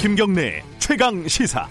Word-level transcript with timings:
김경래 0.00 0.62
최강 0.78 1.28
시사. 1.28 1.68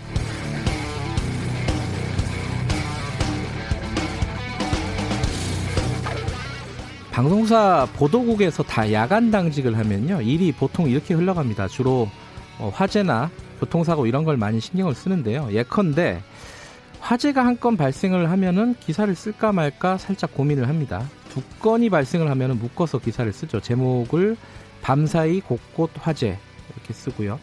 방송사 7.11 7.87
보도국에서 7.95 8.63
다 8.63 8.91
야간 8.93 9.31
당직을 9.31 9.77
하면요 9.77 10.21
일이 10.21 10.51
보통 10.51 10.89
이렇게 10.89 11.13
흘러갑니다. 11.13 11.67
주로 11.67 12.07
어, 12.59 12.71
화재나 12.73 13.29
교통사고 13.59 14.05
이런 14.05 14.23
걸 14.23 14.37
많이 14.37 14.59
신경을 14.59 14.95
쓰는데요. 14.95 15.49
예컨대 15.51 16.21
화재가 17.01 17.45
한 17.45 17.59
건 17.59 17.75
발생을 17.77 18.29
하면은 18.29 18.75
기사를 18.79 19.13
쓸까 19.15 19.51
말까 19.51 19.97
살짝 19.97 20.33
고민을 20.33 20.67
합니다. 20.69 21.09
두 21.29 21.41
건이 21.59 21.89
발생을 21.89 22.29
하면은 22.29 22.57
묶어서 22.59 22.99
기사를 22.99 23.31
쓰죠. 23.33 23.59
제목을 23.59 24.37
밤사이 24.81 25.41
곳곳 25.41 25.91
화재 25.99 26.37
이렇게 26.75 26.93
쓰고요. 26.93 27.39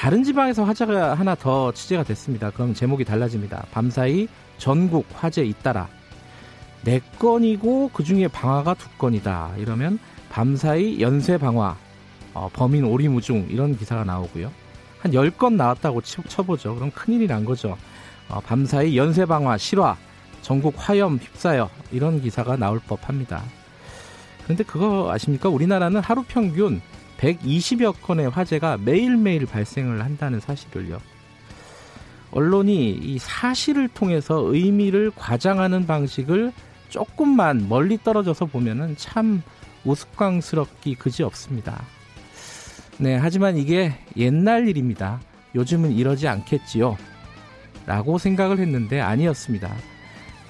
다른 0.00 0.24
지방에서 0.24 0.64
화재가 0.64 1.12
하나 1.12 1.34
더 1.34 1.72
취재가 1.72 2.04
됐습니다. 2.04 2.48
그럼 2.48 2.72
제목이 2.72 3.04
달라집니다. 3.04 3.66
밤사이 3.70 4.28
전국 4.56 5.04
화재 5.12 5.44
잇따라 5.44 5.88
네 6.84 7.02
건이고 7.18 7.90
그 7.92 8.02
중에 8.02 8.26
방화가 8.26 8.72
두 8.72 8.88
건이다. 8.96 9.56
이러면 9.58 9.98
밤사이 10.30 11.02
연쇄 11.02 11.36
방화, 11.36 11.76
어, 12.32 12.48
범인 12.50 12.84
오리무중 12.84 13.48
이런 13.50 13.76
기사가 13.76 14.04
나오고요. 14.04 14.50
한 15.00 15.12
10건 15.12 15.56
나왔다고 15.56 16.00
쳐보죠. 16.00 16.76
그럼 16.76 16.90
큰일이 16.92 17.26
난 17.26 17.44
거죠. 17.44 17.76
어, 18.30 18.40
밤사이 18.40 18.96
연쇄 18.96 19.26
방화, 19.26 19.58
실화, 19.58 19.98
전국 20.40 20.76
화염 20.78 21.18
휩싸여 21.18 21.68
이런 21.92 22.22
기사가 22.22 22.56
나올 22.56 22.78
법합니다. 22.78 23.42
그런데 24.44 24.64
그거 24.64 25.12
아십니까? 25.12 25.50
우리나라는 25.50 26.00
하루 26.00 26.24
평균 26.26 26.80
120여 27.20 27.94
건의 28.00 28.28
화재가 28.30 28.78
매일매일 28.78 29.46
발생을 29.46 30.02
한다는 30.02 30.40
사실을요. 30.40 31.00
언론이 32.32 32.90
이 32.90 33.18
사실을 33.18 33.88
통해서 33.88 34.40
의미를 34.40 35.10
과장하는 35.14 35.86
방식을 35.86 36.52
조금만 36.88 37.68
멀리 37.68 37.98
떨어져서 38.02 38.46
보면은 38.46 38.96
참 38.96 39.42
우스꽝스럽기 39.84 40.94
그지 40.94 41.22
없습니다. 41.22 41.82
네, 42.98 43.16
하지만 43.16 43.56
이게 43.56 43.94
옛날 44.16 44.68
일입니다. 44.68 45.20
요즘은 45.54 45.92
이러지 45.92 46.28
않겠지요. 46.28 46.96
라고 47.86 48.18
생각을 48.18 48.58
했는데 48.58 49.00
아니었습니다. 49.00 49.74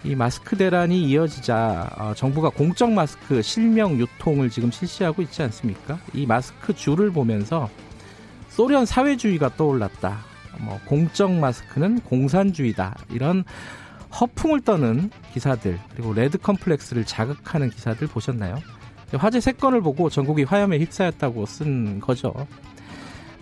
이 0.02 0.14
마스크 0.14 0.56
대란이 0.56 1.02
이어지자 1.04 1.90
어, 1.98 2.14
정부가 2.14 2.48
공적 2.48 2.90
마스크 2.90 3.42
실명 3.42 3.98
유통을 3.98 4.48
지금 4.48 4.70
실시하고 4.70 5.20
있지 5.22 5.42
않습니까? 5.42 5.98
이 6.14 6.24
마스크 6.24 6.72
줄을 6.72 7.10
보면서 7.10 7.68
소련 8.48 8.86
사회주의가 8.86 9.56
떠올랐다. 9.56 10.18
뭐 10.60 10.80
공적 10.86 11.32
마스크는 11.32 12.00
공산주의다. 12.00 12.96
이런 13.10 13.44
허풍을 14.18 14.62
떠는 14.62 15.10
기사들 15.32 15.78
그리고 15.92 16.14
레드 16.14 16.38
컴플렉스를 16.38 17.04
자극하는 17.04 17.70
기사들 17.70 18.06
보셨나요? 18.06 18.56
화재 19.14 19.40
세 19.40 19.52
건을 19.52 19.82
보고 19.82 20.08
전국이 20.08 20.44
화염에 20.44 20.78
휩싸였다고 20.78 21.46
쓴 21.46 22.00
거죠. 22.00 22.34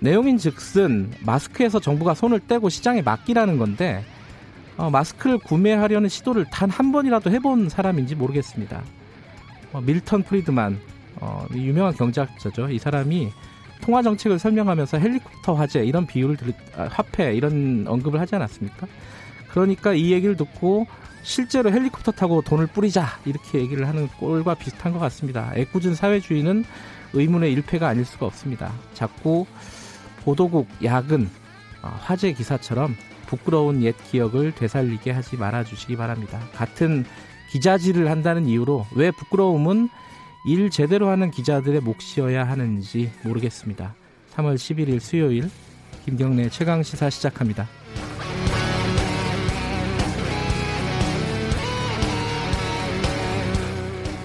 내용인 0.01 0.39
즉슨 0.39 1.13
마스크에서 1.21 1.81
정부가 1.81 2.15
손을 2.15 2.41
떼고 2.41 2.69
시장에 2.69 3.03
맡기라는 3.03 3.59
건데 3.59 4.05
어, 4.79 4.91
마스크를 4.91 5.39
구매하려는 5.39 6.09
시도를 6.09 6.47
단 6.51 6.71
한 6.71 6.93
번이라도 6.93 7.31
해본 7.31 7.69
사람인지 7.69 8.15
모르겠습니다. 8.15 8.83
어, 9.73 9.81
밀턴 9.81 10.23
프리드만 10.23 10.79
어, 11.21 11.45
유명한 11.53 11.93
경제학자죠. 11.95 12.71
이 12.71 12.79
사람이 12.79 13.31
통화 13.81 14.03
정책을 14.03 14.39
설명하면서 14.39 14.99
헬리콥터 14.99 15.55
화재 15.55 15.85
이런 15.85 16.07
비유를 16.07 16.37
들, 16.37 16.53
아, 16.77 16.89
화폐 16.91 17.35
이런 17.35 17.85
언급을 17.89 18.21
하지 18.21 18.37
않았습니까? 18.37 18.87
그러니까 19.51 19.93
이 19.95 20.13
얘기를 20.13 20.37
듣고 20.37 20.87
실제로 21.23 21.71
헬리콥터 21.73 22.13
타고 22.13 22.43
돈을 22.43 22.69
뿌리자 22.69 23.07
이렇게 23.25 23.59
얘기를 23.59 23.89
하는 23.89 24.09
꼴과 24.19 24.55
비슷한 24.55 24.93
것 24.93 24.99
같습니다. 25.01 25.53
애꿎은 25.57 25.95
사회주의는 25.95 26.65
의문의 27.13 27.53
일패가 27.53 27.89
아닐 27.89 28.05
수가 28.05 28.27
없습니다. 28.27 28.73
자꾸 28.95 29.47
보도국, 30.25 30.69
야근, 30.85 31.29
어, 31.83 31.97
화재 32.01 32.33
기사처럼 32.33 32.95
부끄러운 33.29 33.83
옛 33.83 33.95
기억을 34.11 34.53
되살리게 34.55 35.11
하지 35.11 35.37
말아주시기 35.37 35.97
바랍니다. 35.97 36.41
같은 36.55 37.05
기자질을 37.53 38.11
한다는 38.11 38.47
이유로 38.47 38.87
왜 38.97 39.11
부끄러움은 39.11 39.89
일 40.47 40.71
제대로 40.71 41.09
하는 41.09 41.31
기자들의 41.31 41.83
몫이어야 41.83 42.49
하는지 42.49 43.13
모르겠습니다. 43.25 43.95
3월 44.35 44.55
11일 44.55 45.01
수요일 45.01 45.51
김경래 46.07 46.49
최강 46.49 46.83
시사 46.83 47.11
시작합니다. 47.11 47.69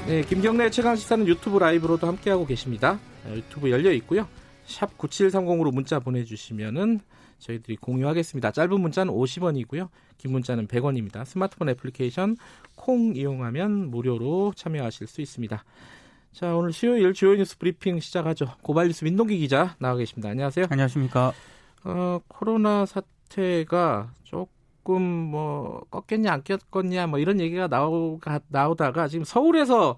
네, 0.08 0.22
김경래 0.22 0.70
최강 0.70 0.96
시사는 0.96 1.28
유튜브 1.28 1.58
라이브로도 1.58 2.08
함께하고 2.08 2.46
계십니다. 2.46 3.00
네, 3.26 3.36
유튜브 3.36 3.70
열려 3.70 3.92
있고요. 3.94 4.28
샵 4.66 4.98
9730으로 4.98 5.74
문자 5.74 6.00
보내주시면은 6.00 7.02
저희들이 7.44 7.76
공유하겠습니다. 7.78 8.52
짧은 8.52 8.80
문자는 8.82 9.14
50원이고요. 9.14 9.90
긴 10.18 10.32
문자는 10.32 10.68
100원입니다. 10.68 11.26
스마트폰 11.26 11.70
애플리케이션 11.70 12.36
콩 12.76 13.16
이용하면 13.16 13.92
무료로 13.92 14.54
참여하실 14.56 15.08
수 15.08 15.22
있습니다. 15.22 15.64
자, 16.32 16.56
오늘 16.56 16.74
수요일 16.74 17.14
주요 17.14 17.36
뉴스 17.36 17.58
브리핑 17.60 18.00
시작하죠. 18.00 18.48
고발 18.64 18.88
뉴스 18.88 19.04
민동기 19.04 19.38
기자 19.38 19.76
나와 19.80 19.96
계십니다. 19.98 20.30
안녕하세요. 20.30 20.66
안녕하십니까. 20.70 21.32
어, 21.84 22.20
코로나 22.28 22.86
사태가 22.88 24.14
조금 24.24 25.02
뭐 25.04 25.84
꺾겠냐 25.92 26.32
안 26.34 26.44
꺾겠냐 26.44 27.08
뭐 27.08 27.20
이런 27.20 27.40
얘기가 27.40 27.68
나오가 27.68 28.40
나오다가 28.48 29.08
지금 29.08 29.24
서울에서 29.26 29.98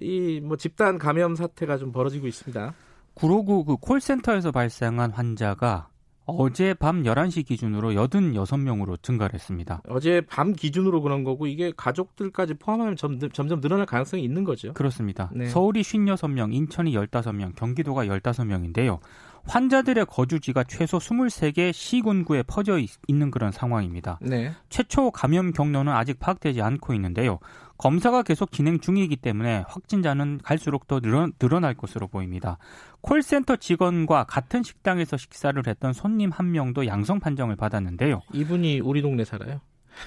이 0.00 0.40
뭐 0.42 0.56
집단 0.56 0.98
감염 0.98 1.34
사태가 1.36 1.76
좀 1.78 1.92
벌어지고 1.92 2.26
있습니다. 2.26 2.74
구로구 3.14 3.64
그 3.64 3.76
콜센터에서 3.76 4.50
발생한 4.50 5.12
환자가 5.12 5.88
어제 6.26 6.74
밤 6.74 7.02
11시 7.02 7.46
기준으로 7.46 7.92
86명으로 7.92 9.02
증가를 9.02 9.34
했습니다. 9.34 9.82
어제 9.88 10.22
밤 10.22 10.52
기준으로 10.52 11.02
그런 11.02 11.22
거고 11.22 11.46
이게 11.46 11.72
가족들까지 11.76 12.54
포함하면 12.54 12.96
점점, 12.96 13.30
점점 13.30 13.60
늘어날 13.60 13.86
가능성이 13.86 14.24
있는 14.24 14.44
거죠. 14.44 14.72
그렇습니다. 14.72 15.30
네. 15.34 15.46
서울이 15.46 15.82
56명, 15.82 16.54
인천이 16.54 16.94
15명, 16.94 17.54
경기도가 17.56 18.06
15명인데요. 18.06 19.00
환자들의 19.46 20.06
거주지가 20.06 20.64
최소 20.64 20.98
23개 20.98 21.72
시군구에 21.72 22.44
퍼져 22.44 22.78
있 22.78 22.94
는 23.08 23.30
그런 23.30 23.52
상황입니다. 23.52 24.18
네. 24.22 24.52
최초 24.70 25.10
감염 25.10 25.52
경로는 25.52 25.92
아직 25.92 26.18
파악되지 26.18 26.62
않고 26.62 26.94
있는데요. 26.94 27.38
검사가 27.76 28.22
계속 28.22 28.52
진행 28.52 28.80
중이기 28.80 29.16
때문에 29.16 29.64
확진자는 29.68 30.40
갈수록 30.42 30.86
더 30.86 31.00
늘어, 31.00 31.28
늘어날 31.38 31.74
것으로 31.74 32.06
보입니다. 32.08 32.56
콜센터 33.04 33.56
직원과 33.56 34.24
같은 34.24 34.62
식당에서 34.62 35.18
식사를 35.18 35.62
했던 35.66 35.92
손님 35.92 36.30
한 36.30 36.52
명도 36.52 36.86
양성 36.86 37.20
판정을 37.20 37.54
받았는데요. 37.54 38.22
이분이 38.32 38.80
우리 38.80 39.02
동네 39.02 39.26
살아요? 39.26 39.60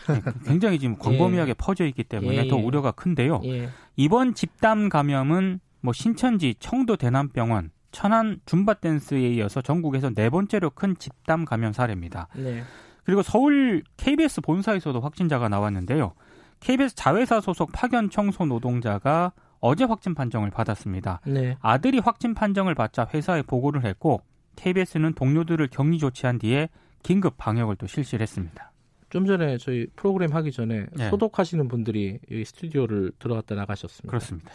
네, 0.09 0.22
굉장히 0.46 0.80
지금 0.80 0.97
광범위하게 0.97 1.50
예. 1.52 1.53
퍼져 1.53 1.86
있기 1.86 2.03
때문에 2.03 2.46
예. 2.46 2.47
더 2.47 2.57
우려가 2.57 2.91
큰데요. 2.91 3.41
예. 3.46 3.69
이번 3.96 4.34
집단 4.34 4.90
감염은 4.90 5.59
뭐 5.81 5.94
신천지, 5.94 6.56
청도 6.59 6.96
대남병원, 6.96 7.69
천안 7.91 8.40
줌바 8.47 8.75
댄스에 8.75 9.30
이어서 9.36 9.62
전국에서 9.62 10.09
네 10.09 10.31
번째로 10.31 10.72
큰 10.72 10.96
집단 10.97 11.46
감염 11.46 11.74
사례입니다. 11.74 12.30
네. 12.36 12.63
그리고 13.03 13.22
서울 13.22 13.84
KBS 13.97 14.41
본사에서도 14.41 15.00
확진자가 15.00 15.50
나왔는데요. 15.50 16.13
KBS 16.62 16.96
자회사 16.96 17.41
소속 17.41 17.72
파견 17.72 18.10
청소 18.10 18.45
노동자가 18.45 19.33
어제 19.59 19.83
확진 19.83 20.13
판정을 20.13 20.50
받았습니다. 20.50 21.21
네. 21.25 21.57
아들이 21.62 22.00
확진 22.00 22.33
판정을 22.33 22.75
받자 22.75 23.07
회사에 23.13 23.42
보고를 23.42 23.86
했고 23.86 24.21
KBS는 24.56 25.13
동료들을 25.13 25.68
격리 25.68 25.98
조치한 26.00 26.39
뒤에 26.39 26.69
긴급 27.04 27.36
방역을 27.38 27.75
또 27.77 27.88
실시를 27.88 28.21
했습니다. 28.24 28.71
좀 29.09 29.25
전에 29.25 29.57
저희 29.57 29.88
프로그램 29.95 30.33
하기 30.33 30.51
전에 30.51 30.86
네. 30.94 31.09
소독하시는 31.09 31.68
분들이 31.68 32.19
이 32.30 32.44
스튜디오를 32.44 33.12
들어갔다 33.19 33.56
나가셨습니다. 33.56 34.09
그렇습니다. 34.09 34.51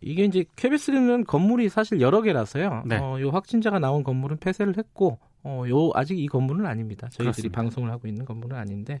이게 0.00 0.24
이제 0.24 0.44
KBS는 0.56 1.24
건물이 1.24 1.68
사실 1.68 2.00
여러 2.00 2.22
개라서요. 2.22 2.84
네. 2.86 2.98
어, 2.98 3.20
요 3.20 3.30
확진자가 3.30 3.78
나온 3.78 4.04
건물은 4.04 4.36
폐쇄를 4.36 4.76
했고, 4.76 5.18
어, 5.42 5.64
요 5.68 5.90
아직 5.94 6.18
이 6.18 6.26
건물은 6.26 6.66
아닙니다. 6.66 7.08
저희들이 7.08 7.24
그렇습니다. 7.24 7.56
방송을 7.60 7.90
하고 7.90 8.06
있는 8.06 8.24
건물은 8.24 8.56
아닌데 8.56 9.00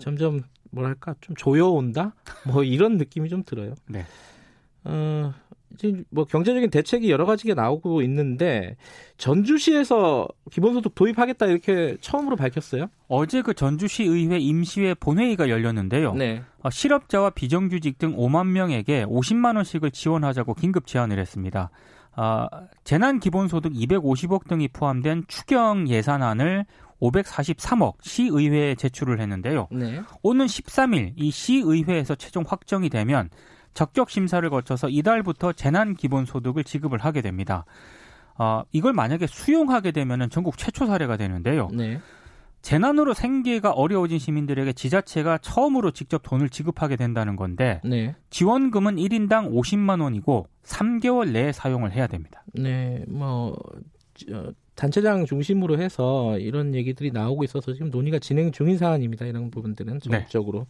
점점 0.00 0.42
뭐랄까 0.70 1.14
좀 1.20 1.34
조여온다 1.36 2.14
뭐 2.46 2.62
이런 2.64 2.96
느낌이 2.96 3.28
좀 3.28 3.42
들어요. 3.44 3.74
네. 3.88 4.04
어, 4.86 5.34
지금 5.76 6.04
뭐 6.10 6.24
경제적인 6.24 6.70
대책이 6.70 7.10
여러 7.10 7.26
가지가 7.26 7.54
나오고 7.54 8.02
있는데 8.02 8.76
전주시에서 9.18 10.28
기본소득 10.50 10.94
도입하겠다 10.94 11.46
이렇게 11.46 11.96
처음으로 12.00 12.36
밝혔어요. 12.36 12.86
어제 13.08 13.42
그 13.42 13.52
전주시 13.52 14.04
의회 14.04 14.38
임시회 14.38 14.94
본회의가 14.94 15.48
열렸는데요. 15.48 16.14
네. 16.14 16.42
어, 16.62 16.70
실업자와 16.70 17.30
비정규직 17.30 17.98
등 17.98 18.16
5만 18.16 18.48
명에게 18.48 19.04
50만 19.04 19.56
원씩을 19.56 19.90
지원하자고 19.90 20.54
긴급 20.54 20.86
제안을 20.86 21.18
했습니다. 21.18 21.70
어, 22.16 22.46
재난 22.84 23.20
기본소득 23.20 23.72
250억 23.74 24.48
등이 24.48 24.68
포함된 24.68 25.24
추경 25.28 25.88
예산안을 25.88 26.64
543억 27.02 27.96
시의회에 28.00 28.74
제출을 28.74 29.20
했는데요. 29.20 29.68
네. 29.70 30.00
오는 30.22 30.46
13일 30.46 31.12
이 31.16 31.30
시의회에서 31.30 32.14
최종 32.14 32.44
확정이 32.46 32.88
되면 32.88 33.28
적격 33.76 34.08
심사를 34.10 34.48
거쳐서 34.48 34.88
이달부터 34.88 35.52
재난 35.52 35.94
기본 35.94 36.24
소득을 36.24 36.64
지급을 36.64 36.98
하게 36.98 37.20
됩니다. 37.20 37.66
어, 38.38 38.62
이걸 38.72 38.94
만약에 38.94 39.26
수용하게 39.26 39.92
되면 39.92 40.30
전국 40.30 40.56
최초 40.56 40.86
사례가 40.86 41.16
되는데요. 41.18 41.68
네. 41.72 42.00
재난으로 42.62 43.12
생계가 43.12 43.70
어려워진 43.70 44.18
시민들에게 44.18 44.72
지자체가 44.72 45.38
처음으로 45.38 45.90
직접 45.92 46.22
돈을 46.22 46.48
지급하게 46.48 46.96
된다는 46.96 47.36
건데 47.36 47.80
네. 47.84 48.16
지원금은 48.30 48.96
1인당 48.96 49.52
50만 49.52 50.02
원이고 50.02 50.48
3개월 50.64 51.30
내에 51.30 51.52
사용을 51.52 51.92
해야 51.92 52.06
됩니다. 52.06 52.42
네, 52.54 53.04
뭐 53.06 53.56
어, 54.32 54.48
단체장 54.74 55.26
중심으로 55.26 55.78
해서 55.78 56.38
이런 56.38 56.74
얘기들이 56.74 57.12
나오고 57.12 57.44
있어서 57.44 57.74
지금 57.74 57.90
논의가 57.90 58.18
진행 58.20 58.50
중인 58.50 58.78
사안입니다. 58.78 59.26
이런 59.26 59.50
부분들은 59.50 60.00
전적으로 60.00 60.66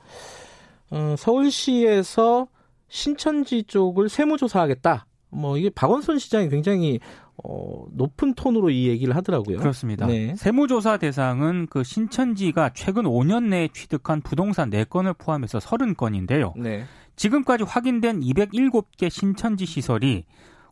네. 0.91 0.99
어, 0.99 1.15
서울시에서 1.17 2.49
신천지 2.89 3.65
쪽을 3.65 4.09
세무조사하겠다. 4.09 5.07
뭐 5.31 5.59
이게 5.59 5.71
박원순 5.71 6.19
시장이 6.19 6.49
굉장히 6.49 7.01
어, 7.45 7.87
높은 7.93 8.35
톤으로 8.35 8.71
이 8.71 8.89
얘기를 8.89 9.15
하더라고요. 9.15 9.59
그렇습니다. 9.59 10.07
네. 10.07 10.35
세무조사 10.37 10.97
대상은 10.97 11.67
그 11.69 11.85
신천지가 11.85 12.71
최근 12.75 13.05
5년 13.05 13.49
내에 13.49 13.69
취득한 13.73 14.23
부동산 14.23 14.71
4건을 14.71 15.17
포함해서 15.19 15.59
30건인데요. 15.59 16.55
네. 16.57 16.85
지금까지 17.17 17.65
확인된 17.65 18.21
207개 18.21 19.11
신천지 19.11 19.67
시설이 19.67 20.25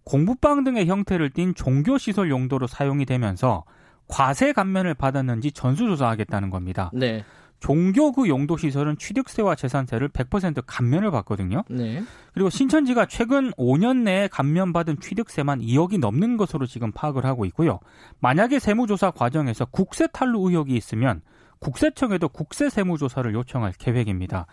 공부방 0.05 0.65
등의 0.65 0.87
형태를 0.87 1.31
띤 1.31 1.55
종교 1.55 1.99
시설 1.99 2.31
용도로 2.31 2.67
사용이 2.67 3.07
되면서 3.07 3.65
과세 4.07 4.53
감면을 4.53 4.95
받았는지 4.95 5.53
전수조사하겠다는 5.53 6.51
겁니다. 6.51 6.91
네. 6.93 7.25
종교 7.65 8.13
그 8.13 8.29
용도 8.29 8.59
시설은 8.59 8.99
취득세와 8.99 9.55
재산세를 9.55 10.11
100% 10.11 10.65
감면을 10.67 11.11
받거든요. 11.11 11.65
네. 11.71 12.03
그리고 12.35 12.51
신천지가 12.51 13.07
최근 13.07 13.53
5년 13.53 14.03
내에 14.03 14.29
감면받은 14.29 15.01
취득세만 15.01 15.61
2억이 15.61 15.99
넘는 15.99 16.37
것으로 16.37 16.67
지금 16.67 16.93
파악을 16.93 17.25
하고 17.25 17.47
있고요. 17.47 17.81
만약에 18.21 18.59
세무조사 18.59 19.13
과정에서 19.13 19.65
국세 19.65 20.07
탈루 20.09 20.47
의혹이 20.47 20.77
있으면 20.77 21.23
국세청에도 21.61 22.29
국세 22.29 22.69
세무조사를 22.69 23.33
요청할 23.33 23.73
계획입니다. 23.79 24.45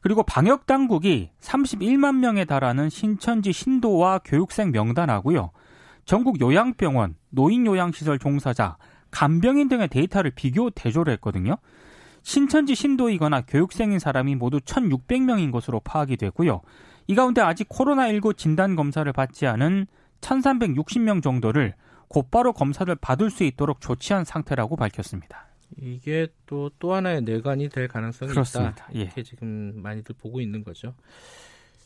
그리고 0.00 0.24
방역 0.24 0.66
당국이 0.66 1.30
31만 1.40 2.16
명에 2.16 2.44
달하는 2.44 2.90
신천지 2.90 3.52
신도와 3.52 4.18
교육생 4.24 4.72
명단하고요. 4.72 5.52
전국 6.04 6.40
요양병원, 6.40 7.14
노인 7.30 7.66
요양시설 7.66 8.18
종사자, 8.18 8.78
간병인 9.12 9.68
등의 9.68 9.86
데이터를 9.86 10.32
비교 10.32 10.70
대조를 10.70 11.12
했거든요. 11.14 11.56
신천지 12.28 12.74
신도이거나 12.74 13.40
교육생인 13.46 13.98
사람이 13.98 14.34
모두 14.34 14.60
1,600명인 14.60 15.50
것으로 15.50 15.80
파악이 15.80 16.18
되고요. 16.18 16.60
이 17.06 17.14
가운데 17.14 17.40
아직 17.40 17.70
코로나19 17.70 18.36
진단 18.36 18.76
검사를 18.76 19.10
받지 19.14 19.46
않은 19.46 19.86
1,360명 20.20 21.22
정도를 21.22 21.72
곧바로 22.08 22.52
검사를 22.52 22.94
받을 22.96 23.30
수 23.30 23.44
있도록 23.44 23.80
조치한 23.80 24.26
상태라고 24.26 24.76
밝혔습니다. 24.76 25.46
이게 25.78 26.28
또또 26.44 26.92
하나의 26.92 27.22
내관이 27.22 27.70
될 27.70 27.88
가능성이 27.88 28.30
그렇습니다. 28.30 28.72
있다. 28.72 28.88
예. 28.96 29.00
이렇게 29.04 29.20
예. 29.20 29.22
지금 29.22 29.80
많이들 29.80 30.14
보고 30.18 30.42
있는 30.42 30.62
거죠. 30.62 30.92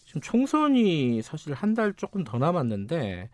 지금 0.07 0.21
총선이 0.23 1.23
사실 1.23 1.55
한 1.55 1.75
달 1.77 1.93
조금 1.93 2.25
더 2.25 2.39
남았는데 2.39 3.31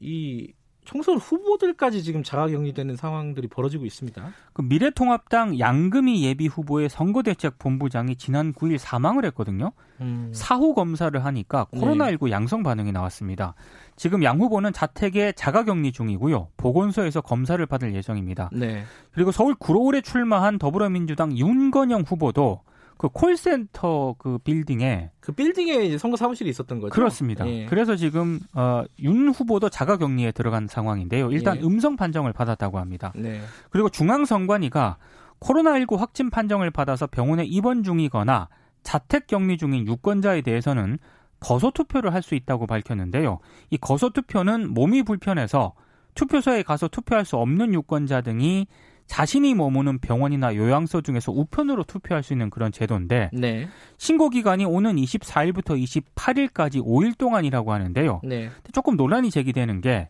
이 0.00 0.52
총선 0.88 1.18
후보들까지 1.18 2.02
지금 2.02 2.22
자가격리되는 2.22 2.96
상황들이 2.96 3.46
벌어지고 3.48 3.84
있습니다. 3.84 4.26
그 4.54 4.62
미래통합당 4.62 5.58
양금희 5.58 6.24
예비 6.24 6.46
후보의 6.46 6.88
선거대책본부장이 6.88 8.16
지난 8.16 8.54
9일 8.54 8.78
사망을 8.78 9.26
했거든요. 9.26 9.72
음. 10.00 10.30
사후 10.32 10.72
검사를 10.72 11.22
하니까 11.22 11.66
코로나19 11.74 12.24
네. 12.24 12.30
양성 12.30 12.62
반응이 12.62 12.92
나왔습니다. 12.92 13.54
지금 13.96 14.22
양 14.22 14.40
후보는 14.40 14.72
자택에 14.72 15.32
자가격리 15.32 15.92
중이고요. 15.92 16.48
보건소에서 16.56 17.20
검사를 17.20 17.64
받을 17.66 17.94
예정입니다. 17.94 18.48
네. 18.54 18.84
그리고 19.12 19.30
서울 19.30 19.54
구로울에 19.56 20.00
출마한 20.00 20.58
더불어민주당 20.58 21.36
윤건영 21.36 22.04
후보도 22.06 22.62
그 22.98 23.08
콜센터 23.08 24.16
그 24.18 24.38
빌딩에 24.38 25.10
그 25.20 25.32
빌딩에 25.32 25.84
이제 25.84 25.96
선거 25.98 26.16
사무실이 26.16 26.50
있었던 26.50 26.80
거죠. 26.80 26.92
그렇습니다. 26.92 27.48
예. 27.48 27.66
그래서 27.66 27.96
지금 27.96 28.40
어, 28.52 28.82
윤 29.00 29.28
후보도 29.30 29.68
자가격리에 29.70 30.32
들어간 30.32 30.66
상황인데요. 30.66 31.30
일단 31.30 31.56
예. 31.58 31.62
음성 31.62 31.96
판정을 31.96 32.32
받았다고 32.32 32.78
합니다. 32.78 33.12
네. 33.14 33.40
그리고 33.70 33.88
중앙선관위가 33.88 34.98
코로나19 35.40 35.96
확진 35.96 36.28
판정을 36.30 36.70
받아서 36.72 37.06
병원에 37.06 37.44
입원 37.44 37.84
중이거나 37.84 38.48
자택 38.82 39.26
격리 39.28 39.56
중인 39.58 39.86
유권자에 39.86 40.42
대해서는 40.42 40.98
거소 41.40 41.70
투표를 41.70 42.12
할 42.12 42.22
수 42.22 42.34
있다고 42.34 42.66
밝혔는데요. 42.66 43.38
이 43.70 43.76
거소 43.76 44.10
투표는 44.10 44.74
몸이 44.74 45.04
불편해서 45.04 45.72
투표소에 46.14 46.64
가서 46.64 46.88
투표할 46.88 47.24
수 47.24 47.36
없는 47.36 47.72
유권자 47.74 48.22
등이 48.22 48.66
자신이 49.08 49.54
머무는 49.54 49.98
병원이나 49.98 50.54
요양소 50.54 51.00
중에서 51.00 51.32
우편으로 51.32 51.82
투표할 51.84 52.22
수 52.22 52.34
있는 52.34 52.50
그런 52.50 52.70
제도인데 52.70 53.30
네. 53.32 53.68
신고 53.96 54.28
기간이 54.28 54.64
오는 54.64 54.94
24일부터 54.96 55.82
28일까지 56.14 56.84
5일 56.84 57.16
동안이라고 57.18 57.72
하는데요. 57.72 58.20
네. 58.22 58.50
조금 58.72 58.96
논란이 58.96 59.30
제기되는 59.30 59.80
게 59.80 60.08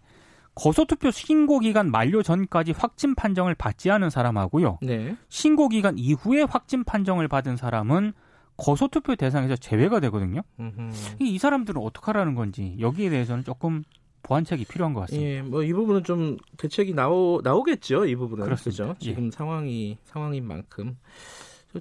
거소투표 0.56 1.12
신고 1.12 1.60
기간 1.60 1.90
만료 1.90 2.22
전까지 2.24 2.72
확진 2.76 3.14
판정을 3.14 3.54
받지 3.54 3.90
않은 3.92 4.10
사람하고요. 4.10 4.78
네. 4.82 5.16
신고 5.28 5.68
기간 5.68 5.96
이후에 5.96 6.42
확진 6.42 6.82
판정을 6.82 7.28
받은 7.28 7.56
사람은 7.56 8.12
거소투표 8.56 9.14
대상에서 9.14 9.54
제외가 9.54 10.00
되거든요. 10.00 10.42
음흠. 10.58 10.90
이 11.20 11.38
사람들은 11.38 11.80
어떻게 11.80 12.06
하라는 12.06 12.34
건지 12.34 12.76
여기에 12.80 13.10
대해서는 13.10 13.44
조금 13.44 13.84
보완책이 14.28 14.64
필요한 14.66 14.92
것 14.94 15.00
같습니다. 15.00 15.28
예, 15.28 15.42
뭐 15.42 15.62
이 15.64 15.72
부분은 15.72 16.04
좀 16.04 16.36
대책이 16.58 16.94
나오 16.94 17.40
나오겠죠. 17.42 18.04
이 18.06 18.14
부분은. 18.14 18.44
그렇죠? 18.44 18.94
지금 19.00 19.26
예. 19.26 19.30
상황이 19.30 19.96
상황인 20.04 20.46
만큼 20.46 20.96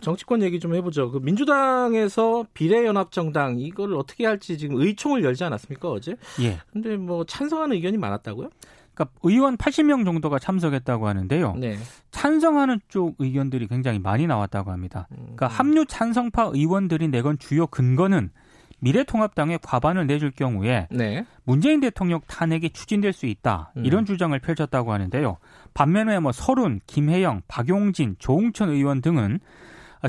정치권 0.02 0.42
얘기 0.42 0.60
좀 0.60 0.76
해보죠. 0.76 1.12
그 1.12 1.20
민주당에서 1.20 2.46
비례연합정당 2.54 3.60
이걸 3.60 3.94
어떻게 3.96 4.26
할지 4.26 4.58
지금 4.58 4.80
의총을 4.80 5.24
열지 5.24 5.44
않았습니까 5.44 5.89
어제? 5.89 6.16
예. 6.42 6.60
근데 6.72 6.98
뭐 6.98 7.24
찬성하는 7.25 7.75
의견이 7.75 7.98
많았다고요? 7.98 8.50
그러니까 8.94 9.16
의원 9.24 9.58
80명 9.58 10.06
정도가 10.06 10.39
참석했다고 10.39 11.08
하는데요. 11.08 11.54
네. 11.58 11.77
찬성하는 12.12 12.80
쪽 12.88 13.16
의견들이 13.20 13.68
굉장히 13.68 14.00
많이 14.00 14.25
나왔다고 14.25 14.72
합니다. 14.72 15.08
그러니까 15.10 15.46
음. 15.48 15.50
합류 15.51 15.86
찬성파 15.86 16.51
의원들이 16.54 17.08
내건 17.10 17.38
주요 17.38 17.68
근거는 17.68 18.32
미래통합당에 18.79 19.57
과반을 19.62 20.07
내줄 20.07 20.31
경우에 20.31 20.88
네. 20.91 21.25
문재인 21.43 21.79
대통령 21.79 22.22
탄핵이 22.27 22.69
추진될 22.69 23.13
수 23.13 23.25
있다 23.25 23.72
음. 23.77 23.86
이런 23.86 24.05
주장을 24.05 24.38
펼쳤다고 24.39 24.93
하는데요. 24.93 25.38
반면에 25.74 26.19
뭐 26.19 26.31
서른, 26.31 26.79
김혜영, 26.86 27.41
박용진, 27.48 28.15
조웅천 28.19 28.69
의원 28.69 29.01
등은 29.01 29.39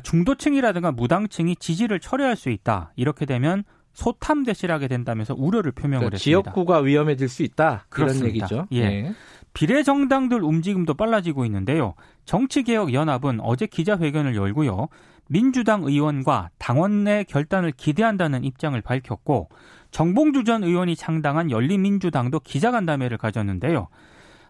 중도층이라든가 0.03 0.93
무당층이 0.93 1.57
지지를 1.57 1.99
철회할 1.99 2.37
수 2.37 2.51
있다 2.51 2.93
이렇게 2.97 3.25
되면 3.25 3.65
소탐 3.95 4.45
대실하게 4.45 4.87
된다면서 4.87 5.35
우려를 5.37 5.73
표명을 5.73 6.01
그러니까 6.01 6.15
했습니다. 6.17 6.43
지역구가 6.43 6.79
위험해질 6.81 7.29
수 7.29 7.43
있다 7.43 7.87
그렇습니다. 7.89 8.29
얘기죠. 8.29 8.67
예. 8.73 8.89
네. 8.89 9.13
비례 9.55 9.83
정당들 9.83 10.45
움직임도 10.45 10.95
빨라지고 10.95 11.45
있는데요. 11.47 11.95
정치개혁연합은 12.27 13.41
어제 13.41 13.67
기자회견을 13.67 14.37
열고요. 14.37 14.89
민주당 15.29 15.85
의원과 15.85 16.51
당원 16.59 17.05
내 17.05 17.23
결단을 17.25 17.73
기대한다는 17.73 18.45
입장을 18.45 18.79
밝혔고 18.81 19.49
정봉주 19.91 20.45
전 20.45 20.65
의원이 20.65 20.97
창당한 20.97 21.51
열린민주당도 21.51 22.41
기자간담회를 22.41 23.19
가졌는데요. 23.19 23.89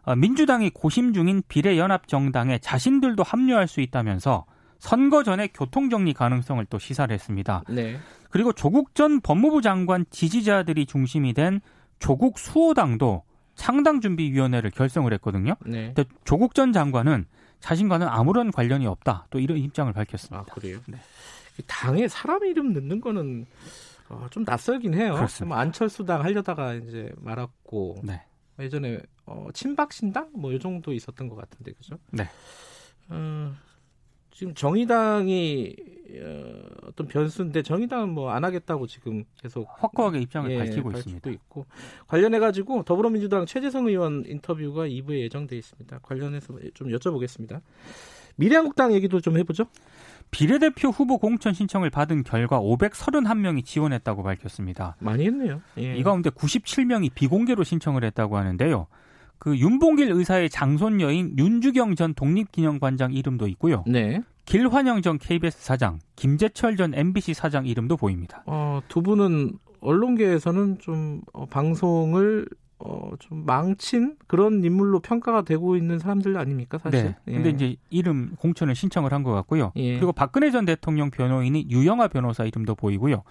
어, 0.02 0.16
민주당이 0.16 0.70
고심 0.70 1.12
중인 1.12 1.42
비례연합정당에 1.48 2.58
자신들도 2.58 3.22
합류할 3.22 3.68
수 3.68 3.80
있다면서 3.80 4.46
선거 4.78 5.22
전에 5.22 5.48
교통정리 5.48 6.14
가능성을 6.14 6.64
또 6.66 6.78
시사를 6.78 7.12
했습니다. 7.12 7.62
네. 7.68 7.98
그리고 8.30 8.52
조국 8.52 8.94
전 8.94 9.20
법무부 9.20 9.60
장관 9.62 10.06
지지자들이 10.10 10.86
중심이 10.86 11.34
된 11.34 11.60
조국 11.98 12.38
수호당도 12.38 13.24
창당 13.54 14.00
준비 14.00 14.32
위원회를 14.32 14.70
결성을 14.70 15.12
했거든요. 15.14 15.56
네. 15.66 15.92
근데 15.94 16.04
조국 16.24 16.54
전 16.54 16.72
장관은 16.72 17.26
자신과는 17.60 18.06
아무런 18.08 18.50
관련이 18.50 18.86
없다. 18.86 19.26
또 19.30 19.38
이런 19.38 19.58
입장을 19.58 19.92
밝혔습니다. 19.92 20.38
아, 20.38 20.54
그래요? 20.54 20.78
네. 20.86 20.98
당에 21.66 22.06
사람 22.08 22.44
이름 22.44 22.72
넣는 22.72 23.00
거는 23.00 23.46
어, 24.08 24.26
좀 24.30 24.44
낯설긴 24.46 24.94
해요. 24.94 25.14
그렇습니다. 25.14 25.54
뭐 25.54 25.56
안철수당 25.62 26.22
하려다가 26.22 26.74
이제 26.74 27.12
말았고 27.18 27.96
네. 28.04 28.22
예전에 28.58 29.00
어, 29.26 29.48
친박신당 29.52 30.30
뭐 30.34 30.52
이 30.52 30.58
정도 30.58 30.92
있었던 30.92 31.28
것 31.28 31.36
같은데 31.36 31.72
그죠? 31.72 31.98
네. 32.10 32.28
어, 33.08 33.52
지금 34.38 34.54
정의당이 34.54 35.74
어, 36.22 36.62
어떤 36.86 37.08
변수인데 37.08 37.62
정의당은 37.62 38.10
뭐 38.10 38.30
안 38.30 38.44
하겠다고 38.44 38.86
지금 38.86 39.24
계속 39.42 39.66
확고하게 39.68 40.20
입장을 40.20 40.48
예, 40.52 40.58
밝히고 40.58 40.92
있습니다. 40.92 41.28
있고 41.30 41.66
관련해 42.06 42.38
가지고 42.38 42.84
더불어민주당 42.84 43.46
최재성 43.46 43.88
의원 43.88 44.22
인터뷰가 44.28 44.86
2부에 44.86 45.22
예정돼 45.22 45.56
있습니다. 45.56 45.98
관련해서 46.02 46.54
좀 46.74 46.86
여쭤보겠습니다. 46.90 47.62
미래한국당 48.36 48.92
얘기도 48.92 49.20
좀 49.20 49.38
해보죠. 49.38 49.64
비례대표 50.30 50.90
후보 50.90 51.18
공천 51.18 51.52
신청을 51.52 51.90
받은 51.90 52.22
결과 52.22 52.60
531명이 52.60 53.64
지원했다고 53.64 54.22
밝혔습니다. 54.22 54.94
많이 55.00 55.26
했네요. 55.26 55.60
예. 55.78 55.96
이 55.96 56.02
가운데 56.04 56.30
97명이 56.30 57.12
비공개로 57.12 57.64
신청을 57.64 58.04
했다고 58.04 58.36
하는데요. 58.36 58.86
그 59.48 59.56
윤봉길 59.56 60.10
의사의 60.10 60.50
장손녀인 60.50 61.36
윤주경 61.38 61.94
전 61.94 62.12
독립기념관장 62.14 63.14
이름도 63.14 63.46
있고요. 63.48 63.82
네. 63.86 64.20
길환영 64.44 65.00
전 65.02 65.18
KBS 65.18 65.58
사장, 65.60 65.98
김재철 66.16 66.76
전 66.76 66.92
MBC 66.94 67.32
사장 67.34 67.66
이름도 67.66 67.96
보입니다. 67.96 68.42
어, 68.46 68.80
두 68.88 69.02
분은 69.02 69.52
언론계에서는 69.80 70.78
좀 70.80 71.22
어, 71.32 71.46
방송을 71.46 72.46
어, 72.78 73.10
좀 73.18 73.44
망친 73.44 74.16
그런 74.26 74.62
인물로 74.62 75.00
평가가 75.00 75.42
되고 75.42 75.76
있는 75.76 75.98
사람들 75.98 76.36
아닙니까, 76.36 76.78
사실? 76.78 77.02
네. 77.04 77.16
예. 77.28 77.32
근데 77.32 77.50
이제 77.50 77.76
이름 77.90 78.34
공천을 78.38 78.74
신청을 78.74 79.12
한 79.12 79.22
것 79.22 79.32
같고요. 79.32 79.72
예. 79.76 79.96
그리고 79.96 80.12
박근혜 80.12 80.50
전 80.50 80.64
대통령 80.64 81.10
변호인이 81.10 81.66
유영아 81.70 82.08
변호사 82.08 82.44
이름도 82.44 82.74
보이고요. 82.76 83.22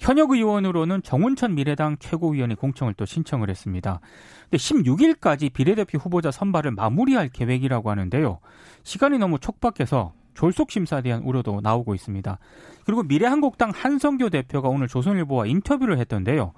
현역 0.00 0.30
의원으로는 0.30 1.02
정운천 1.02 1.54
미래당 1.54 1.98
최고위원이 1.98 2.54
공청을 2.54 2.94
또 2.94 3.04
신청을 3.04 3.50
했습니다. 3.50 4.00
근데 4.44 4.56
16일까지 4.56 5.52
비례대표 5.52 5.98
후보자 5.98 6.30
선발을 6.30 6.70
마무리할 6.70 7.28
계획이라고 7.28 7.90
하는데요. 7.90 8.38
시간이 8.82 9.18
너무 9.18 9.38
촉박해서 9.38 10.14
졸속 10.32 10.70
심사에 10.70 11.02
대한 11.02 11.22
우려도 11.22 11.60
나오고 11.62 11.94
있습니다. 11.94 12.38
그리고 12.86 13.02
미래한국당 13.02 13.72
한성교 13.74 14.30
대표가 14.30 14.70
오늘 14.70 14.88
조선일보와 14.88 15.44
인터뷰를 15.44 15.98
했던데요. 15.98 16.54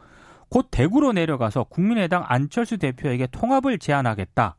곧 0.49 0.69
대구로 0.71 1.13
내려가서 1.13 1.65
국민의당 1.65 2.25
안철수 2.25 2.79
대표에게 2.79 3.27
통합을 3.33 3.81
제안하겠다. 3.81 4.55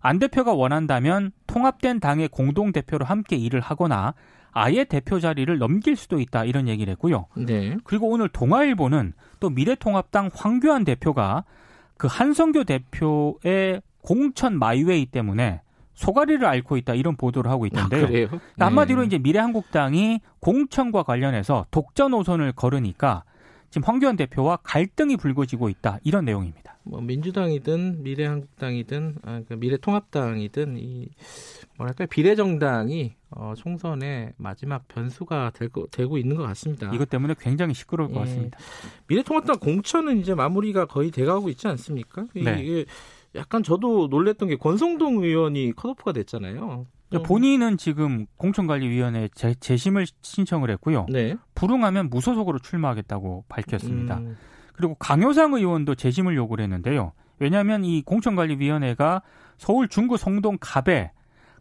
안 0.00 0.18
대표가 0.18 0.54
원한다면 0.54 1.32
통합된 1.46 2.00
당의 2.00 2.28
공동 2.28 2.72
대표로 2.72 3.04
함께 3.04 3.36
일을 3.36 3.60
하거나 3.60 4.14
아예 4.52 4.84
대표 4.84 5.18
자리를 5.20 5.58
넘길 5.58 5.96
수도 5.96 6.20
있다 6.20 6.44
이런 6.44 6.68
얘기를 6.68 6.90
했고요. 6.92 7.26
네. 7.36 7.76
그리고 7.84 8.08
오늘 8.08 8.28
동아일보는 8.28 9.14
또 9.40 9.50
미래통합당 9.50 10.30
황교안 10.34 10.84
대표가 10.84 11.44
그 11.96 12.06
한성교 12.10 12.64
대표의 12.64 13.82
공천 14.02 14.58
마이웨이 14.58 15.06
때문에 15.06 15.62
소가리를 15.94 16.44
앓고 16.44 16.76
있다 16.78 16.94
이런 16.94 17.16
보도를 17.16 17.50
하고 17.50 17.66
있던데요. 17.66 18.04
아, 18.04 18.08
그러니까 18.08 18.40
한마디로 18.58 19.00
네. 19.02 19.06
이제 19.06 19.18
미래한국당이 19.18 20.20
공천과 20.40 21.02
관련해서 21.02 21.66
독자 21.70 22.08
노선을 22.08 22.52
걸으니까 22.52 23.24
지금 23.70 23.86
황교안 23.86 24.16
대표와 24.16 24.58
갈등이 24.62 25.16
불거지고 25.16 25.68
있다 25.68 25.98
이런 26.02 26.24
내용입니다. 26.24 26.76
뭐 26.84 27.00
민주당이든 27.00 28.02
미래한국당이든 28.02 29.16
아, 29.22 29.26
그러니까 29.26 29.56
미래통합당이든 29.56 30.76
이 30.78 31.08
뭐랄까 31.76 32.06
비례정당이 32.06 33.14
어, 33.30 33.54
총선의 33.56 34.34
마지막 34.36 34.86
변수가 34.88 35.52
되고, 35.54 35.86
되고 35.88 36.18
있는 36.18 36.36
것 36.36 36.42
같습니다. 36.44 36.90
이것 36.92 37.08
때문에 37.08 37.34
굉장히 37.38 37.74
시끄러울 37.74 38.10
예. 38.10 38.14
것 38.14 38.20
같습니다. 38.20 38.58
미래통합당 39.06 39.58
공천은 39.58 40.18
이제 40.18 40.34
마무리가 40.34 40.86
거의 40.86 41.10
돼가고 41.10 41.48
있지 41.48 41.66
않습니까? 41.68 42.26
네. 42.34 42.60
이게 42.60 42.84
약간 43.34 43.62
저도 43.62 44.08
놀랬던 44.08 44.48
게 44.48 44.56
권성동 44.56 45.22
의원이 45.24 45.72
컷오프가 45.72 46.12
됐잖아요. 46.12 46.86
음. 47.14 47.22
본인은 47.22 47.76
지금 47.76 48.26
공천관리위원회에 48.36 49.28
재, 49.34 49.54
재심을 49.54 50.06
신청을 50.22 50.70
했고요. 50.70 51.06
네. 51.10 51.36
불응하면 51.54 52.08
무소속으로 52.10 52.58
출마하겠다고 52.58 53.44
밝혔습니다. 53.48 54.18
음. 54.18 54.36
그리고 54.74 54.94
강효상 54.94 55.52
의원도 55.52 55.94
재심을 55.94 56.36
요구를 56.36 56.64
했는데요. 56.64 57.12
왜냐하면 57.38 57.84
이 57.84 58.02
공천관리위원회가 58.02 59.22
서울 59.58 59.88
중구 59.88 60.16
성동 60.16 60.56
갑에 60.60 61.12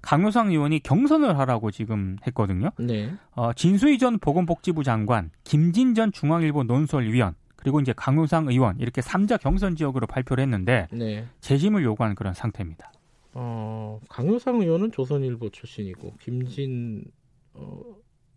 강효상 0.02 0.50
의원이 0.52 0.80
경선을 0.82 1.38
하라고 1.40 1.72
지금 1.72 2.18
했거든요. 2.28 2.72
네. 2.80 3.14
어, 3.36 3.54
진수희 3.54 3.98
전 3.98 4.20
보건복지부 4.20 4.84
장관, 4.84 5.32
김진 5.44 5.94
전 5.94 6.12
중앙일보 6.12 6.64
논설위원, 6.64 7.36
그리고 7.56 7.80
이제 7.80 7.94
강효상 7.96 8.48
의원 8.48 8.80
이렇게 8.80 9.02
3자 9.02 9.40
경선 9.40 9.76
지역으로 9.76 10.08
발표를 10.08 10.42
했는데 10.44 10.88
네. 10.92 11.28
재심을 11.42 11.84
요구한 11.84 12.16
그런 12.16 12.34
상태입니다. 12.34 12.92
어, 13.34 14.00
강효상 14.10 14.62
의원은 14.62 14.92
조선일보 14.92 15.52
출신이고 15.52 16.16
김진 16.20 17.06
어, 17.54 17.82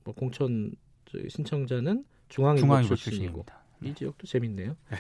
뭐 0.05 0.15
공천 0.15 0.73
신청자는 1.29 2.05
중앙일보, 2.29 2.61
중앙일보 2.61 2.95
출신이고 2.95 3.45
출신입니다. 3.45 3.65
이 3.83 3.89
네. 3.89 3.95
지역도 3.95 4.27
재밌네요. 4.27 4.77
네. 4.91 4.97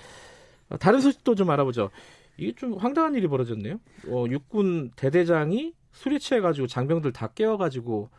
어, 0.71 0.79
다른 0.79 1.01
소식도 1.01 1.35
좀 1.35 1.51
알아보죠. 1.51 1.91
이게 2.37 2.53
좀 2.55 2.75
황당한 2.79 3.15
일이 3.15 3.29
벌어졌네요. 3.29 3.79
어, 4.09 4.25
육군 4.29 4.93
대대장이 4.97 5.75
술에 5.95 6.19
취해가지고 6.19 6.67
장병들 6.67 7.13
다 7.13 7.29
깨워가지고 7.29 8.11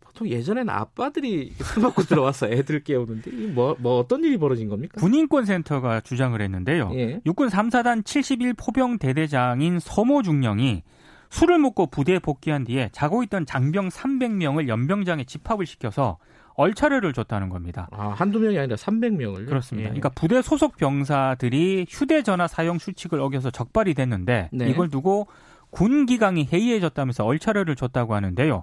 보통 0.00 0.28
예전에는 0.28 0.68
아빠들이 0.68 1.52
술 1.56 1.82
먹고 1.82 2.02
들어와서 2.04 2.46
애들 2.48 2.84
깨우는데 2.84 3.30
뭐, 3.52 3.76
뭐 3.78 3.98
어떤 3.98 4.22
일이 4.22 4.36
벌어진 4.36 4.68
겁니까? 4.68 5.00
군인권 5.00 5.46
센터가 5.46 6.00
주장을 6.00 6.40
했는데요. 6.40 6.90
예. 6.94 7.20
육군 7.24 7.48
3사단 7.48 8.04
71 8.04 8.54
포병 8.54 8.98
대대장인 8.98 9.78
서모 9.80 10.22
중령이 10.22 10.82
술을 11.30 11.58
먹고 11.58 11.86
부대에 11.86 12.20
복귀한 12.20 12.62
뒤에 12.64 12.90
자고 12.92 13.24
있던 13.24 13.46
장병 13.46 13.88
300명을 13.88 14.68
연병장에 14.68 15.24
집합을 15.24 15.66
시켜서 15.66 16.18
얼차려를 16.54 17.12
줬다는 17.12 17.48
겁니다. 17.48 17.88
아, 17.90 18.10
한두 18.10 18.38
명이 18.38 18.56
아니라 18.56 18.76
300명을. 18.76 19.48
그렇습니다. 19.48 19.88
예. 19.88 19.90
그러니까 19.90 20.10
부대 20.10 20.40
소속 20.42 20.76
병사들이 20.76 21.86
휴대전화 21.88 22.46
사용 22.46 22.78
수칙을 22.78 23.18
어겨서 23.20 23.50
적발이 23.50 23.94
됐는데 23.94 24.50
네. 24.52 24.70
이걸 24.70 24.88
두고 24.88 25.26
군 25.74 26.06
기강이 26.06 26.48
해이해졌다면서 26.52 27.24
얼차려를 27.24 27.74
줬다고 27.74 28.14
하는데요. 28.14 28.62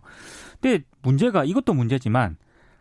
근데 0.62 0.86
문제가 1.01 1.44
이것도 1.44 1.74
문제지만 1.74 2.38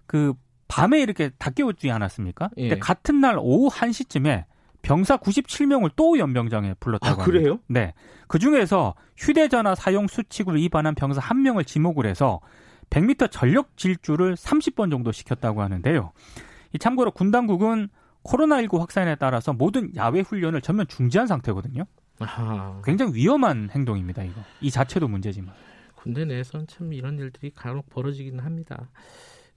그 0.06 0.34
밤에 0.68 1.00
이렇게 1.00 1.30
다 1.38 1.50
깨우지 1.50 1.90
않았습니까? 1.90 2.50
예. 2.56 2.68
근데 2.68 2.78
같은 2.78 3.20
날 3.20 3.36
오후 3.40 3.68
1시쯤에 3.68 4.44
병사 4.82 5.16
97명을 5.16 5.90
또 5.96 6.16
연병장에 6.16 6.74
불렀다고 6.78 7.06
아, 7.06 7.24
합니다. 7.24 7.24
그래요? 7.24 7.58
네. 7.66 7.92
그 8.28 8.38
중에서 8.38 8.94
휴대전화 9.16 9.74
사용 9.74 10.06
수칙을 10.06 10.54
위반한 10.54 10.94
병사 10.94 11.20
한 11.20 11.42
명을 11.42 11.64
지목을 11.64 12.06
해서 12.06 12.40
100m 12.90 13.32
전력 13.32 13.76
질주를 13.76 14.36
30번 14.36 14.92
정도 14.92 15.10
시켰다고 15.10 15.60
하는데요. 15.60 16.12
이 16.72 16.78
참고로 16.78 17.10
군 17.10 17.32
당국은 17.32 17.88
코로나19 18.22 18.78
확산에 18.78 19.16
따라서 19.16 19.52
모든 19.52 19.94
야외 19.96 20.20
훈련을 20.20 20.60
전면 20.60 20.86
중지한 20.86 21.26
상태거든요. 21.26 21.84
아하. 22.20 22.80
굉장히 22.84 23.14
위험한 23.14 23.70
행동입니다, 23.72 24.22
이거. 24.22 24.40
이 24.60 24.70
자체도 24.70 25.08
문제지만. 25.08 25.54
군대 25.94 26.24
내에서는 26.24 26.66
참 26.66 26.92
이런 26.92 27.18
일들이 27.18 27.50
간혹 27.50 27.90
벌어지기는 27.90 28.38
합니다. 28.42 28.88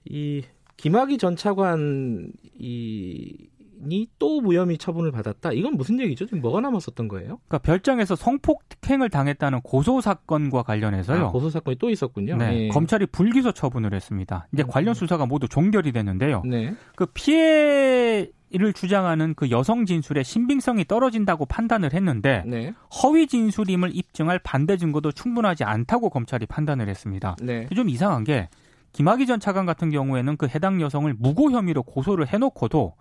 이 0.05 0.43
김학의 0.77 1.17
전 1.17 1.35
차관 1.35 2.31
이 2.55 3.47
사건이 3.83 4.07
또 4.17 4.41
무혐의 4.41 4.77
처분을 4.77 5.11
받았다. 5.11 5.51
이건 5.51 5.75
무슨 5.75 5.99
얘기죠? 5.99 6.25
지금 6.25 6.41
뭐가 6.41 6.61
남았었던 6.61 7.07
거예요? 7.07 7.39
그러니까 7.47 7.57
별장에서 7.59 8.15
성폭행을 8.15 9.09
당했다는 9.09 9.61
고소 9.61 10.01
사건과 10.01 10.63
관련해서요. 10.63 11.27
아, 11.27 11.31
고소 11.31 11.49
사건이 11.49 11.77
또 11.77 11.89
있었군요. 11.89 12.37
네, 12.37 12.51
네. 12.51 12.67
검찰이 12.69 13.05
불기소 13.07 13.51
처분을 13.51 13.93
했습니다. 13.93 14.47
이제 14.53 14.63
음. 14.63 14.67
관련 14.67 14.93
수사가 14.93 15.25
모두 15.25 15.47
종결이 15.47 15.91
됐는데요. 15.91 16.43
네. 16.45 16.73
그 16.95 17.05
피해 17.07 18.29
를 18.55 18.71
주장하는 18.71 19.33
그 19.33 19.49
여성 19.49 19.83
진술의 19.85 20.23
신빙성이 20.23 20.85
떨어진다고 20.85 21.47
판단을 21.47 21.91
했는데 21.91 22.43
네. 22.45 22.71
허위 23.01 23.25
진술임을 23.25 23.95
입증할 23.95 24.37
반대 24.37 24.77
증거도 24.77 25.11
충분하지 25.11 25.63
않다고 25.63 26.11
검찰이 26.11 26.45
판단을 26.45 26.87
했습니다. 26.87 27.35
네. 27.41 27.67
좀 27.75 27.89
이상한 27.89 28.23
게 28.23 28.49
김학의 28.91 29.25
전 29.25 29.39
차관 29.39 29.65
같은 29.65 29.89
경우에는 29.89 30.37
그 30.37 30.47
해당 30.47 30.81
여성을 30.81 31.11
무고 31.17 31.49
혐의로 31.49 31.81
고소를 31.81 32.27
해놓고도 32.27 32.93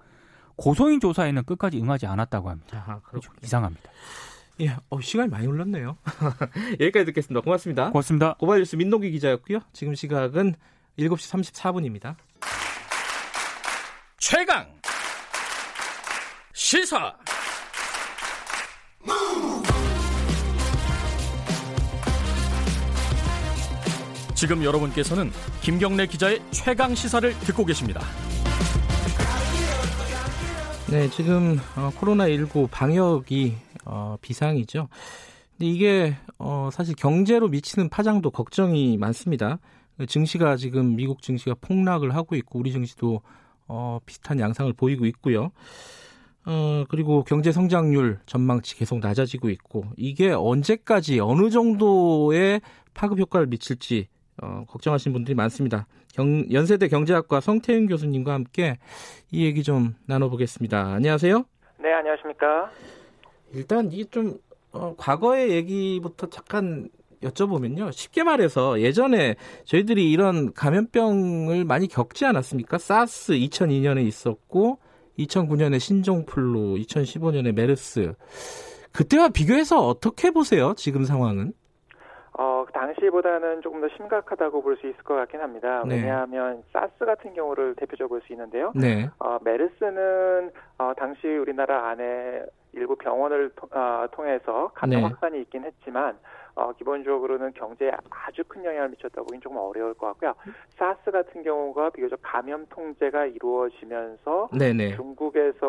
고소인 0.56 1.00
조사에는 1.00 1.44
끝까지 1.44 1.78
응하지 1.78 2.06
않았다고 2.06 2.48
합니다. 2.48 2.84
아, 2.86 3.00
그렇죠. 3.00 3.30
이상합니다. 3.42 3.90
예, 4.62 4.76
어, 4.88 5.00
시간이 5.00 5.28
많이 5.28 5.46
흘렀네요. 5.46 5.98
여기까지 6.80 7.04
듣겠습니다. 7.06 7.42
고맙습니다. 7.42 7.90
고맙습니다. 7.90 8.34
고발뉴스 8.38 8.76
민동기 8.76 9.10
기자였고요. 9.10 9.60
지금 9.74 9.94
시각은 9.94 10.54
7시 10.98 11.52
34분입니다. 11.52 12.16
최강 14.18 14.66
시사 16.62 17.12
지금 24.36 24.62
여러분께서는 24.62 25.32
김경래 25.60 26.06
기자의 26.06 26.40
최강 26.52 26.94
시사를 26.94 27.36
듣고 27.40 27.64
계십니다. 27.64 28.00
네, 30.88 31.10
지금 31.10 31.58
어, 31.76 31.90
코로나19 31.98 32.70
방역이 32.70 33.56
어, 33.84 34.16
비상이죠. 34.20 34.88
근데 35.58 35.66
이게 35.66 36.16
어, 36.38 36.70
사실 36.72 36.94
경제로 36.94 37.48
미치는 37.48 37.88
파장도 37.88 38.30
걱정이 38.30 38.96
많습니다. 38.98 39.58
증시가 40.06 40.56
지금 40.56 40.94
미국 40.94 41.22
증시가 41.22 41.56
폭락을 41.60 42.14
하고 42.14 42.36
있고 42.36 42.60
우리 42.60 42.70
증시도 42.70 43.20
어, 43.66 43.98
비슷한 44.06 44.38
양상을 44.38 44.72
보이고 44.74 45.06
있고요. 45.06 45.50
어, 46.44 46.84
그리고 46.88 47.22
경제 47.24 47.52
성장률 47.52 48.18
전망치 48.26 48.76
계속 48.76 48.98
낮아지고 48.98 49.48
있고 49.50 49.84
이게 49.96 50.30
언제까지 50.30 51.20
어느 51.20 51.50
정도의 51.50 52.60
파급 52.94 53.18
효과를 53.18 53.46
미칠지 53.46 54.08
어, 54.42 54.64
걱정하시는 54.66 55.12
분들이 55.12 55.34
많습니다. 55.34 55.86
경, 56.12 56.50
연세대 56.50 56.88
경제학과 56.88 57.40
성태윤 57.40 57.86
교수님과 57.86 58.32
함께 58.32 58.78
이 59.30 59.44
얘기 59.44 59.62
좀 59.62 59.94
나눠보겠습니다. 60.06 60.94
안녕하세요. 60.94 61.44
네, 61.78 61.92
안녕하십니까. 61.92 62.70
일단 63.54 63.90
이게 63.92 64.04
좀 64.04 64.38
어, 64.72 64.94
과거의 64.96 65.50
얘기부터 65.50 66.28
잠깐 66.28 66.88
여쭤보면요. 67.22 67.92
쉽게 67.92 68.24
말해서 68.24 68.80
예전에 68.80 69.36
저희들이 69.64 70.10
이런 70.10 70.52
감염병을 70.54 71.64
많이 71.64 71.86
겪지 71.86 72.24
않았습니까? 72.24 72.78
사스 72.78 73.34
2002년에 73.34 74.04
있었고 74.06 74.78
2009년에 75.18 75.78
신종플루, 75.80 76.76
2015년에 76.76 77.54
메르스. 77.54 78.14
그때와 78.92 79.28
비교해서 79.30 79.78
어떻게 79.86 80.30
보세요? 80.30 80.74
지금 80.76 81.04
상황은? 81.04 81.52
어, 82.38 82.64
당시보다는 82.72 83.60
조금 83.62 83.80
더 83.80 83.88
심각하다고 83.96 84.62
볼 84.62 84.76
수 84.76 84.86
있을 84.88 85.02
것 85.04 85.14
같긴 85.14 85.40
합니다. 85.40 85.82
네. 85.86 85.96
왜냐하면 85.96 86.62
사스 86.72 87.04
같은 87.04 87.34
경우를 87.34 87.74
대표적으로 87.76 88.08
볼 88.08 88.26
수 88.26 88.32
있는데요. 88.32 88.72
네. 88.74 89.08
어, 89.18 89.38
메르스는 89.44 90.50
어, 90.78 90.92
당시 90.96 91.26
우리나라 91.28 91.90
안에 91.90 92.42
일부 92.72 92.96
병원을 92.96 93.50
통, 93.54 93.68
어, 93.72 94.06
통해서 94.12 94.70
감염 94.74 95.00
네. 95.02 95.06
확산이 95.08 95.40
있긴 95.42 95.64
했지만 95.64 96.16
어, 96.54 96.72
기본적으로는 96.72 97.52
경제에 97.54 97.90
아주 98.10 98.42
큰 98.46 98.64
영향을 98.64 98.90
미쳤다 98.90 99.22
보기는 99.22 99.40
조금 99.40 99.56
어려울 99.58 99.94
것 99.94 100.06
같고요. 100.08 100.34
사스 100.76 101.10
같은 101.10 101.42
경우가 101.42 101.90
비교적 101.90 102.18
감염 102.22 102.66
통제가 102.66 103.26
이루어지면서 103.26 104.50
네네. 104.56 104.96
중국에서 104.96 105.66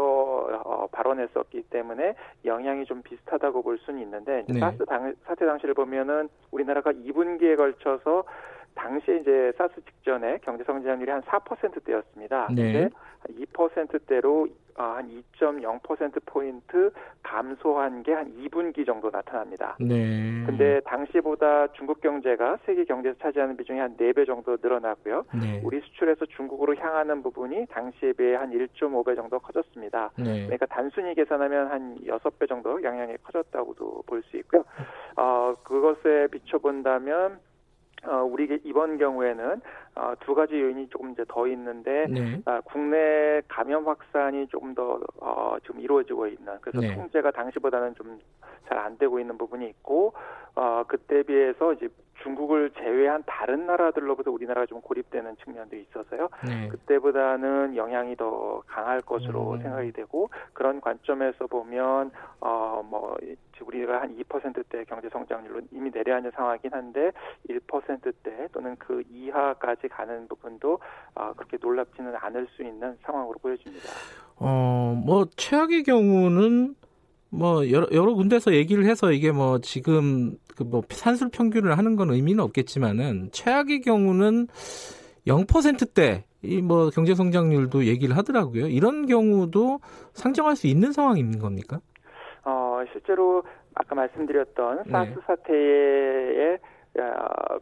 어, 0.64 0.88
발원했었기 0.92 1.64
때문에 1.70 2.16
영향이 2.46 2.86
좀 2.86 3.02
비슷하다고 3.02 3.62
볼 3.64 3.78
수는 3.80 4.02
있는데 4.02 4.44
네. 4.48 4.60
사스 4.60 4.86
당, 4.86 5.14
사태 5.26 5.46
당시를 5.46 5.74
보면은 5.74 6.30
우리나라가 6.52 6.92
2분기에 6.92 7.56
걸쳐서 7.56 8.26
당시에 8.76 9.18
이제 9.18 9.52
사스 9.58 9.76
직전에 9.76 10.40
경제 10.44 10.64
성장률이 10.64 11.10
한 11.12 11.22
4%대였습니다. 11.22 12.50
네. 12.54 12.90
근데 13.24 13.46
2%대로 13.46 14.48
아, 14.50 14.63
한 14.76 15.10
2.0%포인트 15.40 16.92
감소한 17.22 18.04
게 18.04 18.14
한 18.14 18.32
2분기 18.38 18.86
정도 18.86 19.10
나타납니다. 19.10 19.76
네. 19.80 20.44
근데 20.46 20.80
당시보다 20.86 21.68
중국 21.74 22.00
경제가 22.02 22.60
세계 22.66 22.86
경제에서 22.86 23.18
차지하는 23.20 23.58
비중이 23.58 23.80
한 23.80 23.98
4배 23.98 24.26
정도 24.28 24.58
늘어나고요. 24.62 25.26
네. 25.42 25.62
우리 25.64 25.80
수출에서 25.82 26.26
중국으로 26.28 26.76
향하는 26.76 27.24
부분이 27.24 27.66
당시에 27.72 28.14
비해 28.14 28.36
한 28.36 28.52
1.5배 28.52 29.16
정도 29.16 29.40
커졌습니다. 29.40 30.12
네. 30.18 30.44
그러니까 30.46 30.66
단순히 30.68 31.16
계산하면 31.16 31.72
한 31.72 31.98
6배 32.06 32.48
정도 32.48 32.82
영향이 32.84 33.16
커졌다고도 33.24 34.04
볼 34.06 34.24
수 34.24 34.38
있고요. 34.38 34.64
어, 35.18 35.54
그것에 35.64 36.28
비춰본다면 36.32 37.40
어, 38.06 38.24
우리 38.24 38.60
이번 38.64 38.98
경우에는 38.98 39.62
어, 39.96 40.14
두 40.22 40.36
가지 40.36 40.60
요인이 40.60 40.90
조금 40.90 41.12
이제 41.12 41.24
더 41.28 41.48
있는데 41.48 42.06
네. 42.10 42.42
아, 42.46 42.62
국내 42.62 43.42
감염 43.48 43.88
확산이 43.88 44.48
조금 44.48 44.74
더 44.76 45.00
어, 45.20 45.56
지금 45.64 45.80
이루어지고 45.80 46.28
있는 46.28 46.58
그래서 46.62 46.82
네. 46.82 46.96
통제가 46.96 47.32
당시보다는 47.32 47.96
좀 47.96 48.20
잘 48.68 48.78
안 48.80 48.98
되고 48.98 49.20
있는 49.20 49.38
부분이 49.38 49.68
있고 49.68 50.14
어, 50.56 50.84
그때 50.88 51.22
비해서 51.24 51.74
이제 51.74 51.90
중국을 52.22 52.72
제외한 52.72 53.24
다른 53.26 53.66
나라들로부터 53.66 54.32
우리나라가 54.32 54.66
좀 54.66 54.82
고립되는 54.82 55.36
측면도 55.44 55.76
있어서요. 55.76 56.30
네. 56.46 56.68
그때보다는 56.70 57.76
영향이 57.76 58.16
더 58.16 58.62
강할 58.68 59.02
것으로 59.02 59.54
음. 59.54 59.62
생각이 59.62 59.92
되고 59.92 60.30
그런 60.54 60.80
관점에서 60.80 61.48
보면 61.48 62.12
어뭐 62.40 63.18
우리가 63.62 64.02
한 64.02 64.18
2%대 64.18 64.84
경제 64.86 65.10
성장률로 65.10 65.62
이미 65.72 65.90
내려앉은 65.94 66.32
상황이긴 66.32 66.74
한데 66.74 67.12
1%대 67.50 68.48
또는 68.52 68.76
그 68.78 69.04
이하까지 69.10 69.88
가는 69.88 70.28
부분도 70.28 70.80
어, 71.16 71.34
그렇게 71.36 71.58
놀랍지는 71.62 72.14
않을 72.16 72.48
수 72.56 72.64
있는 72.64 72.98
상황으로 73.04 73.38
보여집니다. 73.40 73.90
어, 74.38 75.02
뭐 75.06 75.26
최악의 75.36 75.84
경우는 75.84 76.76
뭐 77.34 77.70
여러, 77.72 77.88
여러 77.92 78.14
군데서 78.14 78.54
얘기를 78.54 78.86
해서 78.86 79.12
이게 79.12 79.32
뭐 79.32 79.60
지금 79.60 80.38
그 80.56 80.64
뭐 80.64 80.84
산술 80.90 81.30
평균을 81.30 81.78
하는 81.78 81.96
건 81.96 82.12
의미는 82.12 82.44
없겠지만은 82.44 83.30
최악의 83.32 83.82
경우는 83.82 84.48
0%대 85.28 86.26
이 86.44 86.62
뭐 86.62 86.90
경제 86.90 87.16
성장률도 87.16 87.86
얘기를 87.86 88.16
하더라고요. 88.18 88.68
이런 88.68 89.06
경우도 89.08 89.80
상정할 90.14 90.56
수 90.56 90.68
있는 90.68 90.92
상황인 90.92 91.40
겁니까? 91.40 91.80
어, 92.46 92.82
실제로 92.92 93.44
아까 93.74 93.96
말씀드렸던 93.96 94.84
네. 94.86 94.92
사스 94.92 95.16
사태에 95.26 96.56
어, 96.56 96.73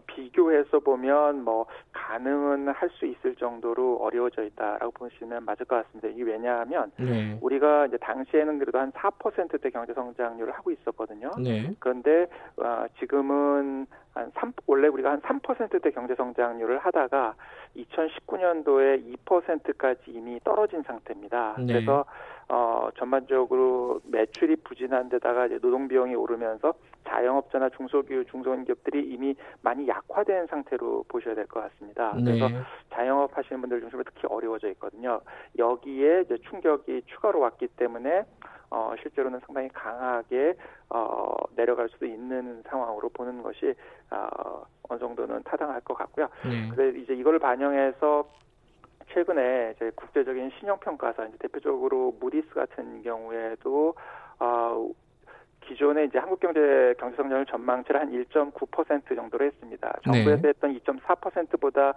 비교해서 0.07 0.79
보면 0.79 1.43
뭐 1.43 1.65
가능은 1.93 2.67
할 2.69 2.91
수 3.01 3.05
있을 3.05 3.35
정도로 3.35 3.97
어려워져 3.97 4.43
있다라고 4.43 4.91
보시면 4.91 5.45
맞을 5.45 5.65
것 5.65 5.83
같습니다. 5.83 6.09
이게 6.09 6.23
왜냐하면 6.23 6.91
네. 6.97 7.37
우리가 7.41 7.87
이제 7.87 7.97
당시에는 7.97 8.59
그래도 8.59 8.79
한 8.79 8.91
4%대 8.91 9.69
경제 9.69 9.93
성장률을 9.93 10.53
하고 10.53 10.71
있었거든요. 10.71 11.31
네. 11.39 11.73
그런데 11.79 12.27
어, 12.57 12.85
지금은 12.99 13.87
한 14.13 14.31
3, 14.35 14.53
원래 14.67 14.87
우리가 14.87 15.11
한 15.11 15.21
3%대 15.21 15.91
경제 15.91 16.15
성장률을 16.15 16.79
하다가 16.79 17.35
2019년도에 17.77 19.17
2%까지 19.25 20.01
이미 20.07 20.39
떨어진 20.43 20.83
상태입니다. 20.83 21.55
네. 21.59 21.65
그래서 21.73 22.05
어, 22.49 22.89
전반적으로 22.97 24.01
매출이 24.05 24.57
부진한 24.57 25.07
데다가 25.09 25.45
이제 25.45 25.57
노동 25.59 25.87
비용이 25.87 26.15
오르면서 26.15 26.73
자영업자나 27.07 27.69
중소기업, 27.69 28.27
중소기업들이 28.29 29.03
이미 29.09 29.35
많이 29.61 29.87
약화된 29.87 30.47
상태로 30.47 31.05
보셔야 31.07 31.35
될 31.35 31.45
것 31.47 31.61
같습니다. 31.61 32.13
네. 32.15 32.23
그래서 32.23 32.47
자영업 32.91 33.35
하시는 33.37 33.59
분들 33.61 33.81
중심으로 33.81 34.03
특히 34.13 34.27
어려워져 34.29 34.69
있거든요. 34.71 35.21
여기에 35.57 36.21
이제 36.21 36.37
충격이 36.49 37.03
추가로 37.07 37.39
왔기 37.39 37.67
때문에 37.75 38.25
어, 38.69 38.93
실제로는 39.01 39.39
상당히 39.45 39.67
강하게 39.69 40.55
어, 40.89 41.35
내려갈 41.55 41.89
수도 41.89 42.05
있는 42.05 42.63
상황으로 42.67 43.09
보는 43.09 43.41
것이 43.43 43.73
어, 44.11 44.63
어느 44.89 44.99
정도는 44.99 45.43
타당할 45.43 45.81
것 45.81 45.93
같고요. 45.93 46.27
네. 46.45 46.69
그래서 46.73 46.97
이제 46.97 47.13
이걸 47.13 47.37
반영해서 47.39 48.29
최근에 49.13 49.73
이제 49.75 49.91
국제적인 49.95 50.51
신용평가사 50.59 51.25
이제 51.25 51.37
대표적으로 51.39 52.15
무디스 52.21 52.53
같은 52.53 53.01
경우에도 53.03 53.93
어, 54.39 54.89
기존에 55.71 56.03
이제 56.05 56.19
한국 56.19 56.39
경제 56.39 56.93
경제성장률 56.99 57.45
전망치를 57.45 58.01
한 58.01 58.11
1.9% 58.11 59.15
정도로 59.15 59.45
했습니다. 59.45 59.93
정부에서 60.03 60.41
네. 60.41 60.49
했던 60.49 60.77
2.4%보다 60.79 61.93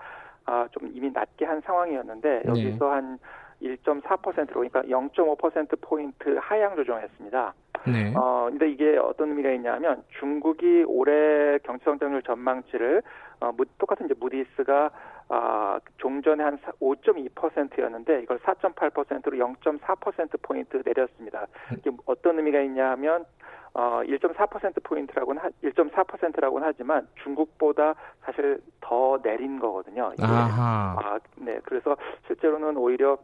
아, 0.46 0.68
좀 0.70 0.88
이미 0.94 1.10
낮게 1.10 1.44
한 1.44 1.60
상황이었는데 1.62 2.42
네. 2.44 2.48
여기서 2.48 2.86
네. 2.86 2.90
한 2.92 3.18
1.4%로 3.62 4.60
그러니까 4.60 4.82
0.5% 4.82 5.80
포인트 5.80 6.36
하향 6.40 6.76
조정했습니다. 6.76 7.54
네. 7.86 8.12
어 8.16 8.46
근데 8.50 8.70
이게 8.70 8.96
어떤 8.96 9.30
의미가 9.30 9.50
있냐면 9.52 10.02
중국이 10.18 10.84
올해 10.86 11.58
경제 11.64 11.84
성장률 11.84 12.22
전망치를 12.22 13.02
어 13.40 13.52
똑같은 13.78 14.06
이제 14.06 14.14
무디스가 14.18 14.90
아, 15.28 15.78
종전에 15.98 16.44
한 16.44 16.58
5.2%였는데 16.80 18.22
이걸 18.22 18.38
4.8%로 18.40 19.36
0.4% 19.36 20.42
포인트 20.42 20.82
내렸습니다. 20.84 21.46
이게 21.78 21.90
어떤 22.06 22.38
의미가 22.38 22.60
있냐 22.60 22.90
하면 22.90 23.24
어, 23.72 24.02
1.4% 24.04 24.82
포인트라고는 24.84 25.42
하, 25.42 25.48
1.4%라고는 25.62 26.66
하지만 26.66 27.08
중국보다 27.22 27.94
사실 28.20 28.60
더 28.80 29.18
내린 29.22 29.58
거거든요. 29.58 30.12
이게. 30.12 30.22
아하. 30.22 30.96
아, 31.02 31.18
네. 31.36 31.58
그래서 31.64 31.96
실제로는 32.26 32.76
오히려 32.76 33.18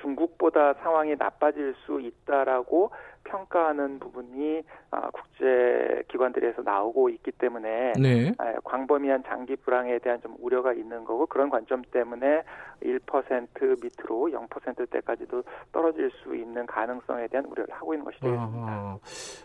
중국보다 0.00 0.74
상황이 0.74 1.14
나빠질 1.16 1.74
수 1.84 2.00
있다라고 2.00 2.90
평가하는 3.24 3.98
부분이 3.98 4.62
아, 4.90 5.10
국제 5.10 6.02
기관들에서 6.08 6.62
나오고 6.62 7.10
있기 7.10 7.32
때문에 7.32 7.92
네. 7.98 8.32
아, 8.38 8.52
광범위한 8.64 9.24
장기 9.26 9.56
불황에 9.56 9.98
대한 10.00 10.20
좀 10.20 10.36
우려가 10.40 10.72
있는 10.72 11.04
거고 11.04 11.26
그런 11.26 11.48
관점 11.48 11.82
때문에 11.92 12.42
1% 12.82 13.82
밑으로 13.82 14.30
0%대까지도 14.48 15.44
떨어질 15.72 16.10
수 16.22 16.34
있는 16.34 16.66
가능성에 16.66 17.28
대한 17.28 17.46
우려를 17.46 17.74
하고 17.74 17.94
있는 17.94 18.04
것이 18.04 18.18
되겠습니다. 18.20 18.98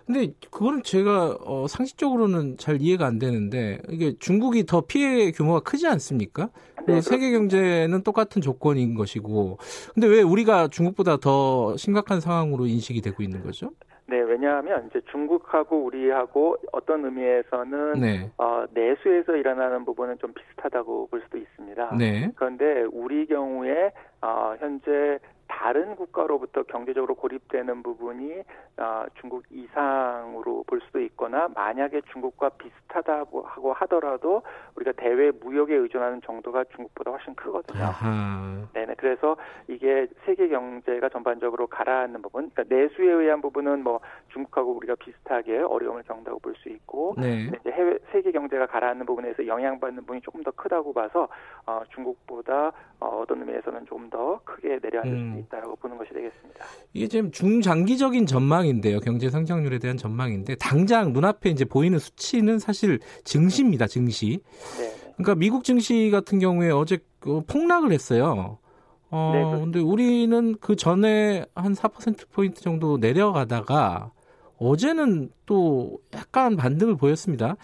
근데 0.05 0.33
그거는 0.49 0.83
제가 0.83 1.37
어, 1.41 1.67
상식적으로는 1.67 2.57
잘 2.57 2.81
이해가 2.81 3.05
안 3.05 3.19
되는데 3.19 3.79
이게 3.89 4.13
중국이 4.17 4.65
더 4.65 4.81
피해 4.81 5.31
규모가 5.31 5.59
크지 5.59 5.87
않습니까? 5.87 6.49
네, 6.87 7.01
세계 7.01 7.31
경제는 7.31 8.03
똑같은 8.03 8.41
조건인 8.41 8.93
것이고 8.93 9.57
근데 9.93 10.07
왜 10.07 10.21
우리가 10.21 10.67
중국보다 10.67 11.17
더 11.17 11.75
심각한 11.77 12.19
상황으로 12.19 12.67
인식이 12.67 13.01
되고 13.01 13.23
있는 13.23 13.43
거죠? 13.43 13.71
네, 14.07 14.19
왜냐하면 14.19 14.87
이제 14.87 15.01
중국하고 15.11 15.83
우리하고 15.83 16.57
어떤 16.71 17.05
의미에서는 17.05 17.93
네. 17.93 18.31
어, 18.37 18.65
내수에서 18.71 19.35
일어나는 19.35 19.83
부분은 19.83 20.19
좀 20.19 20.31
비슷하다고 20.33 21.07
볼 21.07 21.21
수도 21.21 21.37
있습니다. 21.37 21.95
네. 21.97 22.31
그런데 22.35 22.83
우리 22.91 23.25
경우에 23.25 23.91
어, 24.21 24.55
현재 24.59 25.19
다른 25.47 25.95
국가로부터 25.95 26.63
경제적으로 26.63 27.15
고립되는 27.15 27.83
부분이 27.83 28.43
어, 28.77 29.05
중국 29.19 29.43
이상으로 29.49 30.63
볼 30.67 30.81
수도 30.81 30.99
있거나 31.01 31.47
만약에 31.53 32.01
중국과 32.11 32.49
비슷하다고 32.49 33.41
하고 33.43 33.73
하더라도 33.73 34.43
우리가 34.75 34.93
대외 34.93 35.31
무역에 35.31 35.75
의존하는 35.75 36.21
정도가 36.21 36.65
중국보다 36.75 37.11
훨씬 37.11 37.35
크거든요. 37.35 37.83
아하. 37.83 38.67
네네. 38.73 38.95
그래서 38.97 39.37
이게 39.67 40.07
세계 40.25 40.47
경제가 40.49 41.09
전반적으로 41.09 41.67
가라앉는 41.67 42.21
부분, 42.21 42.49
그러니까 42.49 42.75
내수에 42.75 43.11
의한 43.11 43.41
부분은 43.41 43.83
뭐 43.83 43.99
중국하고 44.33 44.73
우리가 44.73 44.95
비슷하게 44.95 45.59
어려움을 45.59 46.03
겪는다고 46.03 46.39
볼 46.39 46.55
수 46.55 46.69
있고, 46.69 47.15
네. 47.17 47.51
이제 47.59 47.69
해외 47.71 47.97
세계 48.13 48.31
경제가 48.31 48.67
가라앉는 48.67 49.05
부분에서 49.05 49.45
영향받는 49.45 50.03
부분이 50.03 50.21
조금 50.21 50.41
더 50.41 50.51
크다고 50.51 50.93
봐서 50.93 51.27
어, 51.65 51.81
중국보다 51.93 52.71
어, 53.01 53.07
어떤 53.21 53.41
의미에서는 53.41 53.85
좀 53.87 54.05
더 54.09 54.39
크게 54.43 54.79
내려앉을 54.83 55.13
음. 55.17 55.34
수 55.35 55.41
있다라고 55.41 55.75
보는 55.77 55.97
것이 55.97 56.13
되겠습니다. 56.13 56.65
이게 56.93 57.07
지금 57.07 57.31
중장기적인 57.31 58.25
전망인데요. 58.25 58.99
경제 58.99 59.29
성장률에 59.29 59.79
대한 59.79 59.97
전망인데 59.97 60.55
당장 60.55 61.13
눈앞에 61.13 61.49
이제 61.49 61.65
보이는 61.65 61.99
수치는 61.99 62.59
사실 62.59 62.99
증시입니다. 63.23 63.87
증시. 63.87 64.39
네. 64.79 65.13
그러니까 65.17 65.35
미국 65.35 65.63
증시 65.63 66.09
같은 66.11 66.39
경우에 66.39 66.71
어제 66.71 66.99
그 67.19 67.41
폭락을 67.47 67.91
했어요. 67.91 68.59
어, 69.11 69.31
네, 69.33 69.59
근데 69.61 69.79
우리는 69.79 70.55
그 70.59 70.75
전에 70.75 71.45
한 71.55 71.73
4%포인트 71.73 72.61
정도 72.61 72.97
내려가다가 72.97 74.11
어제는 74.57 75.29
또 75.45 75.99
약간 76.13 76.55
반등을 76.55 76.97
보였습니다. 76.97 77.55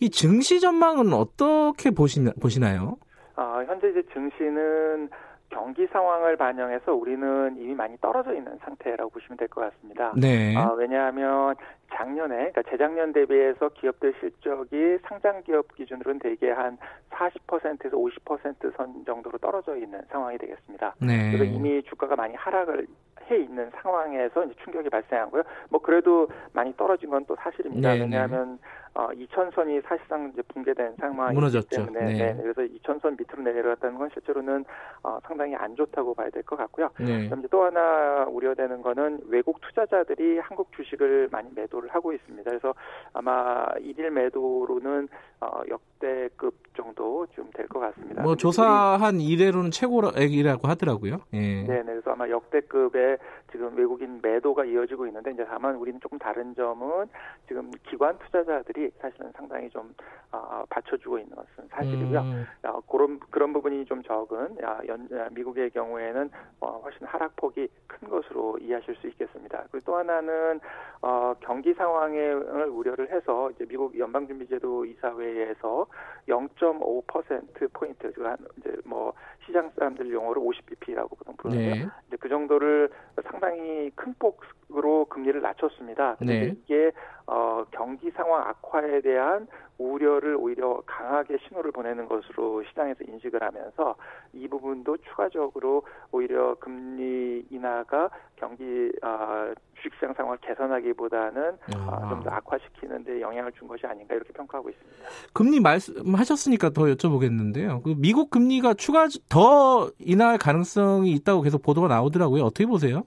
이 0.00 0.10
증시 0.10 0.60
전망은 0.60 1.12
어떻게 1.12 1.90
보시나, 1.90 2.32
보시나요? 2.40 2.96
아, 3.36 3.64
현재 3.66 3.88
이제 3.90 4.02
증시는 4.12 5.08
경기 5.54 5.86
상황을 5.86 6.36
반영해서 6.36 6.92
우리는 6.94 7.56
이미 7.58 7.74
많이 7.74 7.96
떨어져 8.00 8.34
있는 8.34 8.58
상태라고 8.58 9.10
보시면 9.10 9.36
될 9.38 9.48
것 9.48 9.60
같습니다. 9.60 10.12
네. 10.16 10.54
아, 10.56 10.72
왜냐하면 10.72 11.54
작년에, 11.94 12.34
그러니까 12.50 12.62
재작년 12.68 13.12
대비해서 13.12 13.68
기업들 13.68 14.12
실적이 14.18 14.98
상장 15.06 15.42
기업 15.44 15.72
기준으로는 15.76 16.18
대개 16.18 16.50
한 16.50 16.76
40%에서 17.10 17.96
50%선 17.96 19.04
정도로 19.06 19.38
떨어져 19.38 19.76
있는 19.76 20.00
상황이 20.10 20.36
되겠습니다. 20.38 20.96
네. 21.00 21.30
그래서 21.30 21.44
이미 21.44 21.82
주가가 21.84 22.16
많이 22.16 22.34
하락을 22.34 22.86
해 23.30 23.38
있는 23.38 23.70
상황에서 23.82 24.44
이제 24.44 24.54
충격이 24.64 24.88
발생하고요. 24.90 25.42
뭐 25.70 25.80
그래도 25.80 26.28
많이 26.52 26.74
떨어진 26.76 27.10
건 27.10 27.24
또 27.26 27.34
사실입니다. 27.36 27.88
네, 27.92 27.94
네. 27.98 28.00
왜냐하면 28.04 28.58
어, 28.96 29.08
2천선이 29.08 29.82
사실상 29.86 30.30
이제 30.32 30.42
붕괴된 30.42 30.94
상황이기 31.00 31.34
무너졌죠. 31.34 31.86
때문에 31.86 32.12
네. 32.12 32.32
네. 32.34 32.42
그래서 32.42 32.60
2천선 32.62 33.18
밑으로 33.18 33.42
내려갔다는 33.42 33.96
건 33.98 34.08
실제로는 34.12 34.64
어, 35.02 35.18
상당히 35.26 35.54
안 35.56 35.74
좋다고 35.74 36.14
봐야 36.14 36.28
될 36.30 36.42
것 36.44 36.56
같고요. 36.56 36.90
네. 37.00 37.24
그럼 37.26 37.38
이제 37.40 37.48
또 37.50 37.64
하나 37.64 38.24
우려되는 38.28 38.82
거는 38.82 39.20
외국 39.28 39.60
투자자들이 39.62 40.38
한국 40.38 40.70
주식을 40.76 41.28
많이 41.32 41.48
매도를 41.54 41.88
하고 41.94 42.12
있습니다. 42.12 42.48
그래서 42.48 42.74
아마 43.14 43.66
일일 43.80 44.10
매도로는 44.10 45.08
어, 45.40 45.62
역대급 45.68 46.54
정도 46.76 47.26
좀 47.34 47.44
될 47.54 47.66
것 47.68 47.80
같습니다. 47.80 48.22
뭐 48.22 48.36
조사한 48.36 49.20
이래로는 49.20 49.70
최고액이라고 49.70 50.68
하더라고요. 50.68 51.18
예. 51.32 51.62
네, 51.64 51.82
그래서 51.84 52.03
아마 52.14 52.28
역대급의 52.28 53.18
지금 53.54 53.72
외국인 53.76 54.18
매도가 54.20 54.64
이어지고 54.64 55.06
있는데 55.06 55.30
이제 55.30 55.46
다만 55.48 55.76
우리는 55.76 56.00
조금 56.00 56.18
다른 56.18 56.52
점은 56.56 57.06
지금 57.46 57.70
기관 57.88 58.18
투자자들이 58.18 58.90
사실은 58.98 59.30
상당히 59.36 59.70
좀 59.70 59.94
어, 60.32 60.64
받쳐주고 60.68 61.20
있는 61.20 61.36
것은 61.36 61.68
사실이고요. 61.70 62.20
음. 62.20 62.46
어, 62.64 62.80
그런 62.90 63.20
그런 63.30 63.52
부분이 63.52 63.84
좀 63.84 64.02
적은 64.02 64.60
야, 64.60 64.80
연, 64.88 65.08
야, 65.12 65.28
미국의 65.30 65.70
경우에는 65.70 66.28
어, 66.58 66.80
훨씬 66.82 67.06
하락폭이 67.06 67.68
큰 67.86 68.08
것으로 68.08 68.58
이해하실 68.58 68.96
수 68.96 69.06
있겠습니다. 69.06 69.64
그리고 69.70 69.84
또 69.86 69.96
하나는 69.98 70.58
어, 71.00 71.34
경기 71.38 71.72
상황을 71.74 72.68
우려를 72.70 73.12
해서 73.12 73.52
이제 73.52 73.64
미국 73.66 73.96
연방준비제도 73.96 74.84
이사회에서 74.86 75.86
0.5% 76.26 77.72
포인트, 77.72 78.12
그 78.12 78.36
이제 78.58 78.76
뭐 78.84 79.12
시장 79.46 79.70
사람들 79.76 80.10
용어로 80.10 80.42
50bp라고 80.42 81.16
보통 81.18 81.36
부르는데 81.36 81.84
네. 81.84 81.88
이제 82.08 82.16
그 82.18 82.28
정도를 82.28 82.90
상당 83.30 83.43
히 83.52 83.90
큰 83.94 84.14
폭으로 84.18 85.06
금리를 85.06 85.40
낮췄습니다. 85.40 86.16
네. 86.20 86.54
이게 86.64 86.92
어, 87.26 87.64
경기 87.70 88.10
상황 88.10 88.46
악화에 88.48 89.00
대한 89.00 89.46
우려를 89.78 90.36
오히려 90.38 90.82
강하게 90.86 91.38
신호를 91.48 91.72
보내는 91.72 92.06
것으로 92.06 92.62
시장에서 92.64 93.02
인식을 93.08 93.42
하면서 93.42 93.96
이 94.32 94.46
부분도 94.46 94.98
추가적으로 94.98 95.82
오히려 96.12 96.54
금리 96.56 97.44
인하가 97.50 98.10
경기 98.36 98.92
어, 99.02 99.52
주식시장 99.76 100.14
상황을 100.14 100.38
개선하기보다는 100.42 101.58
아. 101.74 101.90
어, 101.90 102.08
좀더 102.10 102.30
악화시키는데 102.30 103.20
영향을 103.20 103.52
준 103.52 103.66
것이 103.66 103.86
아닌가 103.86 104.14
이렇게 104.14 104.32
평가하고 104.32 104.68
있습니다. 104.70 105.08
금리 105.32 105.60
말씀하셨으니까 105.60 106.70
더 106.70 106.82
여쭤보겠는데요. 106.82 107.82
그 107.82 107.94
미국 107.96 108.30
금리가 108.30 108.74
추가 108.74 109.08
더 109.28 109.90
인하할 109.98 110.38
가능성이 110.38 111.12
있다고 111.12 111.42
계속 111.42 111.62
보도가 111.62 111.88
나오더라고요. 111.88 112.44
어떻게 112.44 112.66
보세요? 112.66 113.04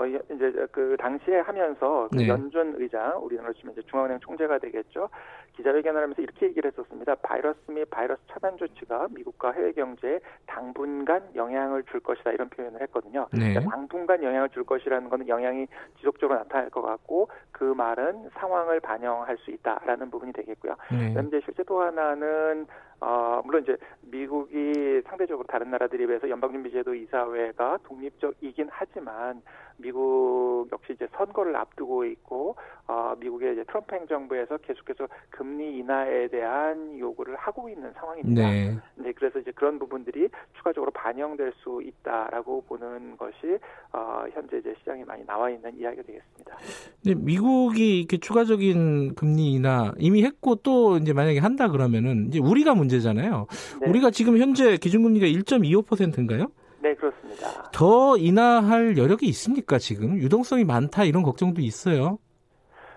어 0.00 0.06
이제 0.06 0.66
그 0.72 0.96
당시에 0.98 1.40
하면서 1.40 2.08
그 2.10 2.16
네. 2.16 2.28
연준 2.28 2.74
의장 2.78 3.22
우리나라로 3.22 3.52
치면 3.52 3.74
이제 3.74 3.82
중앙은행 3.82 4.18
총재가 4.20 4.58
되겠죠. 4.58 5.10
기자회견을 5.56 6.02
하면서 6.02 6.22
이렇게 6.22 6.46
얘기를 6.46 6.70
했었습니다. 6.70 7.16
바이러스 7.16 7.58
및 7.68 7.84
바이러스 7.90 8.20
차단 8.30 8.56
조치가 8.56 9.08
미국과 9.10 9.52
해외 9.52 9.72
경제에 9.72 10.20
당분간 10.46 11.22
영향을 11.34 11.82
줄 11.84 12.00
것이다 12.00 12.32
이런 12.32 12.48
표현을 12.48 12.80
했거든요. 12.82 13.28
네. 13.32 13.52
그러니까 13.52 13.70
당분간 13.70 14.22
영향을 14.22 14.48
줄 14.50 14.64
것이라는 14.64 15.10
것은 15.10 15.28
영향이 15.28 15.66
지속적으로 15.98 16.38
나타날 16.38 16.70
것 16.70 16.80
같고 16.80 17.28
그 17.52 17.64
말은 17.64 18.30
상황을 18.34 18.80
반영할 18.80 19.36
수 19.38 19.50
있다라는 19.50 20.10
부분이 20.10 20.32
되겠고요. 20.32 20.76
네. 20.92 21.08
그다음 21.08 21.26
이제 21.28 21.42
실제 21.44 21.62
또 21.64 21.82
하나는 21.82 22.66
어, 23.00 23.40
물론 23.44 23.62
이제 23.62 23.76
미국이 24.02 25.02
상대적으로 25.06 25.46
다른 25.46 25.70
나라들에 25.70 26.06
비해서 26.06 26.28
연방준비제도 26.28 26.94
이사회가 26.94 27.78
독립적이긴 27.84 28.68
하지만 28.70 29.42
미국 29.78 30.68
역시 30.72 30.92
이제 30.92 31.08
선거를 31.16 31.56
앞두고 31.56 32.04
있고 32.04 32.56
어, 32.86 33.14
미국의 33.18 33.52
이제 33.52 33.64
트럼프 33.64 33.94
행정부에서 33.94 34.58
계속해서 34.58 35.08
금리 35.30 35.78
인하에 35.78 36.28
대한 36.28 36.98
요구를 36.98 37.36
하고 37.36 37.68
있는 37.68 37.92
상황입니다. 37.94 38.42
네. 38.42 38.78
네 38.96 39.12
그래서 39.12 39.38
이제 39.38 39.50
그런 39.52 39.78
부분들이 39.78 40.28
추가적으로 40.56 40.90
반영될 40.90 41.52
수 41.62 41.80
있다라고 41.82 42.64
보는 42.68 43.16
것이 43.16 43.58
어, 43.92 44.24
현재 44.32 44.58
이제 44.58 44.74
시장에 44.80 45.04
많이 45.04 45.24
나와 45.24 45.48
있는 45.50 45.74
이야기가 45.78 46.02
되겠습니다. 46.02 46.56
네, 47.04 47.14
미국이 47.14 48.00
이렇게 48.00 48.18
추가적인 48.18 49.14
금리 49.14 49.52
인하 49.52 49.92
이미 49.98 50.24
했고 50.24 50.56
또 50.56 50.98
이제 50.98 51.12
만약에 51.12 51.38
한다 51.38 51.70
그러면은 51.70 52.26
이제 52.28 52.38
우리가 52.38 52.74
문제 52.74 52.89
잖아요. 52.98 53.46
네. 53.80 53.88
우리가 53.88 54.10
지금 54.10 54.36
현재 54.38 54.76
기준금리가 54.76 55.26
1.25%인가요? 55.26 56.48
네, 56.82 56.94
그렇습니다. 56.94 57.70
더 57.72 58.16
인하할 58.16 58.96
여력이 58.98 59.26
있습니까, 59.26 59.78
지금? 59.78 60.16
유동성이 60.18 60.64
많다, 60.64 61.04
이런 61.04 61.22
걱정도 61.22 61.60
있어요. 61.60 62.18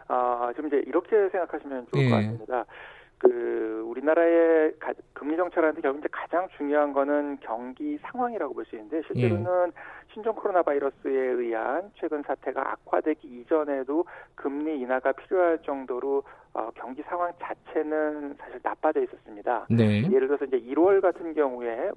아, 0.08 0.52
지금 0.56 0.68
이제 0.68 0.82
이렇게 0.88 1.30
생각하시면 1.30 1.88
좋을 1.94 2.04
예. 2.06 2.10
것 2.10 2.16
같습니다. 2.16 2.66
그 3.18 3.86
우리나라의 3.88 4.74
가, 4.80 4.92
금리 5.14 5.38
정책하는데 5.38 5.82
결국 5.82 6.00
이제 6.00 6.10
가장 6.12 6.46
중요한 6.58 6.92
거는 6.92 7.38
경기 7.40 7.98
상황이라고 8.02 8.54
볼 8.54 8.66
수 8.66 8.76
있는데 8.76 9.02
실제로는 9.08 9.68
예. 9.68 9.72
신종 10.14 10.36
코로나 10.36 10.62
바이러스에 10.62 11.10
의한 11.10 11.90
최근 11.96 12.22
사태가 12.24 12.74
악화되기 12.74 13.28
이전에도 13.28 14.06
금리 14.36 14.78
인하가 14.80 15.14
필요할 15.14 15.60
정도로 15.66 16.24
어, 16.56 16.70
경기 16.76 17.02
상황 17.04 17.34
자체는 17.40 18.36
사실 18.38 18.60
나빠져 18.62 19.02
있었습니다. 19.02 19.66
네. 19.72 20.04
예를 20.12 20.28
들어서 20.28 20.46
이제 20.46 20.60
1월 20.60 21.02
같은 21.02 21.34
경우에 21.34 21.90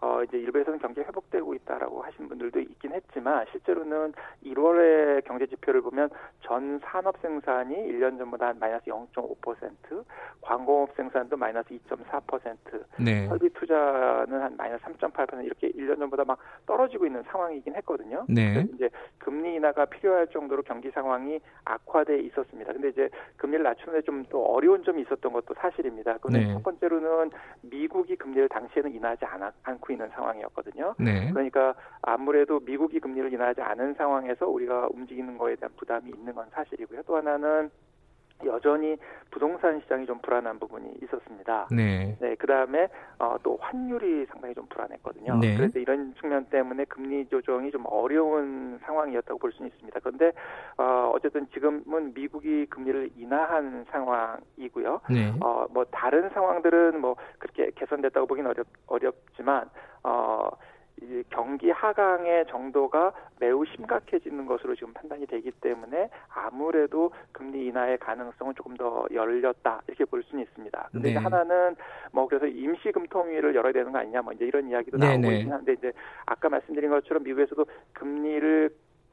어, 0.00 0.22
이제 0.24 0.36
일부에서는 0.38 0.80
경기 0.80 1.00
회복되고 1.00 1.54
있다라고 1.54 2.02
하신 2.02 2.28
분들도 2.28 2.58
있긴 2.58 2.92
했지만 2.92 3.46
실제로는 3.52 4.12
1월의 4.44 5.24
경제 5.24 5.46
지표를 5.46 5.82
보면 5.82 6.10
전 6.40 6.80
산업 6.82 7.18
생산이 7.22 7.76
1년 7.76 8.18
전보다 8.18 8.48
한 8.48 8.58
마이너스 8.58 8.86
0.5%, 8.86 10.04
광공업 10.40 10.96
생산도 10.96 11.36
마이너스 11.36 11.68
2.4%, 11.68 12.84
네. 12.98 13.28
설비 13.28 13.48
투자는 13.50 14.40
한 14.40 14.56
마이너스 14.56 14.82
3.8% 14.86 15.44
이렇게 15.44 15.70
1년 15.70 15.98
전보다 15.98 16.24
막 16.24 16.38
떨어지고 16.66 17.06
있는 17.06 17.22
상황이긴 17.24 17.76
했거든요. 17.76 18.24
네. 18.28 18.66
이제 18.74 18.88
금리 19.18 19.54
인하가 19.54 19.84
필요할 19.84 20.26
정도로 20.28 20.62
경기 20.62 20.90
상황이 20.90 21.38
악화돼 21.64 22.18
있었습니다. 22.20 22.72
근데 22.72 22.88
이제 22.88 23.08
금리를 23.36 23.62
낮추는 23.62 23.99
때문에 24.00 24.02
좀 24.02 24.30
또 24.30 24.44
어려운 24.46 24.82
점이 24.82 25.02
있었던 25.02 25.32
것도 25.32 25.54
사실입니다. 25.54 26.16
그런데 26.18 26.46
네. 26.46 26.52
첫 26.54 26.62
번째로는 26.62 27.30
미국이 27.62 28.16
금리를 28.16 28.48
당시에는 28.48 28.94
인하하지 28.94 29.24
않아, 29.24 29.52
않고 29.64 29.92
있는 29.92 30.08
상황이었거든요. 30.10 30.94
네. 30.98 31.30
그러니까 31.32 31.74
아무래도 32.02 32.60
미국이 32.60 33.00
금리를 33.00 33.32
인하하지 33.32 33.60
않은 33.60 33.94
상황에서 33.94 34.46
우리가 34.48 34.88
움직이는 34.92 35.36
거에 35.36 35.56
대한 35.56 35.72
부담이 35.76 36.10
있는 36.10 36.34
건 36.34 36.46
사실이고요. 36.52 37.02
또 37.06 37.16
하나는 37.16 37.70
여전히 38.44 38.96
부동산 39.30 39.80
시장이 39.80 40.06
좀 40.06 40.18
불안한 40.20 40.58
부분이 40.58 40.94
있었습니다. 41.02 41.68
네. 41.70 42.16
네. 42.20 42.34
그 42.36 42.46
다음에 42.46 42.88
어, 43.18 43.36
또 43.42 43.58
환율이 43.60 44.26
상당히 44.26 44.54
좀 44.54 44.66
불안했거든요. 44.66 45.38
네. 45.38 45.56
그래서 45.56 45.78
이런 45.78 46.14
측면 46.20 46.46
때문에 46.46 46.84
금리 46.86 47.26
조정이 47.26 47.70
좀 47.70 47.84
어려운 47.86 48.78
상황이었다고 48.84 49.38
볼 49.38 49.52
수는 49.52 49.70
있습니다. 49.70 50.00
그런데 50.00 50.32
어, 50.76 51.12
어쨌든 51.14 51.46
지금은 51.52 52.14
미국이 52.14 52.66
금리를 52.66 53.10
인하한 53.16 53.84
상황이고요. 53.90 55.00
네. 55.10 55.32
어, 55.40 55.66
뭐 55.70 55.84
다른 55.90 56.28
상황들은 56.30 57.00
뭐 57.00 57.16
그렇게 57.38 57.70
개선됐다고 57.76 58.26
보기는 58.26 58.50
어렵 58.50 58.66
어렵지만 58.86 59.68
어. 60.02 60.48
이 61.02 61.22
경기 61.30 61.70
하강의 61.70 62.46
정도가 62.48 63.12
매우 63.38 63.64
심각해지는 63.64 64.44
것으로 64.46 64.74
지금 64.74 64.92
판단이 64.92 65.26
되기 65.26 65.50
때문에 65.50 66.10
아무래도 66.28 67.10
금리 67.32 67.66
인하의 67.66 67.98
가능성은 67.98 68.54
조금 68.54 68.76
더 68.76 69.06
열렸다 69.12 69.82
이렇게 69.88 70.04
볼 70.04 70.22
수는 70.22 70.44
있습니다. 70.44 70.88
근데 70.92 71.14
네. 71.14 71.16
하나는 71.16 71.74
뭐 72.12 72.28
그래서 72.28 72.46
임시 72.46 72.92
금통위를 72.92 73.54
열어야 73.54 73.72
되는 73.72 73.92
거 73.92 73.98
아니냐 73.98 74.22
뭐 74.22 74.32
이제 74.32 74.44
이런 74.44 74.68
이야기도 74.68 74.98
네 74.98 75.06
나오고 75.06 75.20
네. 75.22 75.38
있긴 75.38 75.52
한데 75.52 75.72
이제 75.72 75.92
아까 76.26 76.48
말씀드린 76.48 76.90
것처럼 76.90 77.22
미국에서도 77.22 77.64
금리를 77.94 78.70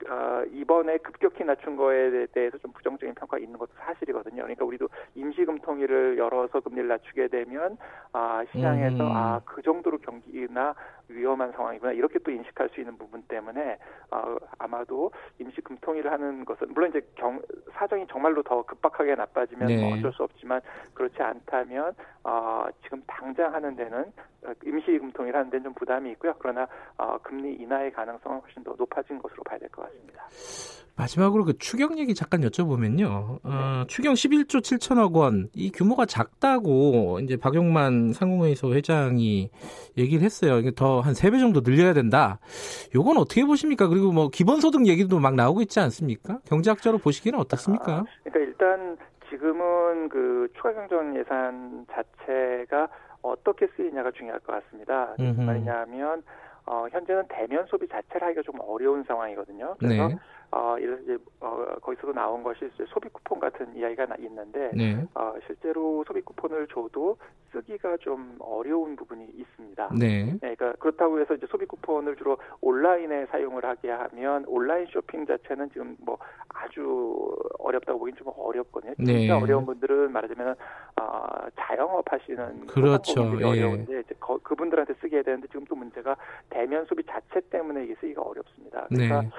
어, 0.10 0.44
이번에 0.52 0.98
급격히 0.98 1.44
낮춘 1.44 1.76
거에 1.76 2.28
대해서 2.28 2.58
좀 2.60 2.72
부정적인 2.72 3.16
평가가 3.16 3.40
있는 3.40 3.58
것도 3.58 3.72
사실이거든요. 3.80 4.44
그러니까 4.44 4.66
우리도 4.66 4.88
임시금통위를 5.16 6.18
열어서 6.18 6.60
금리를 6.60 6.88
낮추게 6.88 7.28
되면 7.30 7.78
아, 8.14 8.44
시장에서 8.52 9.04
음. 9.04 9.12
아 9.16 9.42
그 9.46 9.62
정도로 9.62 9.98
경기나 10.00 10.76
위험한 11.10 11.52
상황이구나 11.54 11.94
이렇게 11.94 12.20
또 12.20 12.32
인식할 12.32 12.70
수 12.70 12.80
있는 12.80 12.98
부분 12.98 13.24
때문에 13.24 13.78
어, 14.12 14.36
아마도 14.60 15.12
임시 15.40 15.62
금통위를 15.62 16.12
하는 16.12 16.46
것은 16.46 16.68
물론 16.74 16.90
이제 16.90 17.02
경, 17.16 17.42
사정이 17.74 18.06
정말로 18.08 18.44
더 18.44 18.62
급박하게 18.64 19.16
나빠지면 19.16 19.68
네. 19.68 19.82
뭐 19.82 19.96
어쩔 19.98 20.12
수 20.14 20.24
없지만 20.24 20.62
그렇지 20.94 21.22
않다면 21.22 21.96
어, 22.24 22.66
지금 22.84 23.02
당장 23.08 23.54
하는 23.54 23.76
데는 23.76 24.12
임시 24.64 24.98
금통위를 25.00 25.38
하는 25.40 25.50
데는 25.50 25.64
좀 25.66 25.74
부담이 25.74 26.12
있고요. 26.12 26.34
그러나 26.40 26.68
어, 26.98 27.18
금리 27.24 27.54
인하의 27.56 27.92
가능성은 27.94 28.40
훨씬 28.42 28.64
더 28.64 28.76
높아진 28.78 29.20
것으로 29.20 29.44
봐야 29.44 29.58
될 29.58 29.70
것 29.70 29.82
같습니다. 29.84 29.87
마지막으로 30.96 31.46
그 31.46 31.56
추경 31.60 32.00
얘기 32.00 32.16
잠깐 32.16 32.42
여쭤보면요. 32.42 33.06
어, 33.44 33.84
네. 33.84 33.88
추경 33.88 34.16
11조 34.16 34.62
7천억 34.62 35.14
원, 35.14 35.48
이 35.54 35.70
규모가 35.72 36.08
작다고 36.08 37.20
이제 37.22 37.38
박용만 37.38 38.14
상공회의소 38.14 38.74
회장이 38.74 39.52
얘기를 39.96 40.24
했어요. 40.26 40.58
이게 40.58 40.72
더 40.72 41.02
한 41.02 41.14
세 41.14 41.30
배 41.30 41.38
정도 41.38 41.62
늘려야 41.62 41.94
된다. 41.94 42.40
요건 42.96 43.18
어떻게 43.18 43.46
보십니까? 43.46 43.88
그리고 43.88 44.12
뭐 44.12 44.30
기본소득 44.30 44.88
얘기도 44.88 45.20
막 45.20 45.36
나오고 45.36 45.62
있지 45.62 45.80
않습니까? 45.80 46.40
경제학자로 46.46 46.98
보시기는 46.98 47.38
어떻습니까? 47.38 47.98
아, 47.98 48.04
그러니까 48.24 48.40
일단 48.40 48.98
지금은 49.30 50.10
그 50.10 50.48
추가 50.56 50.74
경정 50.74 51.16
예산 51.20 51.86
자체가 51.92 52.88
어떻게 53.22 53.68
쓰이냐가 53.76 54.10
중요할 54.18 54.40
것 54.40 54.64
같습니다. 54.64 55.14
무슨 55.20 55.46
말이냐면 55.46 56.24
어, 56.68 56.86
현재는 56.92 57.24
대면 57.30 57.66
소비 57.68 57.88
자체를 57.88 58.28
하기가 58.28 58.42
좀 58.44 58.56
어려운 58.62 59.04
상황이거든요. 59.04 59.76
그래서 59.80 60.08
네. 60.10 60.18
어, 60.52 60.78
이래서 60.80 61.02
이제 61.02 61.18
어, 61.42 61.66
거기서도 61.82 62.14
나온 62.14 62.42
것이 62.42 62.70
소비 62.88 63.10
쿠폰 63.10 63.40
같은 63.40 63.76
이야기가 63.76 64.08
있는데 64.20 64.72
네. 64.74 65.06
어, 65.14 65.34
실제로 65.46 66.04
소비 66.08 66.22
쿠폰을 66.22 66.68
줘도 66.68 67.18
쓰기가 67.52 67.98
좀 67.98 68.38
어려운 68.40 68.96
부분이 68.96 69.26
있습니다. 69.36 69.90
네. 70.00 70.38
네. 70.42 70.56
그러니까 70.56 70.74
그렇다고 70.74 71.20
해서 71.20 71.34
이제 71.34 71.46
소비 71.48 71.66
쿠폰을 71.66 72.16
주로 72.16 72.38
온라인에 72.62 73.26
사용을 73.28 73.66
하게 73.66 73.92
하면 73.92 74.46
온라인 74.48 74.86
쇼핑 74.88 75.26
자체는 75.26 75.70
지금 75.72 75.98
뭐 76.00 76.18
아주 76.50 77.36
어렵다고 77.60 78.00
보기는 78.00 78.18
좀 78.18 78.32
어렵거든요. 78.36 78.94
네. 78.98 79.20
진짜 79.20 79.38
어려운 79.38 79.66
분들은 79.66 80.12
말하자면 80.12 80.56
어, 81.02 81.28
자영업 81.56 82.12
하시는 82.12 82.68
그렇죠. 82.68 83.16
분들이 83.16 83.44
예. 83.44 83.64
어려운데 83.64 84.00
이제 84.00 84.16
거, 84.20 84.38
그분들한테 84.38 84.94
쓰게 85.02 85.24
되는데 85.24 85.48
지금 85.48 85.66
또 85.66 85.76
문제가 85.76 86.16
대면 86.50 86.86
소비 86.86 87.04
자체 87.04 87.42
때문에 87.50 87.84
이게 87.84 87.96
쓰기가 88.00 88.22
어렵습니다. 88.22 88.88
그러니까 88.90 89.22
네. 89.22 89.30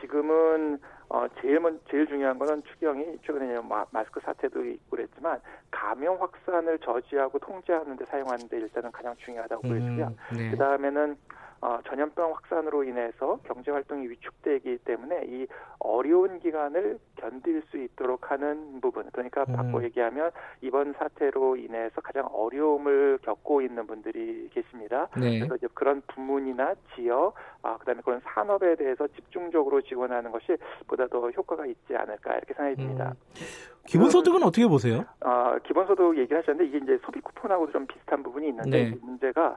지금은 0.00 0.78
어 1.08 1.26
제일 1.40 1.60
먼 1.60 1.80
제일 1.90 2.06
중요한 2.06 2.38
거는 2.38 2.62
추경이 2.64 3.18
최근에 3.24 3.60
마, 3.60 3.84
마스크 3.90 4.20
사태도 4.20 4.64
있고 4.64 4.96
그랬지만 4.96 5.40
감염 5.70 6.20
확산을 6.20 6.78
저지하고 6.80 7.38
통제하는 7.38 7.96
데 7.96 8.04
사용하는 8.06 8.48
데 8.48 8.58
일단은 8.58 8.90
가장 8.90 9.14
중요하다고 9.18 9.62
음, 9.66 9.68
보여지고요. 9.68 10.14
네. 10.36 10.50
그다음에는 10.50 11.16
어, 11.60 11.78
전염병 11.88 12.32
확산으로 12.34 12.84
인해서 12.84 13.38
경제 13.44 13.70
활동이 13.70 14.08
위축되기 14.08 14.78
때문에 14.84 15.22
이 15.26 15.46
어려운 15.78 16.38
기간을 16.38 16.98
견딜 17.16 17.62
수 17.70 17.78
있도록 17.78 18.30
하는 18.30 18.80
부분 18.80 19.08
그러니까 19.12 19.44
음. 19.48 19.56
바꿔 19.56 19.82
얘기하면 19.84 20.30
이번 20.60 20.92
사태로 20.94 21.56
인해서 21.56 22.00
가장 22.02 22.26
어려움을 22.32 23.18
겪고 23.22 23.62
있는 23.62 23.86
분들이 23.86 24.48
계십니다. 24.52 25.08
네. 25.16 25.38
그래서 25.38 25.56
이제 25.56 25.66
그런 25.72 26.02
부문이나 26.08 26.74
지역, 26.94 27.34
아 27.62 27.78
그다음에 27.78 28.02
그런 28.04 28.20
산업에 28.24 28.76
대해서 28.76 29.06
집중적으로 29.08 29.80
지원하는 29.80 30.30
것이 30.30 30.56
보다 30.86 31.06
더 31.06 31.30
효과가 31.30 31.66
있지 31.66 31.96
않을까 31.96 32.36
이렇게 32.36 32.54
생각이 32.54 32.76
듭니다. 32.76 33.14
음. 33.14 33.42
기본소득은 33.86 34.42
어떻게 34.42 34.66
보세요? 34.66 35.04
어, 35.20 35.56
기본소득 35.64 36.18
얘기를 36.18 36.42
하셨는데 36.42 36.68
이게 36.68 36.84
이제 36.84 36.98
소비 37.04 37.20
쿠폰하고도 37.20 37.72
좀 37.72 37.86
비슷한 37.86 38.22
부분이 38.22 38.48
있는데 38.48 38.90
네. 38.90 38.98
문제가 39.00 39.56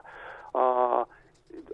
어. 0.54 1.04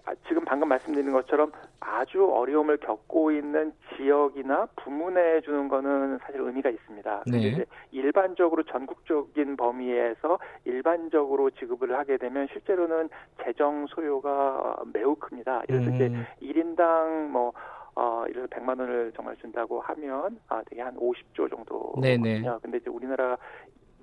아, 0.04 0.14
지금 0.28 0.44
방금 0.44 0.68
말씀드린 0.68 1.12
것처럼 1.12 1.52
아주 1.80 2.24
어려움을 2.24 2.76
겪고 2.78 3.32
있는 3.32 3.72
지역이나 3.96 4.66
부문에 4.76 5.40
주는 5.40 5.68
거는 5.68 6.18
사실 6.18 6.40
의미가 6.40 6.70
있습니다. 6.70 7.24
네. 7.26 7.64
일반적으로 7.90 8.62
전국적인 8.64 9.56
범위에서 9.56 10.38
일반적으로 10.64 11.50
지급을 11.50 11.96
하게 11.96 12.16
되면 12.18 12.46
실제로는 12.52 13.08
재정 13.44 13.86
소요가 13.88 14.76
매우 14.92 15.16
큽니다. 15.16 15.62
그래서 15.66 15.90
음. 15.90 15.94
이제 15.94 16.12
1인당 16.42 17.28
뭐 17.28 17.52
어, 17.96 18.24
이래서 18.28 18.46
100만 18.46 18.78
원을 18.78 19.12
정말 19.16 19.36
준다고 19.36 19.80
하면 19.80 20.38
아, 20.48 20.62
되게 20.66 20.82
한 20.82 20.94
50조 20.96 21.50
정도거든요. 21.50 22.00
네네. 22.02 22.42
근데 22.62 22.78
이제 22.78 22.90
우리나라 22.90 23.36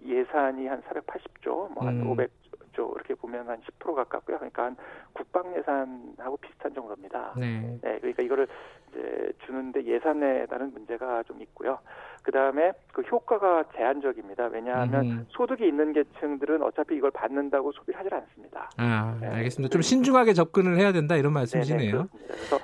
예산이 0.06 0.68
한 0.68 0.82
480조, 0.82 1.72
뭐한 1.74 2.02
음. 2.02 2.10
500 2.10 2.43
조 2.74 2.92
이렇게 2.96 3.16
보면 3.16 3.48
한 3.48 3.62
10% 3.62 3.96
가깝고요. 3.96 4.38
그러니까 4.38 4.66
한 4.66 4.76
국방 5.14 5.56
예산하고 5.56 6.38
비슷한 6.38 6.74
정도입니다. 6.74 7.34
네. 7.38 7.80
네 7.82 8.00
그러니까 8.00 8.24
이거를 8.24 8.48
이제 8.90 9.32
주는데 9.46 9.84
예산에 9.86 10.46
따른 10.48 10.72
문제가 10.74 11.24
좀 11.24 11.42
있고요. 11.42 11.80
그 12.24 12.32
다음에 12.32 12.72
그 12.92 13.02
효과가 13.02 13.66
제한적입니다. 13.76 14.48
왜냐하면 14.48 15.06
음. 15.06 15.26
소득이 15.30 15.68
있는 15.68 15.94
계층들은 15.94 16.62
어차피 16.62 16.96
이걸 16.96 17.12
받는다고 17.12 17.72
소비를 17.74 18.00
하질 18.00 18.14
않습니다. 18.14 18.70
아, 18.78 19.18
네. 19.20 19.28
알겠습니다. 19.28 19.72
좀 19.72 19.82
신중하게 19.82 20.34
접근을 20.34 20.78
해야 20.78 20.92
된다 20.92 21.16
이런 21.16 21.34
말씀이시네요. 21.34 21.92
네네, 21.92 22.08
그래서 22.28 22.60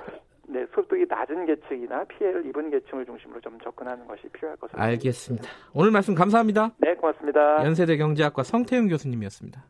네, 0.48 0.66
소득이 0.74 1.06
낮은 1.08 1.46
계층이나 1.46 2.04
피해를 2.04 2.44
입은 2.46 2.70
계층을 2.70 3.06
중심으로 3.06 3.40
좀 3.40 3.58
접근하는 3.60 4.06
것이 4.06 4.22
필요할 4.32 4.56
것으로 4.56 4.80
알겠습니다. 4.80 5.48
오늘 5.74 5.90
말씀 5.90 6.14
감사합니다. 6.14 6.70
네, 6.78 6.94
고맙습니다. 6.94 7.64
연세대 7.64 7.96
경제학과 7.96 8.42
성태윤 8.42 8.88
교수님이었습니다. 8.88 9.62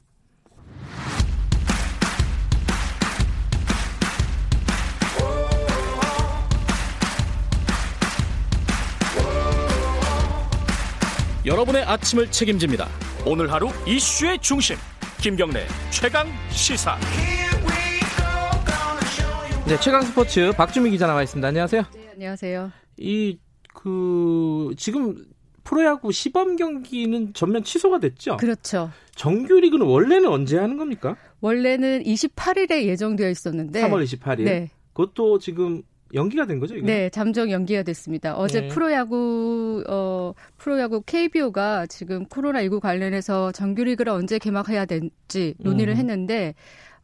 여러분의 11.47 11.83
아침을 11.85 12.31
책임집니다. 12.31 12.87
오늘 13.27 13.51
하루 13.53 13.69
이슈의 13.87 14.39
중심 14.41 14.77
김경래 15.21 15.67
최강 15.91 16.27
시사. 16.51 16.97
네, 19.67 19.79
최강 19.81 20.03
스포츠 20.03 20.53
박주미 20.57 20.91
기자 20.91 21.07
나와 21.07 21.23
있습니다. 21.23 21.47
안녕하세요. 21.49 21.83
네, 21.95 22.09
안녕하세요. 22.15 22.73
이 22.99 23.39
그 23.73 24.75
지금 24.77 25.25
프로야구 25.63 26.11
시범 26.13 26.57
경기는 26.57 27.33
전면 27.35 27.63
취소가 27.63 28.01
됐죠? 28.01 28.37
그렇죠. 28.39 28.91
정규리그는 29.15 29.87
원래는 29.87 30.29
언제 30.29 30.59
하는 30.59 30.77
겁니까? 30.77 31.17
원래는 31.41 32.03
28일에 32.03 32.83
예정되어 32.87 33.31
있었는데 33.31 33.83
3월 33.83 34.05
28일. 34.05 34.45
네. 34.45 34.71
그것도 34.93 35.39
지금 35.39 35.83
연기가 36.15 36.47
된 36.47 36.59
거죠? 36.59 36.75
이거는? 36.75 36.93
네, 36.93 37.09
잠정 37.11 37.51
연기가 37.51 37.83
됐습니다. 37.83 38.37
어제 38.37 38.63
네. 38.63 38.69
프로야구 38.69 39.85
어 39.89 40.33
프로야구 40.57 41.03
KBO가 41.03 41.87
지금 41.87 42.25
코로나 42.27 42.63
19 42.63 42.81
관련해서 42.81 43.53
정규리그를 43.53 44.13
언제 44.13 44.39
개막해야 44.39 44.85
될지 44.87 45.55
논의를 45.59 45.95
음. 45.95 45.99
했는데 45.99 46.55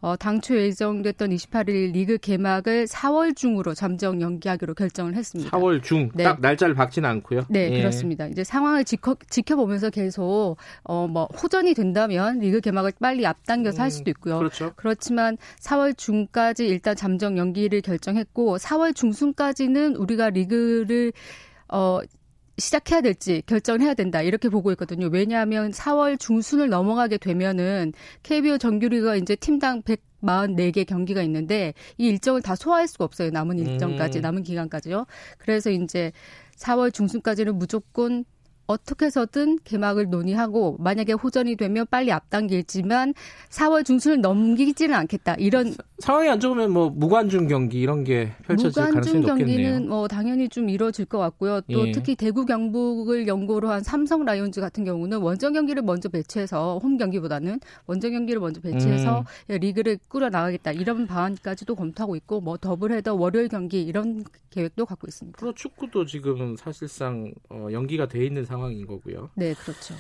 어, 0.01 0.15
당초 0.17 0.57
예정됐던 0.57 1.31
28일 1.31 1.93
리그 1.93 2.19
개막을 2.19 2.87
4월 2.87 3.35
중으로 3.35 3.75
잠정 3.75 4.21
연기하기로 4.21 4.75
결정을 4.75 5.15
했습니다. 5.15 5.51
4월 5.57 5.83
중. 5.83 6.11
네. 6.15 6.25
딱 6.25 6.41
날짜를 6.41 6.75
박지는 6.75 7.09
않고요. 7.09 7.47
네, 7.49 7.71
예. 7.73 7.79
그렇습니다. 7.79 8.27
이제 8.27 8.45
상황을 8.45 8.85
지켜, 8.85 9.17
지켜보면서 9.29 9.91
계속 9.91 10.57
어, 10.85 11.07
뭐 11.09 11.25
호전이 11.25 11.75
된다면 11.75 12.39
리그 12.41 12.61
개막을 12.61 12.93
빨리 13.01 13.27
앞당겨서 13.27 13.79
음, 13.79 13.83
할 13.83 13.91
수도 13.91 14.11
있고요. 14.11 14.39
그렇죠. 14.39 14.73
그렇지만 14.77 15.39
4월 15.61 15.97
중까지 15.97 16.67
일단 16.67 16.95
잠정 16.95 17.39
연기를 17.39 17.81
결정했고 17.81 18.59
4월 18.59 18.95
중순까지는 18.95 19.97
우리가 19.97 20.31
리그를 20.31 21.13
어 21.69 22.01
시작해야 22.59 23.01
될지 23.01 23.43
결정을 23.47 23.83
해야 23.83 23.95
된다 23.95 24.23
이렇게 24.23 24.49
보고 24.49 24.71
있거든요. 24.73 25.09
왜냐하면 25.13 25.71
4월 25.73 26.19
중순을 26.19 26.69
넘어가게 26.69 27.19
되면은 27.19 27.93
KBO 28.23 28.59
정규리가 28.59 29.17
이제 29.17 29.37
팀당 29.37 29.83
144개 29.83 30.87
경기가 30.87 31.23
있는데 31.23 31.75
이 31.99 32.07
일정을 32.09 32.43
다 32.43 32.57
소화할 32.57 32.89
수가 32.89 33.05
없어요. 33.05 33.31
남은 33.31 33.59
일정까지 33.59 34.19
음. 34.19 34.23
남은 34.23 34.43
기간까지요. 34.43 35.07
그래서 35.39 35.71
이제 35.71 36.13
4월 36.57 36.93
중순까지는 36.93 37.59
무조건 37.59 38.25
어떻게 38.67 39.07
해서든 39.07 39.59
개막을 39.65 40.11
논의하고 40.11 40.77
만약에 40.81 41.13
호전이 41.13 41.57
되면 41.57 41.87
빨리 41.89 42.11
앞당길지만 42.11 43.15
4월 43.51 43.85
중순을 43.85 44.21
넘기지는 44.21 44.95
않겠다. 44.95 45.35
이런 45.39 45.75
상황이 45.99 46.29
안 46.29 46.41
좋으면 46.41 46.71
뭐 46.71 46.91
무관중 46.91 47.49
경기 47.49 47.81
이런 47.81 48.05
게 48.05 48.33
펼쳐질 48.45 48.83
가능성이 48.83 49.21
높겠네요. 49.21 49.21
무관중 49.21 49.47
경기는 49.47 49.89
뭐 49.89 50.09
당연히 50.09 50.49
좀 50.49 50.69
이루어질 50.69 51.07
것 51.07 51.19
같고요. 51.19 51.63
또 51.73 51.89
예. 51.89 51.93
특히 51.93 52.15
대구 52.15 52.45
경북을 52.45 53.27
연고로 53.27 53.71
한 53.71 53.83
삼성 53.83 54.25
라이온즈 54.25 54.61
같은 54.61 54.85
경우는 54.85 55.19
원정 55.19 55.55
경기를 55.55 55.83
먼저 55.83 56.09
배치해서 56.09 56.79
홈 56.79 56.99
경기보다는 56.99 57.61
원정 57.87 58.13
경기를 58.13 58.41
먼저 58.41 58.61
배치해서 58.61 59.25
음. 59.51 59.59
리그를 59.59 59.99
꾸려 60.09 60.29
나가겠다. 60.29 60.73
이런 60.73 61.07
방안까지도 61.07 61.75
검토하고 61.75 62.17
있고 62.17 62.41
뭐 62.41 62.59
더블헤더 62.59 63.15
월요일 63.15 63.49
경기 63.49 63.83
이런 63.83 64.25
계획도 64.51 64.85
갖고 64.85 65.07
있습니다. 65.07 65.39
프로 65.39 65.53
축구도 65.55 66.05
지금 66.05 66.57
사실상 66.57 67.33
어, 67.49 67.69
연기가 67.73 68.07
돼 68.07 68.25
있는 68.25 68.45
상황인 68.45 68.87
거고요. 68.87 69.31
네, 69.35 69.55
그렇죠. 69.55 69.95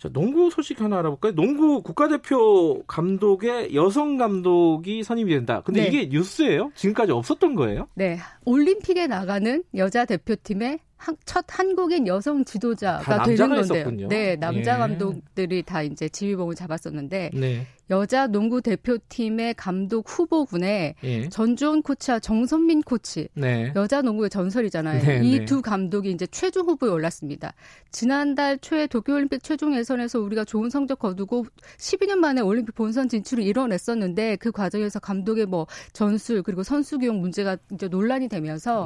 자, 0.00 0.08
농구 0.08 0.48
소식 0.48 0.80
하나 0.80 1.00
알아볼까요? 1.00 1.34
농구 1.34 1.82
국가대표 1.82 2.82
감독의 2.86 3.74
여성 3.74 4.16
감독이 4.16 5.02
선임이 5.02 5.30
된다. 5.30 5.60
근데 5.62 5.82
네. 5.82 5.88
이게 5.88 6.08
뉴스예요? 6.08 6.72
지금까지 6.74 7.12
없었던 7.12 7.54
거예요? 7.54 7.86
네. 7.94 8.18
올림픽에 8.50 9.06
나가는 9.06 9.62
여자 9.76 10.04
대표팀의 10.04 10.80
첫 11.24 11.44
한국인 11.48 12.06
여성 12.06 12.44
지도자가 12.44 13.22
되는 13.22 13.48
건데요. 13.48 14.08
네, 14.08 14.36
남자 14.36 14.74
예. 14.74 14.78
감독들이 14.78 15.62
다 15.62 15.82
이제 15.82 16.08
지휘봉을 16.08 16.54
잡았었는데 16.54 17.30
네. 17.32 17.66
여자 17.88 18.28
농구 18.28 18.60
대표팀의 18.62 19.54
감독 19.54 20.04
후보군에 20.06 20.94
예. 21.02 21.28
전주원 21.28 21.82
코치와 21.82 22.20
정선민 22.20 22.82
코치 22.82 23.28
네. 23.34 23.72
여자 23.74 24.00
농구의 24.02 24.30
전설이잖아요. 24.30 25.02
네, 25.02 25.20
이두 25.24 25.56
네. 25.56 25.60
감독이 25.62 26.10
이제 26.10 26.26
최종 26.26 26.68
후보에 26.68 26.90
올랐습니다. 26.90 27.54
지난달 27.90 28.58
초에 28.58 28.86
도쿄올림픽 28.86 29.42
최종 29.42 29.74
예선에서 29.74 30.20
우리가 30.20 30.44
좋은 30.44 30.70
성적 30.70 31.00
거두고 31.00 31.46
12년 31.78 32.16
만에 32.16 32.42
올림픽 32.42 32.74
본선 32.74 33.08
진출을 33.08 33.42
이뤄냈었는데 33.42 34.36
그 34.36 34.52
과정에서 34.52 35.00
감독의 35.00 35.46
뭐 35.46 35.66
전술 35.92 36.42
그리고 36.42 36.62
선수 36.62 36.98
기용 36.98 37.20
문제가 37.20 37.56
이제 37.72 37.88
논란이 37.88 38.28
되면서 38.28 38.39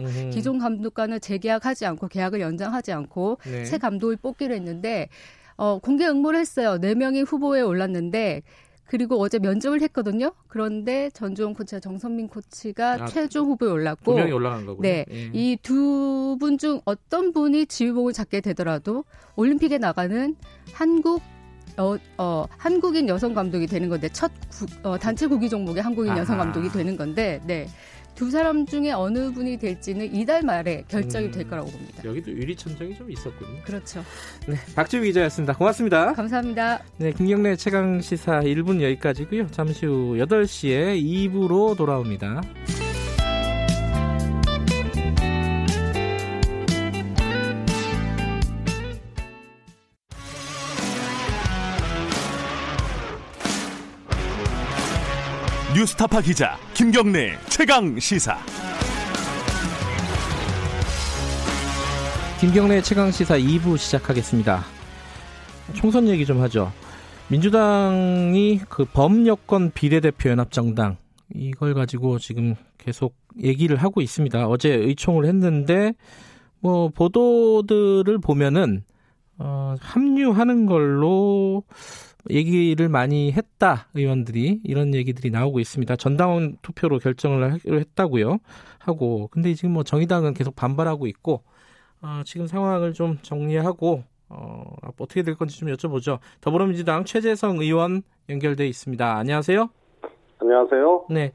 음. 0.04 0.30
기존 0.32 0.58
감독과는 0.58 1.20
재계약하지 1.20 1.86
않고 1.86 2.08
계약을 2.08 2.40
연장하지 2.40 2.92
않고 2.92 3.38
네. 3.44 3.64
새 3.64 3.78
감독을 3.78 4.16
뽑기로 4.16 4.54
했는데 4.54 5.08
어, 5.56 5.78
공개 5.78 6.06
응모를 6.06 6.38
했어요. 6.40 6.78
4명이 6.80 7.24
후보에 7.26 7.60
올랐는데 7.60 8.42
그리고 8.86 9.18
어제 9.20 9.38
면접을 9.38 9.80
했거든요. 9.82 10.32
그런데 10.46 11.08
전주원 11.14 11.54
코치와 11.54 11.80
정선민 11.80 12.28
코치가 12.28 12.92
아, 13.04 13.06
최종 13.06 13.46
후보에 13.46 13.70
올랐고 13.70 14.12
두 14.12 14.18
명이 14.18 14.32
올라간 14.32 14.66
거군요. 14.66 14.82
네, 14.82 15.06
예. 15.10 15.30
이두 15.32 16.36
분 16.38 16.58
중 16.58 16.80
어떤 16.84 17.32
분이 17.32 17.66
지휘봉을 17.66 18.12
잡게 18.12 18.40
되더라도 18.42 19.04
올림픽에 19.36 19.78
나가는 19.78 20.36
한국 20.72 21.22
어, 21.76 21.96
어, 22.18 22.46
한국인 22.56 23.08
여성 23.08 23.34
감독이 23.34 23.66
되는 23.66 23.88
건데 23.88 24.08
첫 24.12 24.30
구, 24.50 24.66
어, 24.82 24.98
단체 24.98 25.26
구기 25.26 25.48
종목의 25.48 25.82
한국인 25.82 26.12
아하. 26.12 26.20
여성 26.20 26.38
감독이 26.38 26.68
되는 26.68 26.96
건데 26.96 27.40
네. 27.46 27.66
두 28.14 28.30
사람 28.30 28.64
중에 28.66 28.92
어느 28.92 29.32
분이 29.32 29.58
될지는 29.58 30.14
이달 30.14 30.42
말에 30.42 30.84
결정이 30.88 31.26
음, 31.26 31.30
될 31.32 31.48
거라고 31.48 31.70
봅니다. 31.70 32.04
여기도 32.04 32.30
유리천장이 32.30 32.94
좀 32.96 33.10
있었군요. 33.10 33.62
그렇죠. 33.64 34.04
네, 34.46 34.56
박지우 34.74 35.02
기자였습니다. 35.02 35.54
고맙습니다. 35.54 36.12
감사합니다. 36.12 36.82
네, 36.98 37.12
김경래 37.12 37.56
최강 37.56 38.00
시사 38.00 38.40
1분 38.40 38.82
여기까지고요. 38.82 39.48
잠시 39.50 39.86
후 39.86 40.14
8시에 40.16 41.02
2부로 41.02 41.76
돌아옵니다. 41.76 42.42
뉴스타파 55.74 56.20
기자 56.20 56.56
김경래 56.72 57.32
최강 57.48 57.98
시사. 57.98 58.38
김경래 62.40 62.80
최강 62.80 63.10
시사 63.10 63.36
2부 63.36 63.76
시작하겠습니다. 63.76 64.62
총선 65.72 66.06
얘기 66.06 66.24
좀 66.24 66.40
하죠. 66.42 66.70
민주당이 67.26 68.60
그 68.68 68.84
범여권 68.84 69.72
비례대표 69.72 70.30
연합정당 70.30 70.96
이걸 71.34 71.74
가지고 71.74 72.20
지금 72.20 72.54
계속 72.78 73.16
얘기를 73.42 73.76
하고 73.76 74.00
있습니다. 74.00 74.46
어제 74.46 74.68
의총을 74.68 75.26
했는데 75.26 75.92
뭐 76.60 76.88
보도들을 76.88 78.18
보면은 78.18 78.84
어, 79.38 79.74
합류하는 79.80 80.66
걸로 80.66 81.64
얘기를 82.30 82.88
많이 82.88 83.32
했다 83.32 83.88
의원들이 83.94 84.60
이런 84.64 84.94
얘기들이 84.94 85.30
나오고 85.30 85.60
있습니다. 85.60 85.96
전당원 85.96 86.56
투표로 86.62 86.98
결정을 86.98 87.52
하기로 87.52 87.78
했다고요. 87.80 88.38
하고 88.78 89.28
근데 89.30 89.54
지금 89.54 89.72
뭐 89.72 89.82
정의당은 89.82 90.34
계속 90.34 90.56
반발하고 90.56 91.06
있고 91.06 91.42
어, 92.00 92.22
지금 92.24 92.46
상황을 92.46 92.92
좀 92.92 93.18
정리하고 93.22 94.04
어, 94.28 94.64
어떻게 94.98 95.22
될 95.22 95.34
건지 95.34 95.58
좀 95.58 95.68
여쭤보죠. 95.68 96.18
더불어민주당 96.40 97.04
최재성 97.04 97.58
의원 97.60 98.02
연결돼 98.28 98.66
있습니다. 98.66 99.16
안녕하세요. 99.16 99.68
안녕하세요. 100.38 101.06
네. 101.10 101.32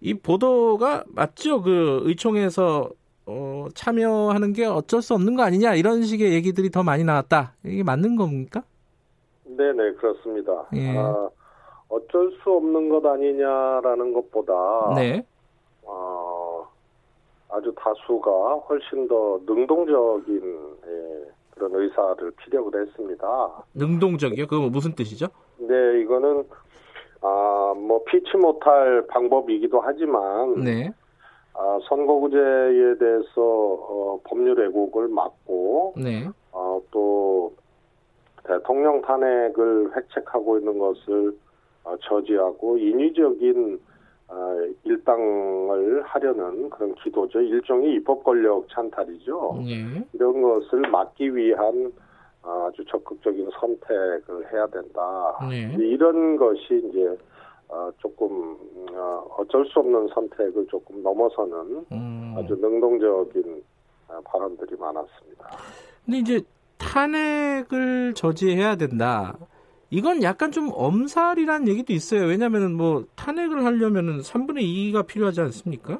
이 0.00 0.14
보도가 0.14 1.04
맞죠? 1.08 1.62
그 1.62 2.00
의총에서 2.04 2.90
어, 3.26 3.66
참여하는 3.74 4.52
게 4.52 4.64
어쩔 4.64 5.00
수 5.00 5.14
없는 5.14 5.36
거 5.36 5.42
아니냐 5.42 5.74
이런 5.74 6.02
식의 6.02 6.32
얘기들이 6.32 6.70
더 6.70 6.82
많이 6.82 7.04
나왔다. 7.04 7.54
이게 7.64 7.82
맞는 7.82 8.16
겁니까? 8.16 8.64
네네 9.56 9.92
그렇습니다. 9.94 10.66
예. 10.74 10.96
아, 10.98 11.28
어쩔 11.88 12.32
수 12.42 12.50
없는 12.50 12.88
것 12.88 13.04
아니냐라는 13.04 14.12
것보다 14.14 14.94
네. 14.96 15.24
어, 15.82 16.66
아주 17.50 17.74
다수가 17.76 18.54
훨씬 18.68 19.06
더 19.08 19.40
능동적인 19.46 20.76
예, 20.86 21.30
그런 21.50 21.74
의사를 21.74 22.30
피력을 22.38 22.80
했습니다. 22.80 23.64
능동적이요? 23.74 24.46
그거 24.46 24.68
무슨 24.68 24.94
뜻이죠? 24.94 25.26
네, 25.58 26.00
이거는 26.00 26.44
아, 27.20 27.74
뭐 27.76 28.02
피치 28.04 28.36
못할 28.36 29.06
방법이기도 29.08 29.80
하지만 29.80 30.60
네. 30.60 30.90
아, 31.54 31.78
선거구제에 31.88 32.96
대해서 32.98 33.28
어, 33.36 34.20
법률 34.24 34.58
왜곡을 34.58 35.08
막고 35.08 35.94
네. 35.96 36.26
어, 36.52 36.80
또 36.90 37.52
대통령 38.44 39.00
탄핵을 39.02 39.96
획책하고 39.96 40.58
있는 40.58 40.78
것을 40.78 41.36
어, 41.84 41.96
저지하고 42.00 42.78
인위적인 42.78 43.80
어, 44.28 44.56
일당을 44.84 46.02
하려는 46.02 46.70
그런 46.70 46.94
기도죠. 46.96 47.40
일종의 47.40 47.94
입법 47.94 48.24
권력 48.24 48.68
찬탈이죠. 48.68 49.62
네. 49.64 50.04
이런 50.12 50.40
것을 50.40 50.80
막기 50.90 51.34
위한 51.34 51.92
아주 52.42 52.84
적극적인 52.86 53.50
선택을 53.60 54.52
해야 54.52 54.66
된다. 54.66 55.38
네. 55.48 55.74
이런 55.78 56.36
것이 56.36 56.82
이제 56.88 57.16
어, 57.68 57.90
조금 57.98 58.56
어쩔 59.36 59.64
수 59.66 59.78
없는 59.80 60.08
선택을 60.08 60.66
조금 60.66 61.02
넘어서는 61.02 61.86
음. 61.92 62.34
아주 62.36 62.54
능동적인 62.56 63.62
발언들이 64.24 64.76
많았습니다. 64.76 65.50
근데 66.04 66.18
이제 66.18 66.40
탄핵을 66.82 68.14
저지해야 68.14 68.76
된다. 68.76 69.34
이건 69.90 70.22
약간 70.22 70.50
좀 70.50 70.70
엄살이라는 70.72 71.68
얘기도 71.68 71.92
있어요. 71.92 72.26
왜냐하면 72.26 72.74
뭐 72.74 73.04
탄핵을 73.14 73.64
하려면은 73.64 74.18
3분의 74.18 74.62
2가 74.62 75.06
필요하지 75.06 75.40
않습니까? 75.42 75.98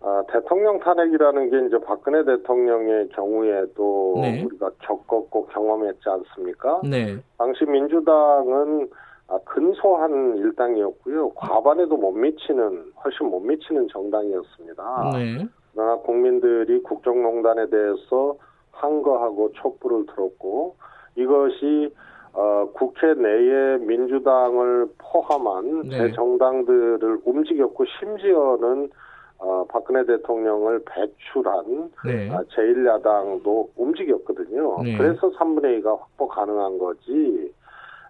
아, 0.00 0.22
대통령 0.30 0.78
탄핵이라는 0.80 1.50
게 1.50 1.66
이제 1.66 1.78
박근혜 1.84 2.24
대통령의 2.24 3.08
경우에도 3.10 4.18
네. 4.20 4.42
우리가 4.44 4.70
겪었고 4.80 5.46
경험했지 5.46 6.02
않습니까? 6.06 6.80
네. 6.82 7.18
당시 7.38 7.64
민주당은 7.64 8.88
아, 9.28 9.38
근소한 9.44 10.36
일당이었고요. 10.36 11.30
과반에도 11.30 11.96
못 11.96 12.12
미치는 12.12 12.92
훨씬 13.02 13.26
못 13.28 13.40
미치는 13.40 13.88
정당이었습니다. 13.88 15.12
네. 15.14 15.46
그러나 15.72 15.96
국민들이 15.96 16.82
국정농단에 16.82 17.68
대해서 17.68 18.36
항거하고 18.74 19.52
촛불을 19.52 20.06
들었고 20.06 20.76
이것이 21.16 21.94
어, 22.32 22.68
국회 22.74 23.14
내에 23.14 23.78
민주당을 23.78 24.88
포함한 24.98 25.82
네. 25.88 26.12
정당들을 26.12 27.20
움직였고 27.24 27.84
심지어는 27.98 28.90
어, 29.38 29.64
박근혜 29.68 30.04
대통령을 30.04 30.82
배출한 30.84 31.90
네. 32.04 32.30
아, 32.30 32.42
제1야당도 32.54 33.68
움직였거든요. 33.76 34.82
네. 34.82 34.96
그래서 34.96 35.30
3분의 35.30 35.82
2가 35.82 35.98
확보 35.98 36.26
가능한 36.26 36.78
거지. 36.78 37.52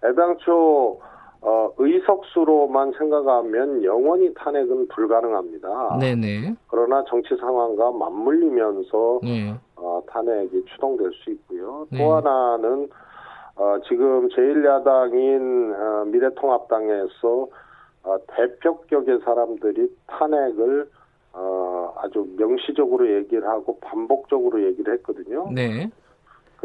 애당초 0.04 1.00
어, 1.46 1.70
의석수로만 1.76 2.92
생각하면 2.96 3.84
영원히 3.84 4.32
탄핵은 4.32 4.88
불가능합니다. 4.88 5.98
네네. 6.00 6.54
그러나 6.68 7.04
정치 7.06 7.36
상황과 7.36 7.92
맞물리면서 7.92 9.20
네. 9.22 9.54
어, 9.76 10.02
탄핵이 10.06 10.64
추동될 10.64 11.10
수 11.12 11.30
있고요. 11.32 11.86
네. 11.90 11.98
또 11.98 12.14
하나는 12.14 12.88
어, 13.56 13.76
지금 13.86 14.28
제1야당인 14.28 15.74
어, 15.78 16.04
미래통합당에서 16.06 17.48
어, 18.04 18.16
대표격의 18.26 19.20
사람들이 19.24 19.94
탄핵을 20.06 20.88
어, 21.34 21.92
아주 21.98 22.26
명시적으로 22.38 23.06
얘기를 23.16 23.46
하고 23.46 23.78
반복적으로 23.80 24.64
얘기를 24.64 24.94
했거든요. 24.94 25.50
네. 25.52 25.90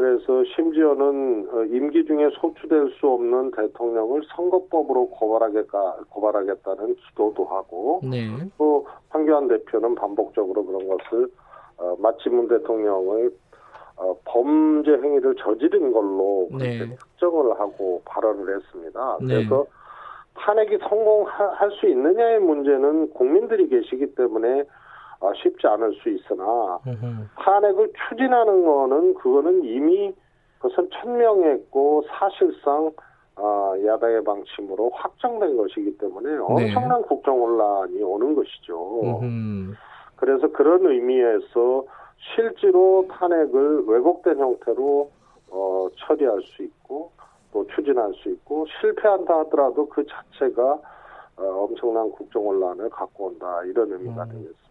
그래서 0.00 0.42
심지어는 0.56 1.48
어, 1.52 1.64
임기 1.64 2.06
중에 2.06 2.30
소추될 2.40 2.90
수 2.98 3.06
없는 3.06 3.50
대통령을 3.50 4.22
선거법으로 4.34 5.10
고발하겠다, 5.10 5.96
고발하겠다는 6.08 6.96
기도도 6.96 7.44
하고 7.44 8.00
네. 8.02 8.30
또 8.56 8.86
황교안 9.10 9.48
대표는 9.48 9.94
반복적으로 9.96 10.64
그런 10.64 10.88
것을 10.88 11.28
어, 11.76 11.96
마치 11.98 12.30
문 12.30 12.48
대통령을 12.48 13.30
어, 13.96 14.16
범죄 14.24 14.92
행위를 14.92 15.36
저지른 15.36 15.92
걸로 15.92 16.48
그렇게 16.48 16.86
네. 16.86 16.96
특정을 16.96 17.60
하고 17.60 18.00
발언을 18.06 18.56
했습니다. 18.56 19.18
네. 19.20 19.26
그래서 19.26 19.66
탄핵이 20.34 20.78
성공할 20.78 21.70
수 21.78 21.86
있느냐의 21.86 22.40
문제는 22.40 23.12
국민들이 23.12 23.68
계시기 23.68 24.14
때문에 24.14 24.62
아, 24.62 24.64
쉽지 25.36 25.66
않을 25.66 25.94
수 26.02 26.08
있으나 26.08 26.80
탄핵을 27.36 27.92
추진하는 28.08 28.64
거는 28.64 29.14
그거는 29.14 29.64
이미 29.64 30.14
그것은 30.58 30.88
천명했고 30.90 32.04
사실상 32.08 32.90
아, 33.36 33.74
야당의 33.86 34.22
방침으로 34.24 34.90
확정된 34.92 35.56
것이기 35.56 35.96
때문에 35.96 36.30
네. 36.30 36.38
엄청난 36.38 37.00
네. 37.00 37.08
국정 37.08 37.40
혼란이 37.40 38.02
오는 38.02 38.34
것이죠. 38.34 39.00
음흠. 39.22 39.74
그래서 40.16 40.48
그런 40.48 40.84
의미에서 40.84 41.84
실제로 42.34 43.06
탄핵을 43.10 43.84
왜곡된 43.86 44.38
형태로 44.38 45.10
어, 45.50 45.88
처리할 45.96 46.42
수 46.42 46.62
있고 46.62 47.10
또 47.52 47.66
추진할 47.68 48.12
수 48.14 48.28
있고 48.28 48.66
실패한다 48.80 49.38
하더라도 49.40 49.88
그 49.88 50.04
자체가 50.06 50.78
어, 51.38 51.42
엄청난 51.42 52.10
국정 52.12 52.44
혼란을 52.44 52.90
갖고 52.90 53.28
온다 53.28 53.62
이런 53.64 53.90
의미가 53.90 54.24
음. 54.24 54.28
되겠습니다. 54.28 54.69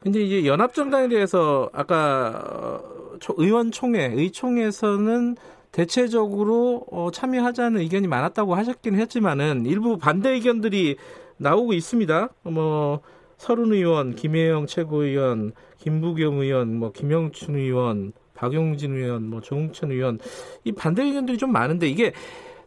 근데 0.00 0.20
이제 0.22 0.46
연합정당에 0.46 1.08
대해서 1.08 1.70
아까 1.72 2.42
어, 2.52 3.18
의원총회, 3.36 4.12
의총에서는 4.14 5.36
대체적으로 5.72 6.86
어, 6.90 7.10
참여하자는 7.12 7.80
의견이 7.80 8.06
많았다고 8.06 8.54
하셨긴 8.54 8.94
했지만은 8.96 9.66
일부 9.66 9.98
반대 9.98 10.30
의견들이 10.30 10.96
나오고 11.38 11.72
있습니다. 11.72 12.30
뭐 12.44 13.00
서른 13.36 13.72
의원, 13.72 14.14
김혜영 14.14 14.66
최고위원, 14.66 15.52
김부겸 15.78 16.38
의원, 16.40 16.78
뭐 16.78 16.92
김영춘 16.92 17.56
의원, 17.56 18.12
박용진 18.34 18.96
의원, 18.96 19.28
뭐 19.28 19.40
정웅천 19.40 19.90
의원 19.92 20.18
이 20.64 20.72
반대 20.72 21.02
의견들이 21.02 21.36
좀 21.38 21.52
많은데 21.52 21.88
이게 21.88 22.12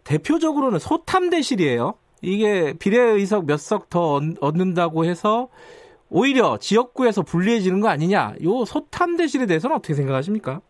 대표적으로는 0.03 0.79
소탐 0.79 1.29
대실이에요. 1.29 1.93
이게 2.21 2.73
비례 2.79 2.99
의석 2.99 3.45
몇 3.45 3.57
석 3.59 3.89
더 3.89 4.21
얻는다고 4.39 5.05
해서 5.05 5.49
오히려 6.11 6.57
지역구에서 6.57 7.21
불리해지는 7.23 7.81
거 7.81 7.87
아니냐? 7.87 8.35
요 8.43 8.65
소탐 8.65 9.17
대실에 9.17 9.45
대해서는 9.45 9.75
어떻게 9.75 9.93
생각하십니까? 9.93 10.61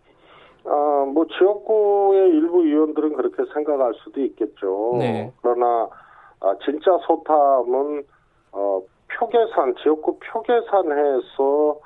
아, 0.65 1.05
뭐 1.13 1.25
지역구의 1.25 2.29
일부 2.29 2.63
의원들은 2.63 3.13
그렇게 3.13 3.43
생각할 3.53 3.93
수도 4.03 4.21
있겠죠. 4.21 4.95
네. 4.99 5.31
그러나 5.41 5.89
아, 6.41 6.55
진짜 6.63 6.97
소탐은 7.07 8.03
어, 8.51 8.81
표계산 9.17 9.75
지역구 9.81 10.19
표계산해서 10.19 11.79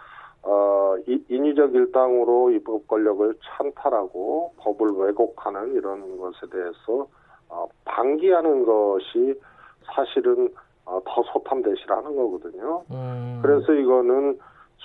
어, 0.44 0.96
인위적 1.30 1.74
일당으로 1.74 2.52
입법 2.52 2.88
권력을 2.88 3.34
찬탈하고 3.44 4.54
법을 4.58 4.92
왜곡하는 4.92 5.74
이런 5.74 6.18
것에 6.18 6.40
대해서 6.52 7.08
어, 7.50 7.68
방기하는 7.86 8.66
것이 8.66 9.40
사실은 9.96 10.50
어, 10.50 10.63
더 10.86 11.24
소탐대시라는 11.32 12.16
거거든요. 12.16 12.84
음. 12.92 13.40
그래서 13.42 13.74
이거는 13.74 14.38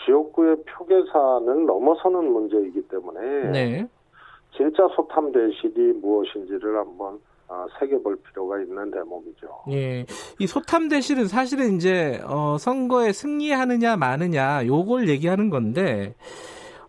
지역구의 0.04 0.56
표계산을 0.64 1.66
넘어서는 1.66 2.32
문제이기 2.32 2.82
때문에 2.82 3.50
네. 3.50 3.88
진짜 4.56 4.86
소탐 4.94 5.32
대실이 5.32 5.94
무엇인지를 6.00 6.76
한번 6.76 7.18
어, 7.48 7.66
새겨볼 7.78 8.16
필요가 8.16 8.60
있는 8.60 8.90
대목이죠. 8.90 9.48
예, 9.70 10.04
이 10.38 10.46
소탐 10.46 10.88
대실은 10.88 11.26
사실은 11.26 11.76
이제 11.76 12.20
어, 12.26 12.58
선거에 12.58 13.12
승리하느냐 13.12 13.96
마느냐 13.96 14.66
요걸 14.66 15.08
얘기하는 15.08 15.48
건데 15.48 16.14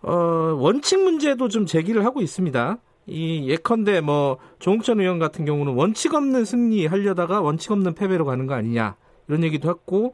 어, 0.01 0.11
원칙 0.59 1.01
문제도 1.01 1.47
좀 1.47 1.65
제기를 1.65 2.05
하고 2.05 2.21
있습니다. 2.21 2.77
이 3.09 3.49
예컨대 3.49 4.01
뭐 4.01 4.37
조홍천 4.59 4.99
의원 4.99 5.19
같은 5.19 5.45
경우는 5.45 5.75
원칙 5.75 6.13
없는 6.13 6.45
승리 6.45 6.85
하려다가 6.85 7.41
원칙 7.41 7.71
없는 7.71 7.95
패배로 7.95 8.25
가는 8.25 8.47
거 8.47 8.53
아니냐 8.53 8.95
이런 9.27 9.43
얘기도 9.43 9.69
했고 9.69 10.13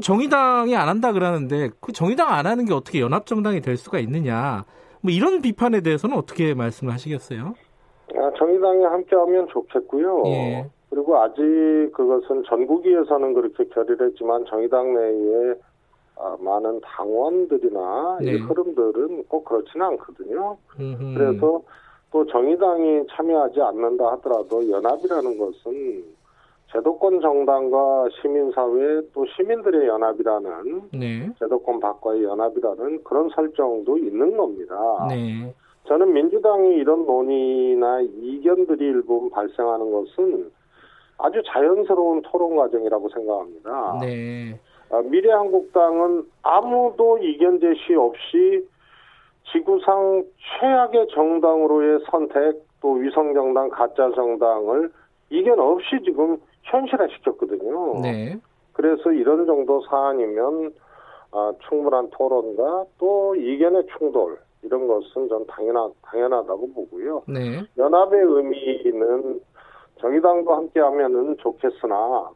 정의당이 0.00 0.74
안 0.76 0.88
한다 0.88 1.12
그러는데 1.12 1.70
그 1.80 1.92
정의당 1.92 2.28
안 2.28 2.46
하는 2.46 2.64
게 2.64 2.72
어떻게 2.72 3.00
연합 3.00 3.26
정당이 3.26 3.60
될 3.60 3.76
수가 3.76 3.98
있느냐 3.98 4.64
뭐 5.02 5.10
이런 5.12 5.42
비판에 5.42 5.80
대해서는 5.80 6.16
어떻게 6.16 6.54
말씀을 6.54 6.92
하시겠어요? 6.92 7.54
아, 8.16 8.30
정의당이 8.38 8.84
함께하면 8.84 9.48
좋겠고요. 9.48 10.22
예. 10.26 10.70
그리고 10.90 11.16
아직 11.18 11.42
그것은 11.94 12.42
전국위에서는 12.48 13.34
그렇게 13.34 13.64
결의했지만 13.68 14.44
정의당 14.46 14.94
내에 14.94 15.54
아, 16.16 16.36
많은 16.38 16.80
당원들이나 16.82 18.18
네. 18.20 18.32
이 18.32 18.36
흐름들은 18.36 19.24
꼭 19.28 19.44
그렇지는 19.44 19.86
않거든요. 19.86 20.58
음흠. 20.78 21.14
그래서 21.14 21.62
또 22.12 22.26
정의당이 22.26 23.06
참여하지 23.10 23.60
않는다 23.60 24.12
하더라도 24.12 24.68
연합이라는 24.68 25.38
것은 25.38 26.04
제도권 26.72 27.20
정당과 27.20 28.08
시민사회 28.20 29.02
또 29.12 29.26
시민들의 29.36 29.88
연합이라는 29.88 30.82
네. 30.92 31.30
제도권 31.38 31.80
밖과의 31.80 32.24
연합이라는 32.24 33.04
그런 33.04 33.28
설정도 33.30 33.98
있는 33.98 34.36
겁니다. 34.36 35.06
네. 35.08 35.52
저는 35.84 36.12
민주당이 36.12 36.76
이런 36.76 37.06
논의나 37.06 38.00
이견들이 38.02 38.84
일부 38.84 39.28
발생하는 39.30 39.90
것은 39.90 40.50
아주 41.18 41.42
자연스러운 41.46 42.22
토론 42.22 42.56
과정이라고 42.56 43.08
생각합니다. 43.08 43.98
네. 44.00 44.58
아, 44.90 45.00
미래한국당은 45.02 46.24
아무도 46.42 47.18
이견 47.18 47.60
제시 47.60 47.94
없이 47.94 48.66
지구상 49.44 50.24
최악의 50.60 51.08
정당으로의 51.14 52.00
선택 52.10 52.62
또 52.80 52.92
위성정당 52.92 53.70
가짜 53.70 54.10
정당을 54.14 54.90
이견 55.30 55.58
없이 55.58 56.00
지금 56.04 56.38
현실화시켰거든요. 56.62 58.00
네. 58.00 58.38
그래서 58.72 59.12
이런 59.12 59.46
정도 59.46 59.82
사안이면 59.82 60.72
아, 61.32 61.52
충분한 61.68 62.10
토론과 62.10 62.86
또 62.98 63.34
이견의 63.36 63.86
충돌 63.96 64.38
이런 64.62 64.86
것은 64.86 65.28
전 65.28 65.46
당연하, 65.46 65.90
당연하다고 66.02 66.72
보고요. 66.72 67.22
네. 67.28 67.62
연합의 67.78 68.20
의미는 68.20 69.40
정의당도 69.98 70.52
함께하면은 70.52 71.36
좋겠으나 71.38 72.30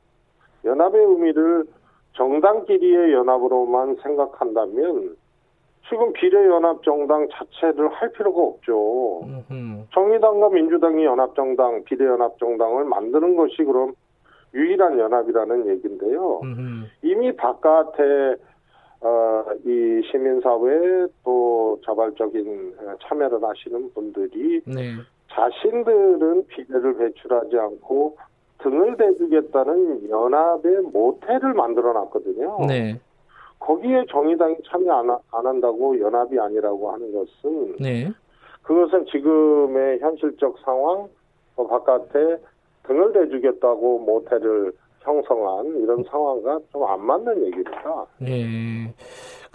연합의 0.64 1.04
의미를 1.04 1.64
정당끼리의 2.12 3.12
연합으로만 3.12 3.96
생각한다면 4.02 5.16
지금 5.88 6.12
비례연합정당 6.12 7.28
자체를 7.32 7.88
할 7.88 8.12
필요가 8.12 8.42
없죠. 8.42 9.20
음흠. 9.24 9.84
정의당과 9.92 10.48
민주당이 10.50 11.04
연합정당, 11.04 11.84
비례연합정당을 11.84 12.84
만드는 12.84 13.36
것이 13.36 13.62
그럼 13.64 13.94
유일한 14.54 14.98
연합이라는 14.98 15.68
얘기인데요. 15.68 16.40
음흠. 16.42 16.86
이미 17.02 17.34
바깥에 17.36 18.36
어, 19.00 19.44
이 19.66 20.02
시민사회 20.10 21.06
또 21.24 21.78
자발적인 21.84 22.74
참여를 23.02 23.44
하시는 23.44 23.92
분들이 23.92 24.62
네. 24.64 24.94
자신들은 25.30 26.46
비례를 26.46 26.96
배출하지 26.96 27.58
않고 27.58 28.16
등을 28.58 28.96
대주겠다는 28.96 30.08
연합의 30.08 30.82
모태를 30.92 31.52
만들어 31.52 31.92
놨거든요. 31.92 32.64
네. 32.66 32.98
거기에 33.64 34.04
정의당이 34.10 34.56
참여 34.70 34.92
안, 34.92 35.10
안 35.10 35.46
한다고 35.46 35.98
연합이 35.98 36.38
아니라고 36.38 36.92
하는 36.92 37.12
것은 37.12 37.76
네. 37.80 38.10
그것은 38.62 39.06
지금의 39.06 40.00
현실적 40.00 40.58
상황 40.64 41.08
그 41.56 41.66
바깥에 41.66 42.38
등을 42.84 43.12
대주겠다고 43.12 44.00
모태를 44.00 44.72
형성한 45.00 45.66
이런 45.80 46.04
상황과 46.04 46.60
좀 46.72 46.84
안 46.84 47.00
맞는 47.04 47.36
얘기입니다. 47.46 48.06
네. 48.18 48.92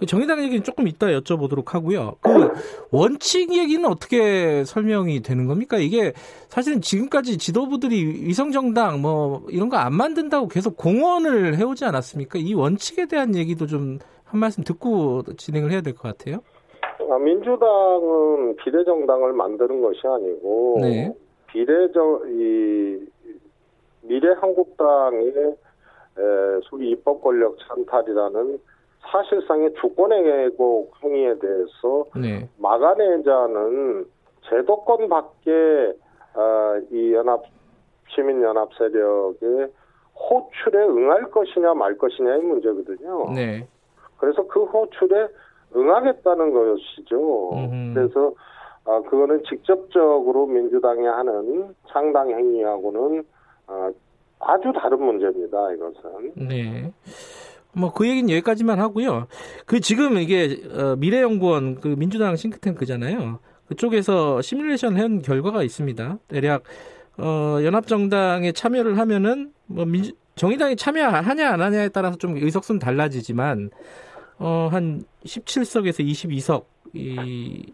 그 0.00 0.06
정의당 0.06 0.42
얘기는 0.42 0.64
조금 0.64 0.88
이따 0.88 1.06
여쭤보도록 1.08 1.68
하고요. 1.68 2.16
그 2.22 2.30
원칙 2.90 3.52
얘기는 3.52 3.84
어떻게 3.84 4.64
설명이 4.64 5.20
되는 5.20 5.46
겁니까? 5.46 5.76
이게 5.78 6.14
사실은 6.48 6.80
지금까지 6.80 7.36
지도부들이 7.38 8.26
위성정당 8.26 9.00
뭐 9.02 9.44
이런 9.50 9.68
거 9.68 9.76
안 9.76 9.94
만든다고 9.94 10.48
계속 10.48 10.76
공언을 10.76 11.56
해오지 11.56 11.84
않았습니까? 11.84 12.38
이 12.38 12.54
원칙에 12.54 13.06
대한 13.06 13.36
얘기도 13.36 13.66
좀 13.66 13.98
한 14.30 14.38
말씀 14.38 14.62
듣고 14.62 15.24
진행을 15.36 15.72
해야 15.72 15.80
될 15.80 15.92
것 15.92 16.02
같아요. 16.02 16.38
아, 17.10 17.18
민주당은 17.18 18.54
비례정당을 18.56 19.32
만드는 19.32 19.82
것이 19.82 20.00
아니고 20.04 20.78
네. 20.80 21.12
비례정 21.48 22.20
이 22.28 22.98
미래한국당의 24.02 25.32
소위 26.68 26.90
입법 26.90 27.22
권력 27.22 27.56
찬탈이라는 27.58 28.58
사실상의 29.10 29.74
주권의 29.80 30.22
왜곡 30.22 30.92
행위에 31.02 31.38
대해서 31.38 32.04
네. 32.16 32.48
막아내자는 32.58 34.06
제도권 34.48 35.08
밖에 35.08 35.92
어, 36.34 36.80
이 36.90 37.12
연합 37.12 37.42
시민 38.08 38.42
연합 38.42 38.68
세력의 38.74 39.72
호출에 40.14 40.78
응할 40.78 41.30
것이냐 41.30 41.74
말 41.74 41.96
것이냐의 41.96 42.40
문제거든요. 42.42 43.32
네. 43.34 43.66
그래서 44.18 44.46
그 44.46 44.64
호출에 44.64 45.28
응하겠다는 45.74 46.52
것이죠. 46.52 47.50
음흠. 47.52 47.94
그래서 47.94 48.32
아, 48.84 49.00
그거는 49.02 49.42
직접적으로 49.44 50.46
민주당이 50.46 51.06
하는 51.06 51.74
창당 51.88 52.30
행위하고는 52.30 53.24
아, 53.66 53.90
아주 54.40 54.72
다른 54.74 55.02
문제입니다. 55.02 55.72
이것은. 55.72 56.32
네. 56.34 56.92
뭐 57.72 57.92
그 57.92 58.08
얘기는 58.08 58.28
여기까지만 58.30 58.80
하고요. 58.80 59.26
그 59.66 59.80
지금 59.80 60.18
이게 60.18 60.60
어, 60.70 60.96
미래연구원 60.96 61.80
그 61.80 61.88
민주당 61.88 62.36
싱크탱크잖아요. 62.36 63.38
그쪽에서 63.66 64.42
시뮬레이션 64.42 64.98
한 64.98 65.22
결과가 65.22 65.62
있습니다. 65.62 66.18
대략 66.28 66.64
어, 67.18 67.58
연합정당에 67.62 68.52
참여를 68.52 68.98
하면은 68.98 69.52
뭐 69.66 69.84
민주, 69.84 70.12
정의당이 70.34 70.76
참여하냐 70.76 71.50
안 71.50 71.60
하냐에 71.60 71.88
따라서 71.90 72.16
좀 72.16 72.36
의석수는 72.36 72.78
달라지지만 72.78 73.70
어, 74.38 74.68
한 74.72 75.04
17석에서 75.24 76.04
22석 76.04 76.64
이 76.94 77.72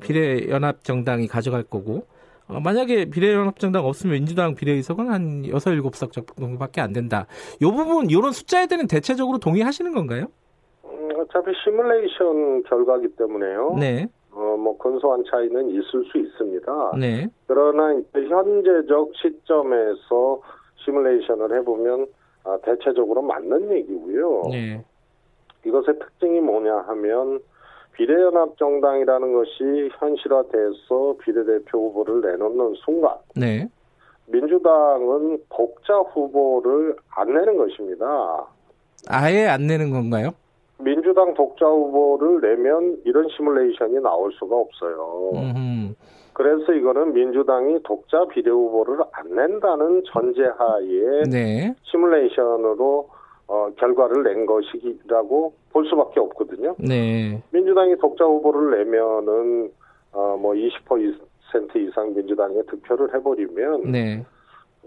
비례연합 0.00 0.82
정당이 0.82 1.28
가져갈 1.28 1.62
거고 1.62 1.98
어, 1.98 2.17
만약에 2.48 3.06
비례연합정당 3.06 3.84
없으면 3.84 4.14
민주당 4.14 4.54
비례의석은 4.54 5.08
한 5.08 5.44
6, 5.44 5.54
7석 5.54 6.38
정도밖에 6.38 6.80
안 6.80 6.92
된다. 6.92 7.26
이 7.60 7.64
부분, 7.64 8.10
이런 8.10 8.32
숫자에 8.32 8.66
대한 8.66 8.86
대체적으로 8.86 9.38
동의하시는 9.38 9.92
건가요? 9.92 10.26
음, 10.84 11.10
어차피 11.18 11.52
시뮬레이션 11.62 12.62
결과기 12.64 13.08
때문에요. 13.16 13.76
네. 13.78 14.06
어, 14.30 14.56
뭐, 14.56 14.78
근소한 14.78 15.24
차이는 15.30 15.70
있을 15.70 16.04
수 16.10 16.18
있습니다. 16.18 16.92
네. 16.98 17.28
그러나 17.46 17.94
현재적 18.12 19.12
시점에서 19.16 20.40
시뮬레이션을 20.84 21.58
해보면 21.58 22.06
아, 22.44 22.58
대체적으로 22.64 23.20
맞는 23.22 23.70
얘기고요. 23.72 24.42
네. 24.50 24.82
이것의 25.66 25.98
특징이 25.98 26.40
뭐냐 26.40 26.78
하면 26.86 27.40
비례연합정당이라는 27.98 29.32
것이 29.32 29.90
현실화돼서 29.98 31.16
비례대표 31.20 31.90
후보를 31.90 32.20
내놓는 32.30 32.74
순간 32.84 33.16
네. 33.34 33.68
민주당은 34.26 35.38
독자 35.50 35.94
후보를 35.94 36.94
안 37.10 37.34
내는 37.34 37.56
것입니다. 37.56 38.46
아예 39.08 39.46
안 39.46 39.66
내는 39.66 39.90
건가요? 39.90 40.30
민주당 40.78 41.34
독자 41.34 41.66
후보를 41.66 42.40
내면 42.40 42.98
이런 43.04 43.28
시뮬레이션이 43.36 44.00
나올 44.00 44.32
수가 44.34 44.56
없어요. 44.56 45.32
음흠. 45.34 45.94
그래서 46.34 46.72
이거는 46.72 47.14
민주당이 47.14 47.82
독자 47.82 48.24
비례 48.28 48.48
후보를 48.48 49.00
안 49.10 49.34
낸다는 49.34 50.04
전제하에 50.12 51.24
네. 51.28 51.74
시뮬레이션으로 51.82 53.08
어, 53.48 53.70
결과를 53.76 54.22
낸 54.24 54.46
것이라고 54.46 55.54
볼 55.72 55.86
수밖에 55.86 56.20
없거든요. 56.20 56.76
네. 56.78 57.42
민주당이 57.50 57.96
독자 57.96 58.24
후보를 58.24 58.78
내면은 58.78 59.72
어, 60.12 60.38
뭐20% 60.40 61.76
이상 61.76 62.14
민주당에 62.14 62.62
득표를 62.62 63.14
해버리면 63.14 63.90
네. 63.90 64.24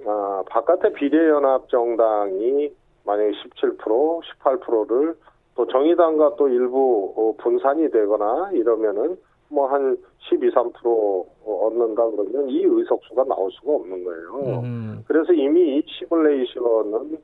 아, 0.05 0.43
바깥에 0.47 0.93
비례연합 0.93 1.70
정당이 1.70 2.72
만약에 3.03 3.32
17% 3.32 4.22
18%를 4.43 5.16
또 5.55 5.68
정의당과 5.68 6.36
또 6.38 6.47
일부 6.47 7.14
어, 7.18 7.34
분산이 7.41 7.89
되거나 7.89 8.51
이러면은 8.53 9.18
뭐 9.49 9.68
한 9.68 9.97
12, 10.30 10.49
13% 10.51 11.26
얻는다 11.45 12.09
그러면 12.09 12.49
이 12.49 12.64
의석수가 12.64 13.24
나올 13.26 13.51
수가 13.51 13.74
없는 13.74 14.03
거예요. 14.03 14.62
음. 14.64 15.03
그래서 15.07 15.34
이미 15.34 15.78
이 15.78 15.84
시뮬레이션은 15.88 17.18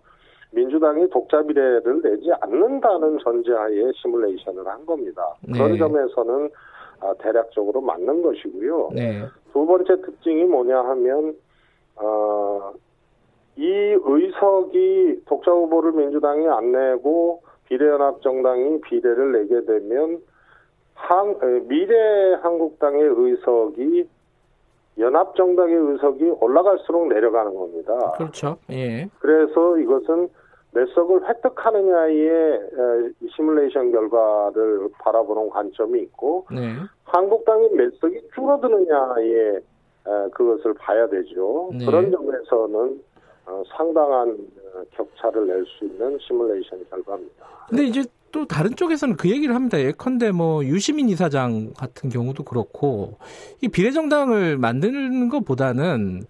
민주당이 0.57 1.07
독자 1.11 1.43
비례를 1.43 2.01
내지 2.01 2.31
않는다는 2.41 3.19
전제하에 3.23 3.91
시뮬레이션을 4.01 4.65
한 4.65 4.83
겁니다. 4.87 5.21
네. 5.41 5.53
그런 5.53 5.77
점에서는 5.77 6.49
아, 6.99 7.13
대략적으로 7.19 7.79
맞는 7.81 8.23
것이고요. 8.23 8.89
네. 8.93 9.23
두 9.53 9.67
번째 9.67 10.01
특징이 10.01 10.45
뭐냐 10.45 10.79
하면 10.79 11.35
어, 11.97 12.73
이 13.55 13.65
의석이 13.65 15.25
독자 15.27 15.51
후보를 15.51 15.91
민주당이 15.91 16.47
안 16.47 16.71
내고 16.71 17.43
비례연합정당이 17.65 18.81
비례를 18.81 19.31
내게 19.33 19.63
되면 19.65 20.19
한, 20.95 21.67
미래 21.67 22.33
한국당의 22.41 23.03
의석이 23.03 24.09
연합정당의 24.97 25.75
의석이 25.75 26.23
올라갈수록 26.41 27.07
내려가는 27.09 27.53
겁니다. 27.53 28.13
그렇죠. 28.17 28.57
예. 28.71 29.07
그래서 29.19 29.77
이것은 29.77 30.29
몇 30.77 30.87
석을 30.93 31.27
획득하느냐의 31.27 32.59
시뮬레이션 33.35 33.91
결과를 33.91 34.87
바라보는 34.99 35.49
관점이 35.49 35.99
있고 36.01 36.45
네. 36.51 36.75
한국당이 37.03 37.69
몇 37.69 37.91
석이 37.99 38.21
줄어드느냐의 38.35 39.59
그것을 40.33 40.75
봐야 40.75 41.09
되죠. 41.09 41.71
네. 41.73 41.83
그런 41.83 42.11
점에서는 42.11 43.01
어, 43.47 43.63
상당한 43.75 44.29
어, 44.29 44.83
격차를 44.91 45.47
낼 45.47 45.65
수 45.65 45.85
있는 45.85 46.15
시뮬레이션 46.19 46.85
결과입니다. 46.91 47.45
근데 47.69 47.85
이제 47.85 48.03
또 48.31 48.45
다른 48.45 48.75
쪽에서는 48.75 49.15
그 49.15 49.31
얘기를 49.31 49.55
합니다. 49.55 49.79
예컨대 49.79 50.31
뭐 50.31 50.63
유시민 50.63 51.09
이사장 51.09 51.73
같은 51.75 52.09
경우도 52.09 52.43
그렇고 52.43 53.17
이 53.61 53.67
비례정당을 53.67 54.57
만드는 54.59 55.29
것보다는 55.29 56.21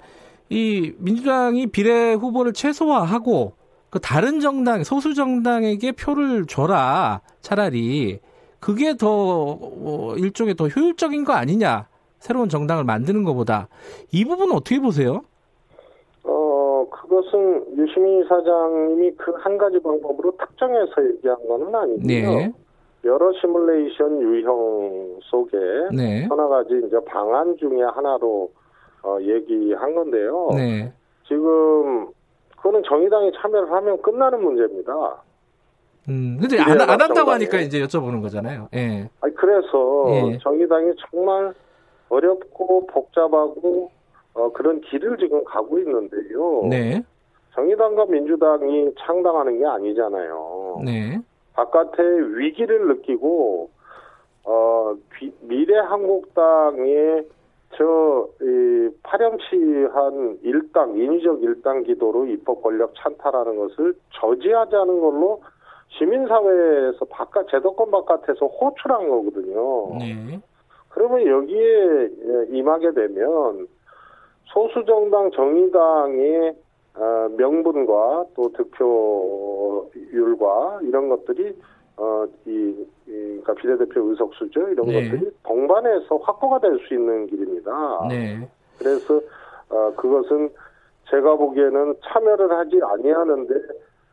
이 0.50 0.94
민주당이 1.00 1.68
비례 1.68 2.14
후보를 2.14 2.54
최소화하고 2.54 3.57
그 3.90 4.00
다른 4.00 4.40
정당 4.40 4.84
소수 4.84 5.14
정당에게 5.14 5.94
표를 5.94 6.46
줘라 6.46 7.22
차라리 7.42 8.20
그게 8.60 8.96
더 8.98 9.08
어, 9.10 10.16
일종의 10.18 10.56
더 10.56 10.68
효율적인 10.68 11.24
거 11.24 11.34
아니냐 11.34 11.88
새로운 12.20 12.50
정당을 12.50 12.84
만드는 12.84 13.24
것보다 13.24 13.68
이 14.12 14.26
부분 14.26 14.52
어떻게 14.52 14.80
보세요? 14.80 15.22
그것은 17.08 17.78
유시민 17.78 18.24
사장님이 18.28 19.12
그 19.12 19.32
한 19.38 19.58
가지 19.58 19.80
방법으로 19.80 20.36
특정해서 20.38 20.92
얘기한 21.10 21.38
것은 21.48 21.74
아니고요. 21.74 22.06
네. 22.06 22.52
여러 23.06 23.32
시뮬레이션 23.40 24.22
유형 24.22 25.20
속에 25.24 25.58
네. 25.96 26.26
하나 26.30 26.48
가지 26.48 26.82
이제 26.86 26.98
방안 27.06 27.56
중에 27.58 27.82
하나로 27.84 28.52
어, 29.04 29.18
얘기한 29.22 29.96
건데요. 29.96 30.50
네. 30.54 30.92
지금 31.28 32.08
그거는 32.58 32.84
정의당이 32.84 33.32
참여를 33.42 33.72
하면 33.72 34.02
끝나는 34.02 34.44
문제입니다. 34.44 35.24
음, 36.10 36.38
근데 36.40 36.60
안, 36.60 36.80
안 36.82 37.02
한다고 37.02 37.32
하니까 37.32 37.60
이제 37.60 37.82
여쭤보는 37.82 38.22
거잖아요. 38.22 38.70
예. 38.74 39.10
아니, 39.22 39.36
그래서 39.36 40.06
예. 40.10 40.38
정의당이 40.40 40.94
정말 41.10 41.54
어렵고 42.10 42.88
복잡하고 42.88 43.92
어, 44.34 44.52
그런 44.54 44.82
길을 44.82 45.18
지금 45.18 45.44
가고 45.44 45.80
있는데요. 45.80 46.66
네. 46.70 47.04
정의당과 47.56 48.06
민주당이 48.06 48.94
창당하는 49.00 49.60
게 49.60 49.66
아니잖아요. 49.66 50.82
네. 50.86 51.20
바깥에 51.54 52.04
위기를 52.04 52.88
느끼고 52.88 53.70
어, 54.44 54.96
비, 55.12 55.34
미래 55.42 55.78
한국당의 55.80 57.28
저, 57.76 58.30
이, 58.42 58.90
파렴치한 59.04 60.40
일당, 60.44 60.98
인위적 60.98 61.44
일당 61.44 61.84
기도로 61.84 62.26
입법 62.28 62.64
권력 62.64 62.94
찬탈하는 62.96 63.58
것을 63.58 63.94
저지하자는 64.14 65.00
걸로 65.00 65.42
시민사회에서 65.90 67.06
바깥, 67.10 67.48
제도권 67.50 67.92
바깥에서 67.92 68.46
호출한 68.46 69.10
거거든요. 69.10 69.98
네. 70.00 70.40
그러면 70.90 71.28
여기에 71.28 72.10
임하게 72.50 72.92
되면 72.94 73.68
소수정당 74.46 75.32
정의당의 75.32 76.56
어, 76.96 77.30
명분과 77.38 78.26
또 78.36 78.52
득표율과 79.94 80.80
이런 80.82 81.10
것들이 81.10 81.56
어, 81.98 82.26
이, 82.48 82.50
이 82.50 82.88
그러니까 83.08 83.54
비례대표 83.54 84.02
의석 84.10 84.34
수죠 84.36 84.68
이런 84.68 84.88
네. 84.88 85.10
것들이 85.10 85.32
동반해서 85.44 86.18
확보가 86.18 86.60
될 86.60 86.78
수 86.88 86.94
있는 86.94 87.26
길입니다. 87.28 88.08
네. 88.10 88.48
그래서 88.78 89.20
어, 89.70 89.94
그것은 89.96 90.50
제가 91.10 91.36
보기에는 91.36 91.96
참여를 92.04 92.52
하지 92.52 92.80
아니하는데 92.84 93.54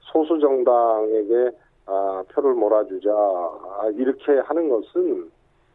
소수 0.00 0.38
정당에게 0.38 1.50
아, 1.86 2.22
표를 2.32 2.54
몰아주자 2.54 3.10
아, 3.10 3.90
이렇게 3.94 4.38
하는 4.38 4.68
것은 4.68 5.30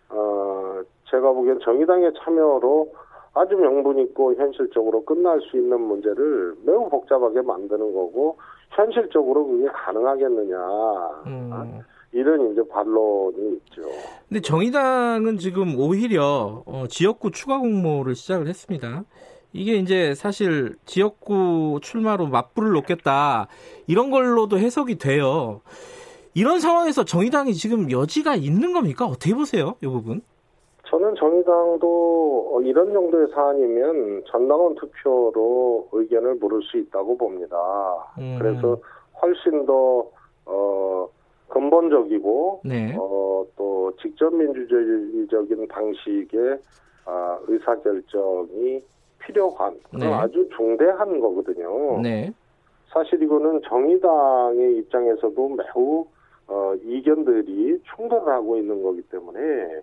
어, 0.09 0.81
제가 1.09 1.31
보기엔 1.33 1.59
정의당의 1.59 2.13
참여로 2.23 2.91
아주 3.33 3.55
명분 3.55 3.99
있고 3.99 4.33
현실적으로 4.33 5.03
끝날 5.05 5.39
수 5.41 5.57
있는 5.57 5.79
문제를 5.81 6.55
매우 6.65 6.89
복잡하게 6.89 7.41
만드는 7.41 7.93
거고 7.93 8.37
현실적으로 8.71 9.45
그게 9.45 9.67
가능하겠느냐 9.67 10.57
음. 11.27 11.81
이런 12.11 12.51
이제 12.51 12.61
반론이 12.67 13.57
있죠. 13.57 13.83
근데 14.27 14.41
정의당은 14.41 15.37
지금 15.37 15.79
오히려 15.79 16.63
어, 16.65 16.85
지역구 16.89 17.31
추가 17.31 17.59
공모를 17.59 18.15
시작을 18.15 18.47
했습니다. 18.47 19.03
이게 19.53 19.75
이제 19.75 20.13
사실 20.13 20.75
지역구 20.85 21.79
출마로 21.81 22.27
맞불을 22.27 22.71
놓겠다 22.71 23.47
이런 23.87 24.11
걸로도 24.11 24.57
해석이 24.57 24.97
돼요. 24.97 25.61
이런 26.35 26.59
상황에서 26.59 27.03
정의당이 27.03 27.53
지금 27.53 27.91
여지가 27.91 28.35
있는 28.35 28.73
겁니까? 28.73 29.05
어떻게 29.05 29.33
보세요, 29.33 29.75
이 29.81 29.87
부분? 29.87 30.21
저는 30.85 31.15
정의당도 31.15 32.61
이런 32.63 32.93
정도의 32.93 33.27
사안이면 33.33 34.23
전당원 34.31 34.75
투표로 34.75 35.89
의견을 35.91 36.35
물을 36.35 36.61
수 36.63 36.77
있다고 36.77 37.17
봅니다. 37.17 37.57
음. 38.17 38.37
그래서 38.39 38.77
훨씬 39.21 39.65
더 39.65 40.07
어, 40.45 41.07
근본적이고 41.49 42.61
네. 42.65 42.95
어, 42.97 43.45
또 43.55 43.91
직접 44.01 44.33
민주주의적인 44.33 45.67
방식의 45.67 46.59
아, 47.05 47.39
의사 47.47 47.75
결정이 47.75 48.81
필요한 49.19 49.79
네. 49.97 50.05
아주 50.13 50.47
중대한 50.55 51.19
거거든요. 51.19 52.01
네. 52.01 52.31
사실 52.87 53.21
이거는 53.21 53.61
정의당의 53.67 54.77
입장에서도 54.77 55.49
매우 55.49 56.05
어, 56.47 56.73
이견들이 56.83 57.79
충돌을 57.95 58.27
하고 58.33 58.57
있는 58.57 58.81
거기 58.81 59.01
때문에 59.03 59.81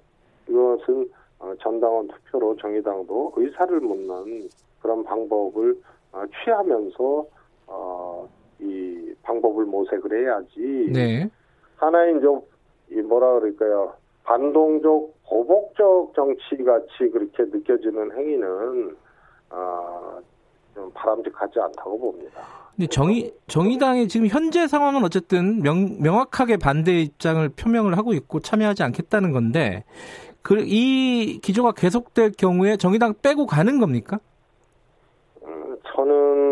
이것은 0.49 1.09
어, 1.39 1.53
전당원 1.61 2.09
투표로 2.09 2.57
정의당도 2.57 3.35
의사를 3.37 3.79
묻는 3.81 4.49
그런 4.81 5.05
방법을 5.05 5.77
어, 6.13 6.23
취하면서 6.45 7.27
어, 7.69 8.29
이 8.59 9.15
방법을 9.23 9.65
모색을 9.67 10.25
해야지. 10.25 10.91
네. 10.93 11.29
하나의 11.77 12.17
이제 12.19 12.27
이 12.91 13.03
뭐라 13.03 13.41
그럴까요? 13.41 13.95
반동적 14.25 15.15
보복적 15.29 16.13
정치 16.15 16.63
같이 16.65 17.11
그렇게 17.13 17.45
느껴지는 17.45 18.17
행위는 18.17 18.97
아, 19.51 20.19
좀 20.75 20.91
바람직하지 20.93 21.61
않다고 21.61 21.99
봅니다. 21.99 22.43
근데 22.75 22.89
정의 22.89 23.33
정의당의 23.47 24.09
지금 24.09 24.27
현재 24.27 24.67
상황은 24.67 25.03
어쨌든 25.05 25.63
명, 25.63 25.97
명확하게 26.01 26.59
반대 26.59 27.01
입장을 27.01 27.49
표명을 27.51 27.97
하고 27.97 28.13
있고 28.13 28.41
참여하지 28.41 28.83
않겠다는 28.83 29.33
건데 29.33 29.85
그, 30.43 30.63
이 30.65 31.41
기조가 31.41 31.73
계속될 31.73 32.33
경우에 32.39 32.77
정의당 32.77 33.15
빼고 33.23 33.47
가는 33.47 33.81
겁니까? 33.81 34.21
음, 35.45 35.77
저는 35.95 36.15
어, 36.15 36.46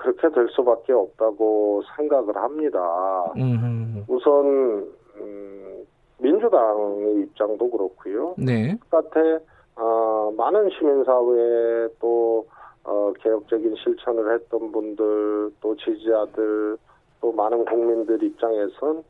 그렇게 0.00 0.30
될 0.30 0.48
수밖에 0.48 0.92
없다고 0.92 1.82
생각을 1.96 2.34
합니다. 2.36 3.32
음흠. 3.36 4.04
우선 4.08 4.88
음, 5.16 5.86
민주당의 6.18 7.20
입장도 7.22 7.70
그렇고요. 7.70 8.34
네. 8.38 8.78
바깥에 8.90 9.38
어, 9.76 10.32
많은 10.36 10.70
시민사회 10.70 11.88
또 12.00 12.46
어, 12.84 13.12
개혁적인 13.20 13.74
실천을 13.76 14.34
했던 14.34 14.72
분들 14.72 15.50
또 15.60 15.76
지지자들 15.76 16.78
또 17.20 17.32
많은 17.32 17.66
국민들 17.66 18.22
입장에선 18.22 19.04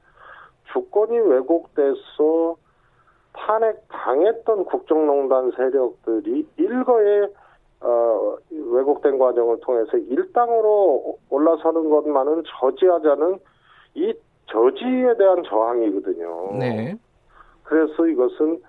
주권이 0.73 1.19
왜곡돼서 1.19 2.57
탄핵 3.33 3.81
당했던 3.89 4.65
국정농단 4.65 5.53
세력들이 5.53 6.49
일거에 6.57 7.29
어, 7.81 8.37
왜곡된 8.51 9.19
과정을 9.19 9.61
통해서 9.61 9.97
일당으로 9.97 11.19
올라서는 11.31 11.89
것만은 11.89 12.43
저지하자는 12.61 13.39
이 13.95 14.15
저지에 14.47 15.17
대한 15.17 15.43
저항이거든요. 15.45 16.59
네. 16.59 16.97
그래서 17.65 18.07
이것은 18.07 18.61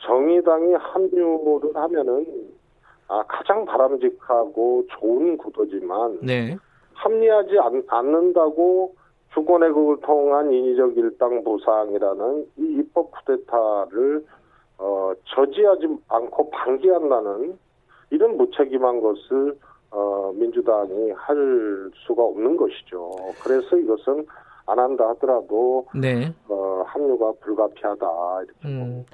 정의당이 0.00 0.74
합류를 0.74 1.74
하면은 1.74 2.26
아, 3.08 3.24
가장 3.26 3.64
바람직하고 3.64 4.84
좋은 4.88 5.36
구도지만 5.38 6.18
네. 6.20 6.56
합리하지 6.94 7.58
않, 7.58 7.82
않는다고 7.88 8.94
주권의국을 9.32 10.00
통한 10.00 10.52
인위적 10.52 10.96
일당 10.96 11.42
보상이라는 11.42 12.46
이 12.58 12.62
입법 12.78 13.10
쿠데타를 13.10 14.24
어, 14.78 15.12
저지하지 15.24 15.88
않고 16.08 16.50
방기한다는 16.50 17.58
이런 18.10 18.36
무책임한 18.36 19.00
것을 19.00 19.56
어, 19.90 20.32
민주당이 20.34 21.12
할 21.16 21.90
수가 22.06 22.22
없는 22.22 22.56
것이죠. 22.56 23.10
그래서 23.42 23.76
이것은 23.76 24.26
안 24.66 24.78
한다 24.78 25.08
하더라도 25.10 25.86
네. 25.94 26.32
어, 26.48 26.82
합류가 26.86 27.32
불가피하다 27.40 28.06
이렇게 28.44 28.68
음. 28.68 29.04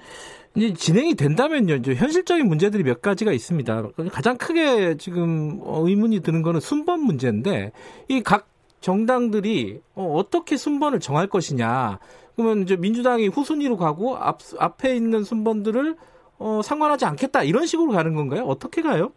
이제 0.56 0.72
진행이 0.72 1.14
된다면요, 1.14 1.74
이제 1.74 1.94
현실적인 1.94 2.46
문제들이 2.46 2.84
몇 2.84 3.02
가지가 3.02 3.32
있습니다. 3.32 3.88
가장 4.12 4.36
크게 4.36 4.96
지금 4.96 5.60
의문이 5.64 6.20
드는 6.20 6.42
거는 6.42 6.60
순번 6.60 7.00
문제인데 7.00 7.72
이 8.08 8.22
각 8.22 8.46
정당들이 8.80 9.80
어, 9.94 10.22
떻게 10.30 10.56
순번을 10.58 11.00
정할 11.00 11.26
것이냐. 11.26 11.98
그러면 12.36 12.62
이제 12.62 12.76
민주당이 12.76 13.28
후순위로 13.28 13.78
가고 13.78 14.14
앞, 14.16 14.40
앞에 14.58 14.94
있는 14.94 15.24
순번들을 15.24 15.96
어, 16.38 16.60
상관하지 16.62 17.04
않겠다 17.06 17.42
이런 17.42 17.66
식으로 17.66 17.92
가는 17.92 18.14
건가요? 18.14 18.44
어떻게 18.44 18.82
가요? 18.82 19.12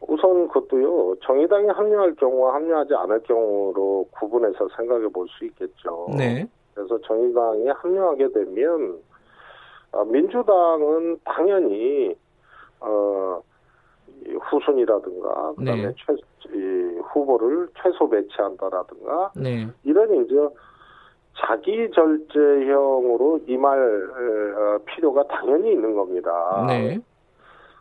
우선 0.00 0.48
그것도요 0.48 1.16
정의당이 1.22 1.68
합류할 1.68 2.14
경우와 2.14 2.54
합류하지 2.54 2.94
않을 2.94 3.22
경우로 3.22 4.08
구분해서 4.12 4.68
생각해 4.76 5.08
볼 5.08 5.26
수 5.28 5.44
있겠죠. 5.46 6.08
네. 6.16 6.46
그래서 6.74 6.98
정의당이 7.02 7.68
합류하게 7.68 8.28
되면 8.32 8.98
어, 9.92 10.04
민주당은 10.04 11.18
당연히 11.24 12.14
어 12.80 13.42
후순이라든가 14.50 15.52
그다음에 15.58 15.86
네. 15.88 15.94
최 16.06 16.14
이, 16.54 16.98
후보를 17.12 17.68
최소 17.82 18.08
배치한다라든가 18.08 19.32
네. 19.36 19.68
이런 19.84 20.24
이제 20.24 20.34
자기 21.46 21.90
절제형으로 21.94 23.40
임할 23.46 23.78
어, 23.78 24.78
필요가 24.84 25.22
당연히 25.24 25.72
있는 25.72 25.94
겁니다. 25.94 26.64
네. 26.68 26.98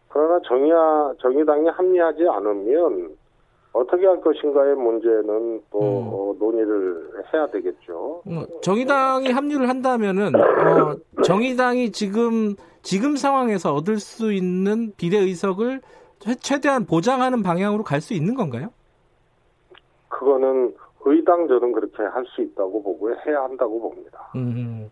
그러나 0.10 0.39
정의야 0.47 1.14
정의당이 1.22 1.68
합리하지 1.70 2.28
않으면 2.28 3.16
어떻게 3.72 4.05
할 4.07 4.20
것인가의 4.22 4.76
문제는 4.76 5.62
또 5.72 5.80
음. 5.80 6.07
어, 6.12 6.36
논의를 6.39 7.12
해야 7.34 7.45
되겠죠. 7.47 8.24
음, 8.28 8.45
정의당이 8.62 9.32
합류를 9.32 9.70
한다면은 9.70 10.36
어, 10.36 10.95
정의당이 11.24 11.91
지금 11.91 12.55
지금 12.82 13.16
상황에서 13.16 13.74
얻을 13.74 13.99
수 13.99 14.34
있는 14.34 14.93
비례 14.97 15.20
의석을 15.20 15.82
최대한 16.41 16.86
보장하는 16.86 17.43
방향으로 17.43 17.84
갈 17.84 18.01
수 18.01 18.14
있는 18.14 18.34
건가요? 18.36 18.70
그거는 20.07 20.74
의당 21.10 21.47
저는 21.47 21.72
그렇게 21.72 22.03
할 22.03 22.24
수 22.36 22.41
있다고 22.41 22.84
보고 22.84 23.10
해야 23.10 23.43
한다고 23.43 23.80
봅니다. 23.82 24.32
음. 24.36 24.89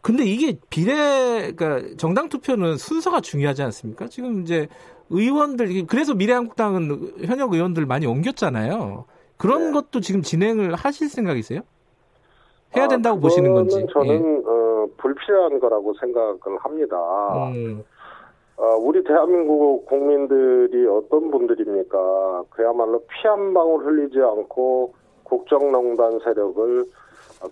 근데 0.00 0.24
이게 0.24 0.58
비례, 0.68 1.52
그러니까 1.56 1.96
정당 1.96 2.28
투표는 2.28 2.76
순서가 2.76 3.20
중요하지 3.20 3.62
않습니까? 3.62 4.06
지금 4.08 4.42
이제 4.42 4.68
의원들, 5.10 5.86
그래서 5.86 6.14
미래한국당은 6.14 7.12
현역 7.24 7.52
의원들 7.54 7.86
많이 7.86 8.06
옮겼잖아요. 8.06 9.04
그런 9.38 9.66
네. 9.66 9.72
것도 9.72 10.00
지금 10.00 10.22
진행을 10.22 10.74
하실 10.74 11.08
생각이세요? 11.08 11.60
해야 12.76 12.84
아, 12.84 12.88
된다고 12.88 13.18
아, 13.18 13.20
보시는 13.20 13.54
건지. 13.54 13.86
저는 13.92 14.42
예. 14.42 14.48
어, 14.48 14.86
불필요한 14.98 15.60
거라고 15.60 15.94
생각을 16.00 16.38
합니다. 16.60 16.96
음. 17.54 17.82
어, 18.56 18.76
우리 18.76 19.02
대한민국 19.04 19.86
국민들이 19.86 20.86
어떤 20.86 21.30
분들입니까? 21.30 22.44
그야말로 22.50 23.00
피 23.06 23.26
한 23.26 23.54
방울 23.54 23.84
흘리지 23.86 24.18
않고 24.20 24.94
국정농단 25.24 26.18
세력을 26.20 26.84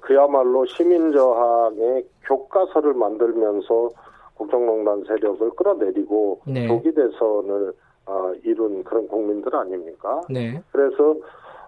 그야말로 0.00 0.64
시민저항의 0.66 2.06
교과서를 2.24 2.94
만들면서 2.94 3.90
국정농단 4.34 5.04
세력을 5.04 5.50
끌어내리고 5.50 6.40
네. 6.46 6.66
조기 6.66 6.94
대선을 6.94 7.72
어, 8.06 8.32
이룬 8.42 8.82
그런 8.84 9.06
국민들 9.06 9.54
아닙니까? 9.54 10.22
네. 10.28 10.60
그래서 10.72 11.14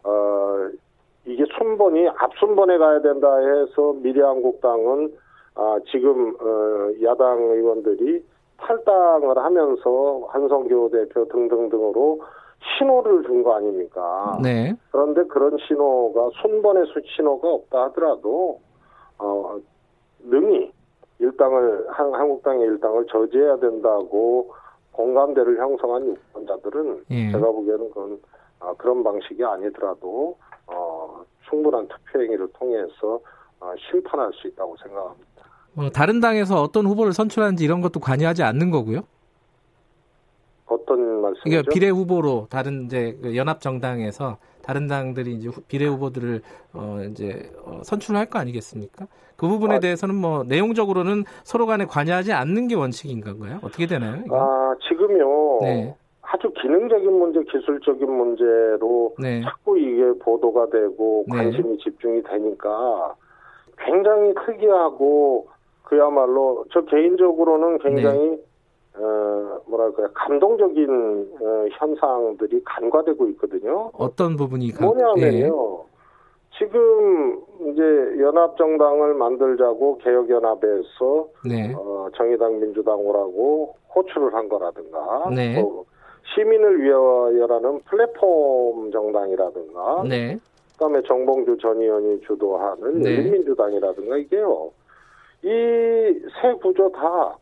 어, 0.02 0.68
이게 1.26 1.44
순번이 1.56 2.08
앞순번에 2.08 2.78
가야 2.78 3.00
된다 3.00 3.36
해서 3.36 3.94
미래한국당은 4.02 5.12
아, 5.54 5.78
지금 5.90 6.34
어, 6.40 6.90
야당 7.02 7.40
의원들이 7.40 8.24
탈당을 8.58 9.38
하면서 9.38 10.26
한성교 10.28 10.90
대표 10.90 11.26
등등등으로 11.28 12.20
신호를 12.78 13.22
준 13.24 13.42
거 13.42 13.56
아닙니까? 13.56 14.38
네. 14.42 14.74
그런데 14.90 15.24
그런 15.24 15.56
신호가 15.66 16.30
순번의 16.40 16.84
신호가 17.16 17.48
없다 17.48 17.84
하더라도 17.84 18.60
어, 19.18 19.56
능히 20.20 20.72
일당을 21.18 21.86
한, 21.90 22.14
한국당의 22.14 22.62
일당을 22.66 23.06
저지해야 23.06 23.56
된다고 23.58 24.52
공감대를 24.92 25.58
형성한 25.58 26.06
유권자들은 26.06 27.04
예. 27.10 27.32
제가 27.32 27.46
보기에는 27.46 27.88
그건 27.90 28.20
아, 28.60 28.72
그런 28.78 29.02
방식이 29.04 29.44
아니더라도 29.44 30.36
어, 30.66 31.22
충분한 31.48 31.88
투표 31.88 32.22
행위를 32.22 32.48
통해서 32.54 33.20
어, 33.60 33.72
심판할 33.90 34.30
수 34.34 34.48
있다고 34.48 34.76
생각합니다. 34.82 35.26
어, 35.76 35.90
다른 35.90 36.20
당에서 36.20 36.62
어떤 36.62 36.86
후보를 36.86 37.12
선출하는지 37.12 37.64
이런 37.64 37.80
것도 37.80 38.00
관여하지 38.00 38.42
않는 38.42 38.70
거고요. 38.70 39.00
어떤 40.74 41.22
말씀이죠? 41.22 41.42
그러니까 41.44 41.72
비례 41.72 41.88
후보로 41.88 42.48
다른 42.50 42.84
이제 42.84 43.16
그 43.22 43.36
연합 43.36 43.60
정당에서 43.60 44.38
다른 44.62 44.86
당들이 44.86 45.34
이제 45.34 45.50
비례 45.68 45.86
후보들을 45.86 46.40
어 46.74 46.98
이제 47.10 47.50
어, 47.64 47.80
선출할 47.84 48.26
거 48.26 48.38
아니겠습니까? 48.38 49.06
그 49.36 49.48
부분에 49.48 49.76
아, 49.76 49.80
대해서는 49.80 50.14
뭐 50.14 50.44
내용적으로는 50.44 51.24
서로 51.42 51.66
간에 51.66 51.84
관여하지 51.84 52.32
않는 52.32 52.68
게 52.68 52.74
원칙인 52.74 53.20
건가요? 53.20 53.58
어떻게 53.62 53.86
되나요? 53.86 54.22
이건? 54.24 54.40
아 54.40 54.74
지금요. 54.88 55.60
네. 55.62 55.94
아주 56.22 56.50
기능적인 56.60 57.12
문제, 57.12 57.42
기술적인 57.44 58.10
문제로 58.10 59.14
네. 59.18 59.42
자꾸 59.42 59.78
이게 59.78 60.12
보도가 60.18 60.70
되고 60.70 61.24
네. 61.28 61.36
관심이 61.36 61.76
네. 61.76 61.76
집중이 61.84 62.22
되니까 62.22 63.14
굉장히 63.78 64.32
특이하고 64.46 65.46
그야말로 65.82 66.64
저 66.72 66.80
개인적으로는 66.86 67.78
굉장히 67.78 68.18
네. 68.30 68.38
어, 68.96 69.60
뭐랄까요, 69.66 70.08
감동적인 70.14 71.36
어, 71.40 71.66
현상들이 71.72 72.62
간과되고 72.64 73.26
있거든요. 73.30 73.90
어떤 73.94 74.36
부분이 74.36 74.70
간... 74.72 74.86
뭐냐면요. 74.86 75.78
예. 75.80 75.94
지금 76.56 77.40
이제 77.72 77.82
연합 78.20 78.56
정당을 78.56 79.14
만들자고 79.14 79.98
개혁연합에서 79.98 81.28
네. 81.48 81.74
어, 81.76 82.08
정의당 82.14 82.60
민주당 82.60 82.94
오라고 83.00 83.74
호출을 83.94 84.32
한 84.34 84.48
거라든가 84.48 85.30
네. 85.34 85.60
또 85.60 85.84
시민을 86.34 86.80
위하여라는 86.80 87.80
플랫폼 87.86 88.92
정당이라든가 88.92 90.04
네. 90.08 90.38
그다음에 90.74 91.02
정봉주 91.02 91.58
전 91.58 91.80
의원이 91.80 92.20
주도하는 92.20 93.00
네. 93.00 93.22
민주당이라든가 93.30 94.16
이게요. 94.18 94.70
이 95.42 96.20
세 96.40 96.52
구조 96.54 96.90
다 96.92 97.36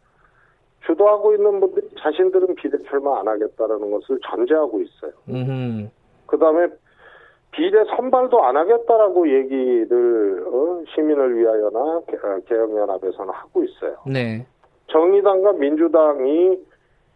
주도하고 0.87 1.35
있는 1.35 1.61
분들이 1.61 1.89
자신들은 1.99 2.55
비례 2.57 2.78
출마 2.89 3.20
안 3.20 3.28
하겠다라는 3.28 3.91
것을 3.91 4.18
전제하고 4.24 4.80
있어요. 4.80 5.12
그 6.26 6.39
다음에 6.39 6.68
비례 7.53 7.85
선발도 7.97 8.43
안 8.43 8.57
하겠다라고 8.57 9.28
얘기를 9.28 10.45
어, 10.47 10.83
시민을 10.95 11.39
위하여나 11.39 11.78
어, 11.78 12.39
개혁연합에서는 12.47 13.33
하고 13.33 13.62
있어요. 13.62 13.97
네. 14.07 14.47
정의당과 14.89 15.53
민주당이 15.53 16.59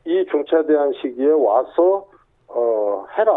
이 0.04 0.26
중차대한 0.30 0.92
시기에 1.00 1.30
와서 1.30 2.06
어 2.48 3.04
해라 3.18 3.32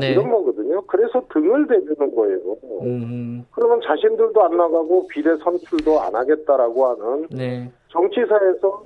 네. 0.00 0.10
이런 0.10 0.30
거거든요. 0.30 0.82
그래서 0.82 1.22
등을 1.32 1.68
대주는 1.68 2.14
거예요. 2.14 2.38
음. 2.82 3.46
그러면 3.52 3.80
자신들도 3.82 4.42
안 4.42 4.56
나가고 4.56 5.06
비례 5.08 5.36
선출도 5.36 6.00
안 6.00 6.14
하겠다라고 6.14 6.86
하는 6.86 7.26
네. 7.30 7.70
정치사에서 7.88 8.82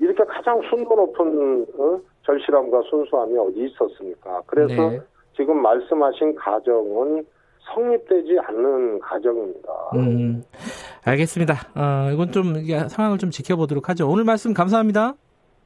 이렇게 0.00 0.24
가장 0.24 0.60
순도 0.68 0.94
높은 0.94 1.66
어? 1.78 2.00
절실함과 2.22 2.82
순수함이 2.88 3.38
어디 3.38 3.66
있었습니까? 3.66 4.42
그래서 4.46 4.90
네. 4.90 5.00
지금 5.36 5.60
말씀하신 5.60 6.34
가정은 6.34 7.24
성립되지 7.74 8.38
않는 8.46 8.98
가정입니다. 9.00 9.68
음, 9.94 10.42
알겠습니다. 11.04 11.54
어, 11.76 12.10
이건 12.12 12.32
좀 12.32 12.54
상황을 12.88 13.18
좀 13.18 13.30
지켜보도록 13.30 13.88
하죠. 13.90 14.08
오늘 14.08 14.24
말씀 14.24 14.54
감사합니다. 14.54 15.14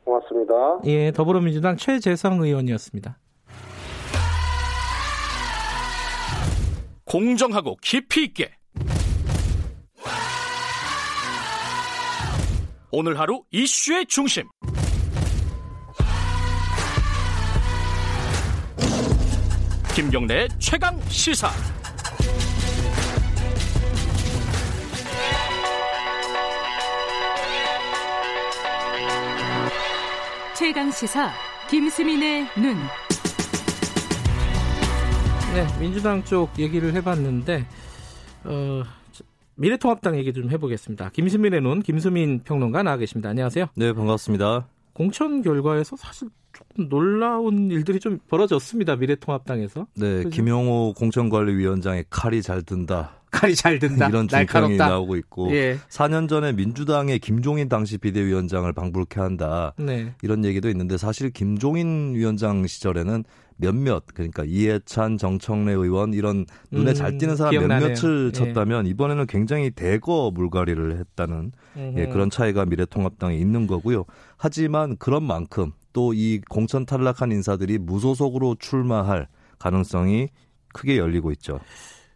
고맙습니다. 0.04 0.80
예, 0.84 1.12
더불어민주당 1.12 1.76
최재성 1.76 2.42
의원이었습니다. 2.42 3.16
공정하고 7.06 7.76
깊이 7.80 8.24
있게 8.24 8.50
오늘 12.96 13.18
하루 13.18 13.42
이슈의 13.50 14.06
중심. 14.06 14.44
김경래 19.96 20.46
최강 20.60 21.00
시사. 21.08 21.50
최강 30.56 30.92
시사 30.92 31.32
김수민의 31.68 32.46
눈. 32.56 32.76
네, 35.52 35.66
민주당 35.80 36.22
쪽 36.22 36.56
얘기를 36.60 36.94
해봤는데 36.94 37.66
어, 38.44 38.84
미래통합당 39.56 40.16
얘기 40.16 40.32
좀 40.32 40.50
해보겠습니다. 40.50 41.10
김수민의 41.10 41.60
눈, 41.60 41.82
김수민 41.82 42.40
평론가 42.44 42.82
나와 42.82 42.96
계십니다. 42.96 43.28
안녕하세요. 43.28 43.66
네, 43.76 43.92
반갑습니다. 43.92 44.66
공천 44.92 45.42
결과에서 45.42 45.96
사실 45.96 46.28
조금 46.52 46.88
놀라운 46.88 47.70
일들이 47.70 47.98
좀 48.00 48.18
벌어졌습니다. 48.28 48.96
미래통합당에서. 48.96 49.86
네, 49.96 50.16
그죠? 50.18 50.30
김용호 50.30 50.94
공천관리위원장의 50.96 52.06
칼이 52.10 52.42
잘 52.42 52.62
든다. 52.62 53.20
칼이 53.30 53.56
잘 53.56 53.80
든다. 53.80 54.08
이런 54.08 54.28
중평이 54.28 54.76
나오고 54.76 55.16
있고 55.16 55.50
예. 55.52 55.76
4년 55.88 56.28
전에 56.28 56.52
민주당의 56.52 57.18
김종인 57.18 57.68
당시 57.68 57.98
비대위원장을 57.98 58.72
방불케 58.72 59.20
한다. 59.20 59.74
네. 59.76 60.12
이런 60.22 60.44
얘기도 60.44 60.68
있는데 60.68 60.96
사실 60.96 61.30
김종인 61.30 62.14
위원장 62.14 62.64
시절에는 62.64 63.24
몇몇 63.56 64.04
그러니까 64.14 64.44
이해찬, 64.44 65.18
정청래 65.18 65.72
의원 65.72 66.14
이런 66.14 66.46
눈에 66.70 66.90
음, 66.90 66.94
잘 66.94 67.18
띄는 67.18 67.36
사람 67.36 67.50
기억나네요. 67.52 67.88
몇몇을 67.88 68.28
예. 68.28 68.32
쳤다면 68.32 68.86
예. 68.86 68.90
이번에는 68.90 69.26
굉장히 69.26 69.70
대거 69.70 70.32
물갈이를 70.34 70.98
했다는 70.98 71.52
예, 71.76 72.06
그런 72.06 72.30
차이가 72.30 72.64
미래통합당에 72.64 73.36
있는 73.36 73.66
거고요. 73.66 74.04
하지만 74.36 74.96
그런 74.96 75.22
만큼 75.22 75.72
또 75.92 76.12
이 76.14 76.40
공천 76.48 76.84
탈락한 76.86 77.32
인사들이 77.32 77.78
무소속으로 77.78 78.56
출마할 78.58 79.28
가능성이 79.58 80.28
크게 80.72 80.98
열리고 80.98 81.30
있죠. 81.32 81.60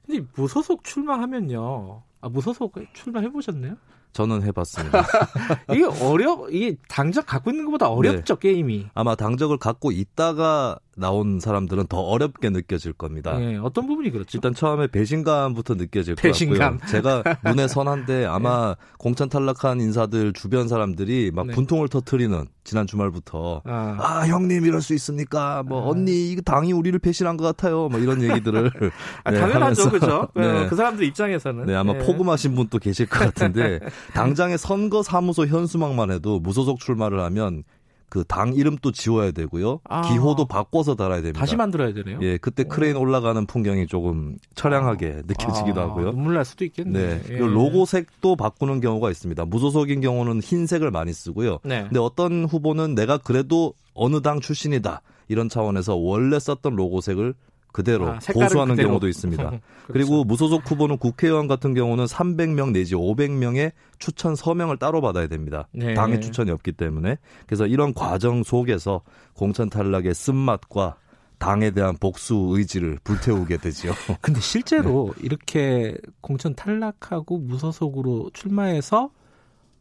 근데 0.05 0.27
무소속 0.37 0.85
출마하면요. 0.85 2.03
아, 2.21 2.29
무소속 2.29 2.75
출마해 2.93 3.31
보셨나요? 3.31 3.77
저는 4.13 4.43
해봤습니다. 4.43 5.05
이게 5.73 5.85
어려, 5.85 6.47
이게 6.51 6.77
당적 6.89 7.27
갖고 7.27 7.51
있는 7.51 7.67
것보다 7.67 7.89
어렵죠 7.89 8.37
네. 8.37 8.49
게임이. 8.53 8.87
아마 8.95 9.15
당적을 9.15 9.59
갖고 9.59 9.93
있다가 9.93 10.79
나온 10.99 11.41
사람들은 11.41 11.87
더 11.87 12.01
어렵게 12.01 12.51
느껴질 12.51 12.93
겁니다. 12.93 13.39
네, 13.39 13.57
어떤 13.57 13.87
부분이 13.87 14.11
그렇죠? 14.11 14.37
일단 14.37 14.55
처음에 14.55 14.89
배신감부터 14.89 15.75
느껴질 15.75 16.17
배신감. 16.17 16.79
것 16.79 16.81
같고요. 16.81 16.91
제가 16.91 17.23
눈에 17.45 17.69
선한데 17.69 18.27
아마 18.27 18.75
네. 18.79 18.87
공천 18.99 19.29
탈락한 19.29 19.81
인사들 19.81 20.33
주변 20.33 20.69
사람들이 20.69 21.31
막 21.33 21.47
네. 21.47 21.55
분통을 21.55 21.89
터트리는 21.89 22.47
지난 22.65 22.87
주말부터 22.87 23.63
아. 23.65 23.97
아. 23.99 24.27
형님 24.27 24.67
이럴 24.67 24.83
수 24.83 24.93
있습니까? 24.95 25.63
뭐 25.63 25.85
아. 25.85 25.89
언니 25.91 26.31
이거 26.31 26.43
당이 26.43 26.73
우리를 26.73 26.99
배신한 26.99 27.37
것 27.37 27.45
같아요. 27.45 27.89
뭐 27.89 27.99
이런 28.01 28.23
얘기들을 28.23 28.71
아, 29.25 29.31
네, 29.31 29.41
당연하죠, 29.41 29.91
그죠? 29.91 30.29
네. 30.35 30.67
그 30.69 30.77
사람들 30.77 31.05
입장에서는 31.05 31.67
네 31.67 31.75
아마 31.75 31.93
네. 31.93 32.05
포금하신 32.05 32.55
분도 32.55 32.79
계실 32.79 33.07
것 33.07 33.21
같은데 33.21 33.81
당장의 34.15 34.59
선거 34.59 35.03
사무소 35.03 35.47
현수막만 35.47 36.11
해도 36.11 36.41
무소속 36.41 36.81
출마를 36.81 37.21
하면 37.21 37.63
그 38.09 38.25
당 38.25 38.55
이름도 38.55 38.93
지워야 38.93 39.31
되고요. 39.33 39.81
아. 39.85 40.03
기호도 40.03 40.47
바꿔서 40.47 40.95
달아야 40.95 41.21
됩니다. 41.21 41.41
다시 41.41 41.57
만들어야 41.57 41.93
되네요. 41.93 42.19
예, 42.23 42.39
그때 42.39 42.65
크레인 42.65 42.97
올라가는 42.97 43.45
풍경이 43.47 43.87
조금 43.87 44.37
처량하게 44.55 45.23
느껴지기도 45.27 45.81
아. 45.81 45.85
하고요. 45.85 46.11
눈물 46.13 46.35
날 46.35 46.45
수도 46.45 46.65
있겠네. 46.65 46.99
네. 46.99 47.23
예. 47.31 47.39
로고 47.39 47.85
색도 47.87 48.37
바꾸는 48.37 48.81
경우가 48.81 49.11
있습니다. 49.11 49.45
무소속인 49.45 50.01
경우는 50.01 50.41
흰색을 50.43 50.91
많이 50.91 51.13
쓰고요. 51.13 51.59
네. 51.65 51.83
근데 51.85 51.99
어떤 51.99 52.45
후보는 52.45 52.95
내가 52.95 53.19
그래도 53.19 53.75
어느 53.95 54.21
당 54.23 54.41
출신이다. 54.41 55.03
이런 55.29 55.49
차원에서 55.49 55.97
원래 55.97 56.39
썼던 56.39 56.75
로고색을 56.77 57.35
그대로 57.79 58.09
아, 58.09 58.19
고수하는 58.19 58.75
그대로. 58.75 58.89
경우도 58.89 59.09
있습니다. 59.09 59.43
그렇죠. 59.49 59.63
그리고 59.87 60.25
무소속 60.25 60.69
후보는 60.69 60.99
국회의원 60.99 61.47
같은 61.47 61.75
경우는 61.75 62.07
300명 62.07 62.73
내지 62.73 62.97
500명의 62.97 63.71
추천 63.99 64.35
서명을 64.35 64.79
따로 64.79 65.01
받아야 65.01 65.29
됩니다. 65.29 65.69
네. 65.73 65.95
당의 65.95 66.21
추천이 66.21 66.51
없기 66.51 66.73
때문에. 66.73 67.19
그래서 67.47 67.67
이런 67.67 67.95
과정 67.95 68.43
속에서 68.43 69.03
공천 69.35 69.71
탈락의 69.71 70.13
쓴맛과 70.13 70.97
당에 71.39 71.71
대한 71.71 71.97
복수 71.97 72.49
의지를 72.51 72.99
불태우게 73.05 73.59
되죠. 73.59 73.93
근데 74.21 74.41
실제로 74.41 75.15
네. 75.17 75.23
이렇게 75.25 75.97
공천 76.21 76.57
탈락하고 76.57 77.39
무소속으로 77.39 78.31
출마해서 78.35 79.11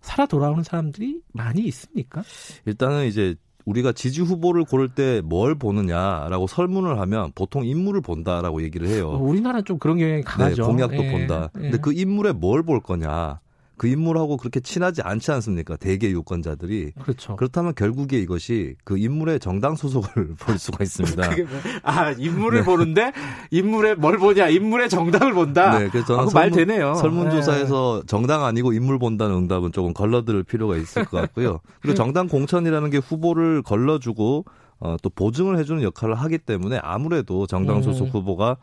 살아 0.01 0.27
돌아오는 0.27 0.63
사람들이 0.63 1.21
많이 1.33 1.63
있습니까? 1.63 2.23
일단은 2.65 3.07
이제 3.07 3.35
우리가 3.67 3.91
지지 3.91 4.21
후보를 4.21 4.63
고를 4.63 4.87
때 4.87 5.21
뭘 5.23 5.55
보느냐라고 5.55 6.47
설문을 6.47 6.99
하면 7.01 7.31
보통 7.35 7.65
인물을 7.65 7.99
본다라고 8.01 8.63
얘기를 8.63 8.87
해요. 8.87 9.09
어, 9.09 9.17
우리나라는 9.17 9.65
좀 9.65 9.77
그런 9.77 9.97
경향이 9.97 10.21
강하죠. 10.23 10.61
네, 10.63 10.67
공약도 10.67 11.03
예, 11.03 11.11
본다. 11.11 11.49
예. 11.57 11.61
근데 11.61 11.77
그 11.77 11.91
인물에 11.93 12.31
뭘 12.31 12.63
볼 12.63 12.81
거냐. 12.81 13.39
그 13.77 13.87
인물하고 13.87 14.37
그렇게 14.37 14.59
친하지 14.59 15.01
않지 15.03 15.31
않습니까? 15.31 15.75
대개 15.75 16.09
유권자들이. 16.09 16.93
그렇죠. 16.99 17.35
그렇다면 17.35 17.75
결국에 17.75 18.17
이것이 18.19 18.75
그 18.83 18.97
인물의 18.97 19.39
정당 19.39 19.75
소속을 19.75 20.35
볼 20.39 20.57
수가 20.57 20.83
있습니다. 20.83 21.27
뭐, 21.27 21.45
아, 21.83 22.11
인물을 22.11 22.59
네. 22.59 22.65
보는데 22.65 23.11
인물의 23.51 23.95
뭘 23.95 24.17
보냐? 24.17 24.49
인물의 24.49 24.89
정당을 24.89 25.33
본다. 25.33 25.77
네, 25.77 25.89
그래서 25.89 26.07
저는 26.07 26.23
아, 26.23 26.27
설문, 26.27 26.33
말 26.33 26.51
되네요. 26.51 26.95
설문조사에서 26.95 27.99
네. 28.01 28.07
정당 28.07 28.43
아니고 28.45 28.73
인물 28.73 28.97
본다는 28.97 29.35
응답은 29.35 29.71
조금 29.71 29.93
걸러들 29.93 30.43
필요가 30.43 30.75
있을 30.75 31.05
것 31.05 31.21
같고요. 31.21 31.59
그리고 31.81 31.95
정당 31.95 32.27
공천이라는 32.27 32.89
게 32.89 32.97
후보를 32.97 33.61
걸러주고 33.61 34.45
어, 34.79 34.95
또 35.01 35.09
보증을 35.09 35.57
해주는 35.57 35.81
역할을 35.81 36.15
하기 36.15 36.37
때문에 36.39 36.79
아무래도 36.83 37.47
정당 37.47 37.81
소속 37.81 38.05
음. 38.05 38.09
후보가 38.11 38.57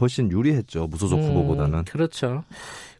훨씬 0.00 0.30
유리했죠 0.30 0.86
무소속 0.86 1.18
음, 1.18 1.24
후보보다는. 1.28 1.84
그렇죠. 1.84 2.44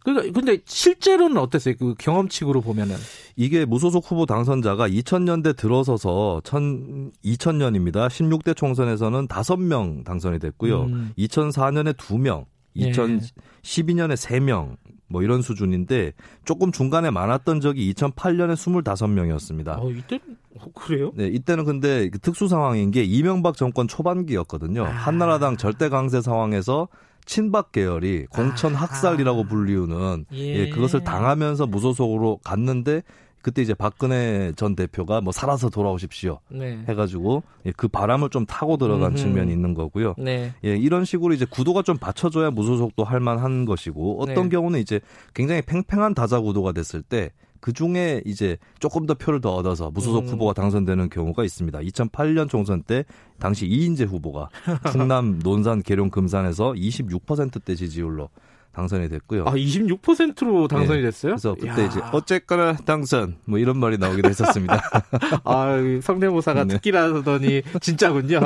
그러니까 0.04 0.32
근데 0.32 0.58
실제로는 0.64 1.36
어땠어요? 1.36 1.74
그 1.78 1.94
경험칙으로 1.98 2.60
보면은 2.60 2.96
이게 3.36 3.64
무소속 3.64 4.10
후보 4.10 4.26
당선자가 4.26 4.88
2000년대 4.88 5.56
들어서서 5.56 6.40
1000, 6.44 7.12
2000년입니다. 7.24 8.08
16대 8.08 8.56
총선에서는 8.56 9.28
5명 9.28 10.04
당선이 10.04 10.38
됐고요. 10.38 10.84
음. 10.84 11.12
2004년에 11.18 11.94
2명, 11.96 12.46
2012년에 12.76 14.14
3명, 14.14 14.76
뭐 15.08 15.22
이런 15.22 15.42
수준인데 15.42 16.12
조금 16.44 16.70
중간에 16.70 17.10
많았던 17.10 17.60
적이 17.60 17.92
2008년에 17.94 18.54
25명이었습니다. 18.54 19.82
어, 19.82 19.90
이때 19.90 20.20
어, 20.60 20.66
그래요? 20.74 21.12
네, 21.14 21.28
이때는 21.28 21.64
근데 21.64 22.08
그 22.10 22.18
특수 22.18 22.46
상황인 22.48 22.90
게 22.90 23.02
이명박 23.04 23.56
정권 23.56 23.88
초반기였거든요. 23.88 24.84
아. 24.84 24.88
한나라당 24.88 25.56
절대 25.56 25.88
강세 25.88 26.20
상황에서 26.20 26.88
친박 27.28 27.70
계열이 27.72 28.26
공천 28.30 28.74
아. 28.74 28.80
학살이라고 28.80 29.44
불리우는 29.44 30.24
예. 30.32 30.38
예, 30.38 30.68
그것을 30.70 31.04
당하면서 31.04 31.66
무소속으로 31.66 32.40
갔는데 32.42 33.02
그때 33.42 33.62
이제 33.62 33.74
박근혜 33.74 34.52
전 34.56 34.74
대표가 34.74 35.20
뭐 35.20 35.32
살아서 35.32 35.68
돌아오십시오 35.68 36.40
네. 36.48 36.82
해가지고 36.88 37.44
예, 37.66 37.72
그 37.76 37.86
바람을 37.86 38.30
좀 38.30 38.46
타고 38.46 38.78
들어간 38.78 39.12
음흠. 39.12 39.16
측면이 39.16 39.52
있는 39.52 39.74
거고요. 39.74 40.14
네. 40.18 40.52
예, 40.64 40.76
이런 40.76 41.04
식으로 41.04 41.34
이제 41.34 41.44
구도가 41.44 41.82
좀 41.82 41.98
받쳐줘야 41.98 42.50
무소속도 42.50 43.04
할만한 43.04 43.66
것이고 43.66 44.22
어떤 44.22 44.44
네. 44.44 44.48
경우는 44.48 44.80
이제 44.80 45.00
굉장히 45.34 45.62
팽팽한 45.62 46.14
다자 46.14 46.40
구도가 46.40 46.72
됐을 46.72 47.02
때 47.02 47.30
그 47.60 47.72
중에 47.72 48.22
이제 48.24 48.56
조금 48.78 49.06
더 49.06 49.14
표를 49.14 49.40
더 49.40 49.54
얻어서 49.54 49.90
무소속 49.90 50.24
음. 50.24 50.28
후보가 50.28 50.52
당선되는 50.52 51.08
경우가 51.10 51.44
있습니다. 51.44 51.78
2008년 51.80 52.48
총선 52.48 52.82
때 52.82 53.04
당시 53.38 53.66
이인재 53.66 54.04
후보가 54.04 54.48
충남 54.92 55.38
논산 55.42 55.82
계룡 55.82 56.10
금산에서 56.10 56.72
26%대 56.72 57.74
지지율로 57.74 58.28
당선이 58.72 59.08
됐고요. 59.08 59.44
아, 59.44 59.52
26%로 59.52 60.68
당선이 60.68 61.00
네. 61.00 61.06
됐어요? 61.06 61.32
그래서 61.32 61.54
그때 61.54 61.82
야. 61.82 61.86
이제 61.86 62.00
어쨌거나 62.12 62.76
당선 62.76 63.36
뭐 63.44 63.58
이런 63.58 63.76
말이 63.78 63.98
나오기도 63.98 64.28
했었습니다. 64.28 64.80
아, 65.42 65.76
성대모사가 66.02 66.62
네. 66.64 66.74
특기라더니 66.74 67.62
진짜군요. 67.80 68.40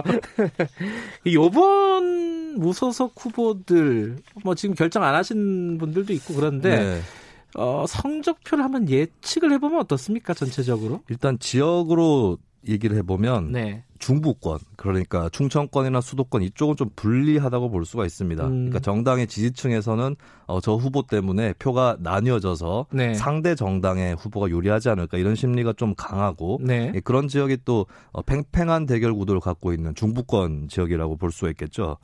요번 1.34 2.54
무소속 2.58 3.14
후보들 3.18 4.16
뭐 4.42 4.54
지금 4.54 4.74
결정 4.74 5.02
안 5.02 5.14
하신 5.14 5.76
분들도 5.78 6.12
있고 6.14 6.34
그런데 6.34 6.78
네. 6.78 7.00
어, 7.56 7.84
성적표를 7.86 8.64
한번 8.64 8.88
예측을 8.88 9.52
해보면 9.52 9.80
어떻습니까 9.80 10.34
전체적으로? 10.34 11.00
일단 11.08 11.38
지역으로 11.38 12.38
얘기를 12.68 12.96
해보면 12.98 13.52
네. 13.52 13.84
중부권 13.98 14.58
그러니까 14.76 15.28
충청권이나 15.30 16.00
수도권 16.00 16.42
이쪽은 16.42 16.76
좀 16.76 16.90
불리하다고 16.94 17.70
볼 17.70 17.84
수가 17.84 18.06
있습니다. 18.06 18.44
음. 18.44 18.50
그러니까 18.50 18.80
정당의 18.80 19.26
지지층에서는 19.26 20.16
어, 20.46 20.60
저 20.60 20.74
후보 20.74 21.02
때문에 21.02 21.54
표가 21.58 21.96
나뉘어져서 22.00 22.86
네. 22.92 23.14
상대 23.14 23.54
정당의 23.54 24.16
후보가 24.16 24.48
유리하지 24.50 24.88
않을까 24.90 25.18
이런 25.18 25.34
심리가 25.34 25.72
좀 25.72 25.94
강하고 25.96 26.58
네. 26.62 26.92
예, 26.94 27.00
그런 27.00 27.28
지역이 27.28 27.58
또 27.64 27.86
어, 28.12 28.22
팽팽한 28.22 28.86
대결 28.86 29.14
구도를 29.14 29.40
갖고 29.40 29.72
있는 29.72 29.94
중부권 29.94 30.68
지역이라고 30.68 31.16
볼 31.16 31.32
수가 31.32 31.50
있겠죠. 31.50 31.96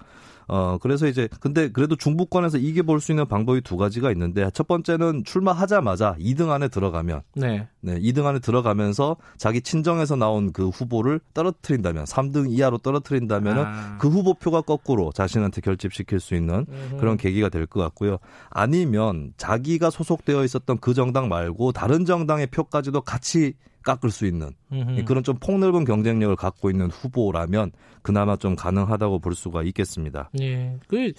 어, 0.50 0.78
그래서 0.80 1.06
이제, 1.06 1.28
근데 1.40 1.68
그래도 1.70 1.94
중부권에서 1.94 2.56
이겨볼 2.56 3.00
수 3.02 3.12
있는 3.12 3.28
방법이 3.28 3.60
두 3.60 3.76
가지가 3.76 4.10
있는데, 4.12 4.48
첫 4.54 4.66
번째는 4.66 5.24
출마하자마자 5.24 6.16
2등 6.18 6.48
안에 6.48 6.68
들어가면, 6.68 7.20
네. 7.36 7.68
네, 7.82 8.00
2등 8.00 8.24
안에 8.24 8.38
들어가면서 8.38 9.18
자기 9.36 9.60
친정에서 9.60 10.16
나온 10.16 10.54
그 10.54 10.70
후보를 10.70 11.20
떨어뜨린다면, 11.34 12.04
3등 12.06 12.50
이하로 12.50 12.78
떨어뜨린다면은 12.78 13.62
아. 13.62 13.98
그 14.00 14.08
후보표가 14.08 14.62
거꾸로 14.62 15.12
자신한테 15.12 15.60
결집시킬 15.60 16.18
수 16.18 16.34
있는. 16.34 16.64
그런 16.98 17.18
계기가 17.18 17.50
될 17.50 17.66
것 17.66 17.80
같고요. 17.80 18.16
아니면 18.50 19.32
자기가 19.36 19.90
소속되어 19.90 20.44
있었던 20.44 20.78
그 20.78 20.94
정당 20.94 21.28
말고 21.28 21.72
다른 21.72 22.04
정당의 22.04 22.48
표까지도 22.48 23.02
같이 23.02 23.54
깎을 23.82 24.10
수 24.10 24.26
있는 24.26 24.50
음흠. 24.72 25.04
그런 25.04 25.22
좀 25.24 25.36
폭넓은 25.38 25.84
경쟁력을 25.84 26.34
갖고 26.36 26.70
있는 26.70 26.90
후보라면 26.90 27.72
그나마 28.02 28.36
좀 28.36 28.54
가능하다고 28.56 29.20
볼 29.20 29.34
수가 29.34 29.62
있겠습니다. 29.62 30.30
예. 30.40 30.78
그 30.88 31.12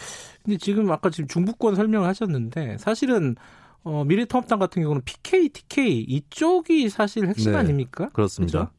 근데 0.43 0.57
지금 0.57 0.91
아까 0.91 1.09
지금 1.09 1.27
중부권 1.27 1.75
설명을 1.75 2.07
하셨는데 2.07 2.77
사실은 2.77 3.35
어, 3.83 4.03
미래통합당 4.03 4.59
같은 4.59 4.81
경우는 4.81 5.01
PK, 5.03 5.49
TK 5.49 6.01
이쪽이 6.01 6.89
사실 6.89 7.27
핵심 7.27 7.53
네, 7.53 7.57
아닙니까? 7.57 8.09
그렇습니다. 8.13 8.59
그렇죠? 8.59 8.78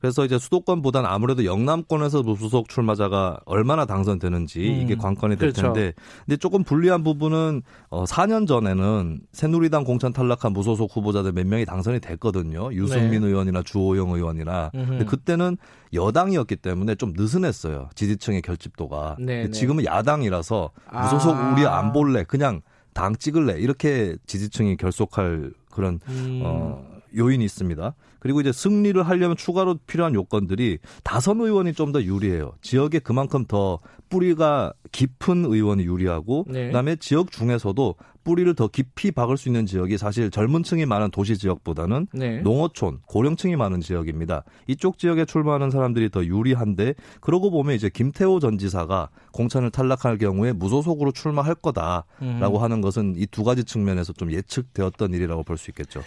그래서 0.00 0.24
이제 0.24 0.38
수도권보다는 0.38 1.08
아무래도 1.08 1.44
영남권에서 1.44 2.22
무소속 2.22 2.68
출마자가 2.68 3.40
얼마나 3.44 3.84
당선되는지 3.84 4.60
음, 4.60 4.80
이게 4.82 4.96
관건이 4.96 5.36
될 5.36 5.52
그렇죠. 5.52 5.74
텐데 5.74 5.92
근데 6.24 6.36
조금 6.38 6.64
불리한 6.64 7.04
부분은 7.04 7.62
어 7.90 8.04
4년 8.04 8.48
전에는 8.48 9.20
새누리당 9.32 9.84
공천 9.84 10.12
탈락한 10.12 10.52
무소속 10.52 10.96
후보자들 10.96 11.32
몇 11.32 11.46
명이 11.46 11.66
당선이 11.66 12.00
됐거든요. 12.00 12.72
유승민 12.72 13.20
네. 13.20 13.28
의원이나 13.28 13.62
주호영 13.62 14.10
의원이나. 14.10 14.70
음흠. 14.74 14.88
근데 14.88 15.04
그때는 15.04 15.58
여당이었기 15.92 16.56
때문에 16.56 16.94
좀 16.94 17.12
느슨했어요. 17.14 17.90
지지층의 17.94 18.40
결집도가. 18.42 19.16
네, 19.18 19.44
네. 19.44 19.50
지금은 19.50 19.84
야당이라서 19.84 20.70
무소속 20.92 21.36
아. 21.36 21.52
우리 21.52 21.66
안 21.66 21.92
볼래. 21.92 22.24
그냥 22.24 22.62
당 22.94 23.14
찍을래. 23.14 23.58
이렇게 23.58 24.16
지지층이 24.26 24.78
결속할 24.78 25.52
그런 25.70 26.00
음. 26.08 26.40
어 26.42 26.84
요인이 27.14 27.44
있습니다. 27.44 27.94
그리고 28.20 28.40
이제 28.40 28.52
승리를 28.52 29.02
하려면 29.02 29.36
추가로 29.36 29.78
필요한 29.86 30.14
요건들이 30.14 30.78
다선 31.02 31.40
의원이 31.40 31.72
좀 31.74 31.90
더 31.90 32.00
유리해요. 32.02 32.52
지역에 32.62 33.00
그만큼 33.00 33.44
더 33.46 33.80
뿌리가 34.10 34.72
깊은 34.92 35.44
의원이 35.44 35.82
유리하고 35.84 36.44
네. 36.48 36.66
그다음에 36.68 36.94
지역 36.96 37.32
중에서도 37.32 37.96
뿌리를 38.22 38.54
더 38.54 38.68
깊이 38.68 39.10
박을 39.10 39.36
수 39.36 39.48
있는 39.48 39.66
지역이 39.66 39.98
사실 39.98 40.30
젊은 40.30 40.62
층이 40.62 40.84
많은 40.86 41.10
도시 41.10 41.36
지역보다는 41.38 42.06
네. 42.12 42.40
농어촌, 42.42 43.00
고령층이 43.06 43.56
많은 43.56 43.80
지역입니다. 43.80 44.44
이쪽 44.68 44.98
지역에 44.98 45.24
출마하는 45.24 45.70
사람들이 45.70 46.10
더 46.10 46.24
유리한데 46.24 46.94
그러고 47.20 47.50
보면 47.50 47.74
이제 47.74 47.88
김태호 47.88 48.38
전 48.38 48.58
지사가 48.58 49.08
공천을 49.32 49.70
탈락할 49.70 50.18
경우에 50.18 50.52
무소속으로 50.52 51.10
출마할 51.12 51.54
거다라고 51.56 52.58
음. 52.58 52.62
하는 52.62 52.80
것은 52.82 53.14
이 53.16 53.26
두 53.26 53.42
가지 53.42 53.64
측면에서 53.64 54.12
좀 54.12 54.30
예측되었던 54.32 55.12
일이라고 55.14 55.42
볼 55.44 55.56
수 55.56 55.70
있겠죠. 55.70 56.02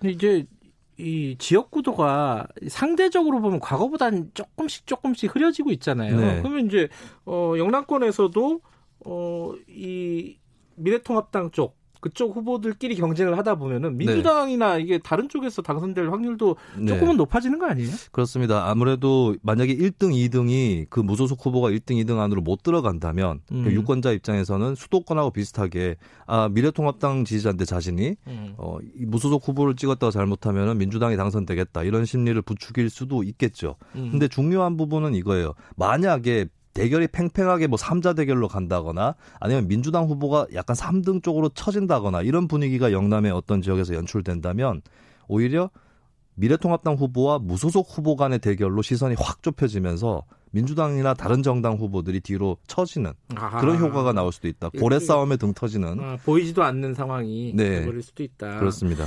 근데 0.00 0.12
이제 0.12 0.44
이 0.98 1.36
지역 1.38 1.70
구도가 1.70 2.46
상대적으로 2.68 3.40
보면 3.40 3.60
과거보다는 3.60 4.30
조금씩 4.34 4.86
조금씩 4.86 5.34
흐려지고 5.34 5.70
있잖아요. 5.72 6.16
네. 6.16 6.42
그러면 6.42 6.66
이제 6.66 6.88
어 7.24 7.54
영남권에서도 7.56 8.60
어이 9.04 10.38
미래통합당 10.76 11.50
쪽 11.50 11.76
그쪽 12.02 12.36
후보들끼리 12.36 12.96
경쟁을 12.96 13.38
하다 13.38 13.54
보면은 13.54 13.96
네. 13.96 14.06
민주당이나 14.06 14.74
네. 14.74 14.82
이게 14.82 14.98
다른 14.98 15.28
쪽에서 15.28 15.62
당선될 15.62 16.10
확률도 16.10 16.56
네. 16.76 16.86
조금은 16.86 17.16
높아지는 17.16 17.60
거 17.60 17.66
아니에요? 17.66 17.90
그렇습니다. 18.10 18.68
아무래도 18.68 19.36
만약에 19.42 19.74
1등, 19.76 20.12
2등이 20.12 20.86
그 20.90 20.98
무소속 20.98 21.46
후보가 21.46 21.70
1등, 21.70 21.92
2등 22.04 22.18
안으로 22.18 22.42
못 22.42 22.64
들어간다면 22.64 23.42
음. 23.52 23.62
그 23.62 23.72
유권자 23.72 24.10
입장에서는 24.10 24.74
수도권하고 24.74 25.30
비슷하게 25.30 25.94
아 26.26 26.48
미래통합당 26.48 27.24
지지자인데 27.24 27.66
자신이 27.66 28.16
음. 28.26 28.54
어, 28.58 28.78
이 28.98 29.06
무소속 29.06 29.46
후보를 29.46 29.76
찍었다가 29.76 30.10
잘못하면은 30.10 30.78
민주당이 30.78 31.16
당선되겠다 31.16 31.84
이런 31.84 32.04
심리를 32.04 32.42
부추길 32.42 32.90
수도 32.90 33.22
있겠죠. 33.22 33.76
음. 33.94 34.10
근데 34.10 34.26
중요한 34.26 34.76
부분은 34.76 35.14
이거예요. 35.14 35.54
만약에 35.76 36.46
대결이 36.74 37.08
팽팽하게 37.08 37.66
뭐 37.66 37.78
3자 37.78 38.16
대결로 38.16 38.48
간다거나 38.48 39.14
아니면 39.40 39.68
민주당 39.68 40.04
후보가 40.04 40.46
약간 40.54 40.74
3등 40.74 41.22
쪽으로 41.22 41.50
처진다거나 41.50 42.22
이런 42.22 42.48
분위기가 42.48 42.92
영남의 42.92 43.30
어떤 43.30 43.60
지역에서 43.62 43.94
연출된다면 43.94 44.82
오히려 45.28 45.70
미래통합당 46.34 46.94
후보와 46.94 47.38
무소속 47.38 47.86
후보 47.90 48.16
간의 48.16 48.38
대결로 48.38 48.80
시선이 48.80 49.16
확 49.18 49.42
좁혀지면서 49.42 50.24
민주당이나 50.52 51.14
다른 51.14 51.42
정당 51.42 51.74
후보들이 51.74 52.20
뒤로 52.20 52.56
처지는 52.66 53.12
아하. 53.34 53.60
그런 53.60 53.78
효과가 53.78 54.12
나올 54.12 54.32
수도 54.32 54.48
있다. 54.48 54.70
고래 54.78 54.98
싸움에 54.98 55.36
등 55.36 55.54
터지는 55.54 56.00
아, 56.00 56.16
보이지도 56.24 56.62
않는 56.62 56.94
상황이 56.94 57.52
네. 57.54 57.80
되버릴 57.80 58.02
수도 58.02 58.22
있다. 58.22 58.58
그렇습니다. 58.58 59.06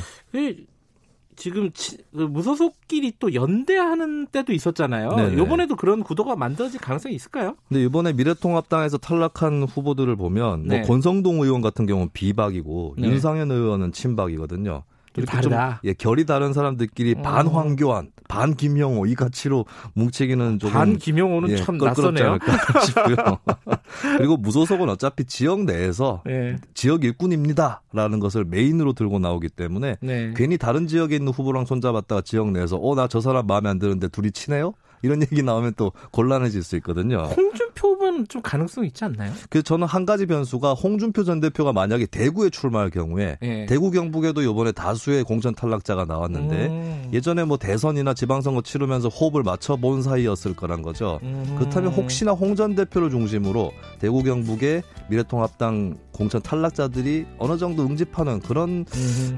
지금 1.35 1.69
그 2.15 2.21
무소속끼리 2.21 3.13
또 3.19 3.33
연대하는 3.33 4.27
때도 4.27 4.53
있었잖아요. 4.53 5.09
네네. 5.09 5.41
이번에도 5.41 5.75
그런 5.75 6.03
구도가 6.03 6.35
만들어질 6.35 6.79
가능성이 6.79 7.15
있을까요? 7.15 7.55
근데 7.67 7.83
이번에 7.83 8.13
미래통합당에서 8.13 8.97
탈락한 8.97 9.63
후보들을 9.63 10.15
보면 10.15 10.67
뭐 10.67 10.67
네. 10.67 10.79
뭐 10.79 10.87
권성동 10.87 11.41
의원 11.41 11.61
같은 11.61 11.85
경우는 11.85 12.09
비박이고 12.13 12.95
네. 12.97 13.07
윤상현 13.07 13.51
의원은 13.51 13.91
친박이거든요. 13.91 14.83
이렇게 15.17 15.31
다르다. 15.31 15.79
좀 15.81 15.89
예, 15.89 15.93
결이 15.93 16.25
다른 16.25 16.51
사람들끼리 16.53 17.15
음. 17.17 17.21
반 17.21 17.47
황교안, 17.47 18.11
반 18.27 18.55
김영호 18.55 19.05
이 19.05 19.15
가치로 19.15 19.65
뭉치기는 19.93 20.59
조금 20.59 20.73
반 20.73 20.97
김영호는 20.97 21.49
예, 21.51 21.55
참 21.57 21.77
낯서네요. 21.77 22.37
싶고요. 22.85 23.15
그리고 24.17 24.35
무소속은 24.37 24.89
어차피 24.89 25.23
지역 25.25 25.63
내에서 25.63 26.21
네. 26.25 26.57
지역 26.73 27.03
일꾼입니다라는 27.03 28.19
것을 28.19 28.45
메인으로 28.45 28.93
들고 28.93 29.19
나오기 29.19 29.49
때문에 29.49 29.97
네. 30.01 30.33
괜히 30.35 30.57
다른 30.57 30.87
지역에 30.87 31.15
있는 31.15 31.31
후보랑 31.31 31.65
손잡았다가 31.65 32.21
지역 32.21 32.51
내에서 32.51 32.77
어 32.77 32.95
나 32.95 33.07
저 33.07 33.21
사람 33.21 33.45
마음에 33.47 33.69
안 33.69 33.77
드는데 33.79 34.07
둘이 34.07 34.31
친해요? 34.31 34.73
이런 35.01 35.21
얘기 35.21 35.43
나오면 35.43 35.73
또 35.77 35.91
곤란해질 36.11 36.63
수 36.63 36.75
있거든요. 36.77 37.17
홍준 37.25 37.64
표 37.75 37.89
후보는 37.89 38.27
좀 38.27 38.41
가능성 38.41 38.85
있지 38.85 39.03
않나요? 39.05 39.31
그래서 39.49 39.63
저는 39.63 39.85
한 39.87 40.05
가지 40.05 40.25
변수가 40.25 40.73
홍준표 40.73 41.23
전 41.23 41.39
대표가 41.39 41.71
만약에 41.73 42.07
대구에 42.07 42.49
출마할 42.49 42.89
경우에 42.89 43.37
네. 43.41 43.65
대구 43.67 43.91
경북에도 43.91 44.41
이번에 44.41 44.71
다수의 44.71 45.23
공천 45.23 45.53
탈락자가 45.53 46.05
나왔는데 46.05 46.65
음. 46.67 47.09
예전에 47.13 47.43
뭐 47.43 47.57
대선이나 47.57 48.13
지방선거 48.15 48.63
치르면서 48.63 49.09
호흡을 49.09 49.43
맞춰본 49.43 50.01
사이였을 50.01 50.55
거란 50.55 50.81
거죠. 50.81 51.19
음. 51.23 51.55
그렇다면 51.59 51.91
혹시나 51.93 52.31
홍 52.31 52.55
전 52.55 52.73
대표를 52.73 53.09
중심으로 53.09 53.73
대구 53.99 54.23
경북에 54.23 54.81
미래통합당 55.09 55.97
공천 56.13 56.41
탈락자들이 56.41 57.25
어느 57.37 57.57
정도 57.57 57.83
응집하는 57.83 58.39
그런 58.39 58.85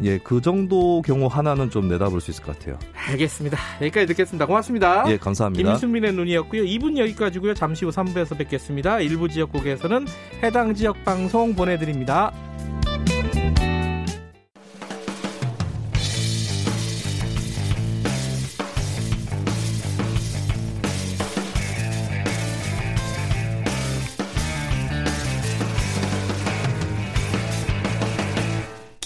예, 0.04 0.20
그 0.20 0.42
정도 0.42 1.02
경우 1.02 1.26
하나는 1.26 1.72
좀 1.72 1.88
내다볼 1.88 2.22
수 2.22 2.30
있을 2.30 2.44
것 2.44 2.58
같아요. 2.60 2.78
알겠습니다. 3.10 3.58
여기까지 3.82 4.06
듣겠습니다. 4.08 4.46
고맙습니다. 4.46 5.06
예, 5.12 5.18
감사합니다. 5.18 5.72
김승민의 5.72 6.14
눈이었고요. 6.14 6.64
2분 6.64 6.98
여기까지고요. 6.98 7.56
잠시 7.56 7.86
후 7.86 7.92
3부에서 7.92 8.27
뵙겠습니다. 8.36 9.00
일부 9.00 9.30
지역국에서는 9.30 10.06
해당 10.44 10.74
지역 10.74 11.04
방송 11.04 11.56
보내드립니다. 11.56 12.34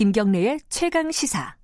김경래의 0.01 0.59
최강 0.67 1.11
시사. 1.11 1.60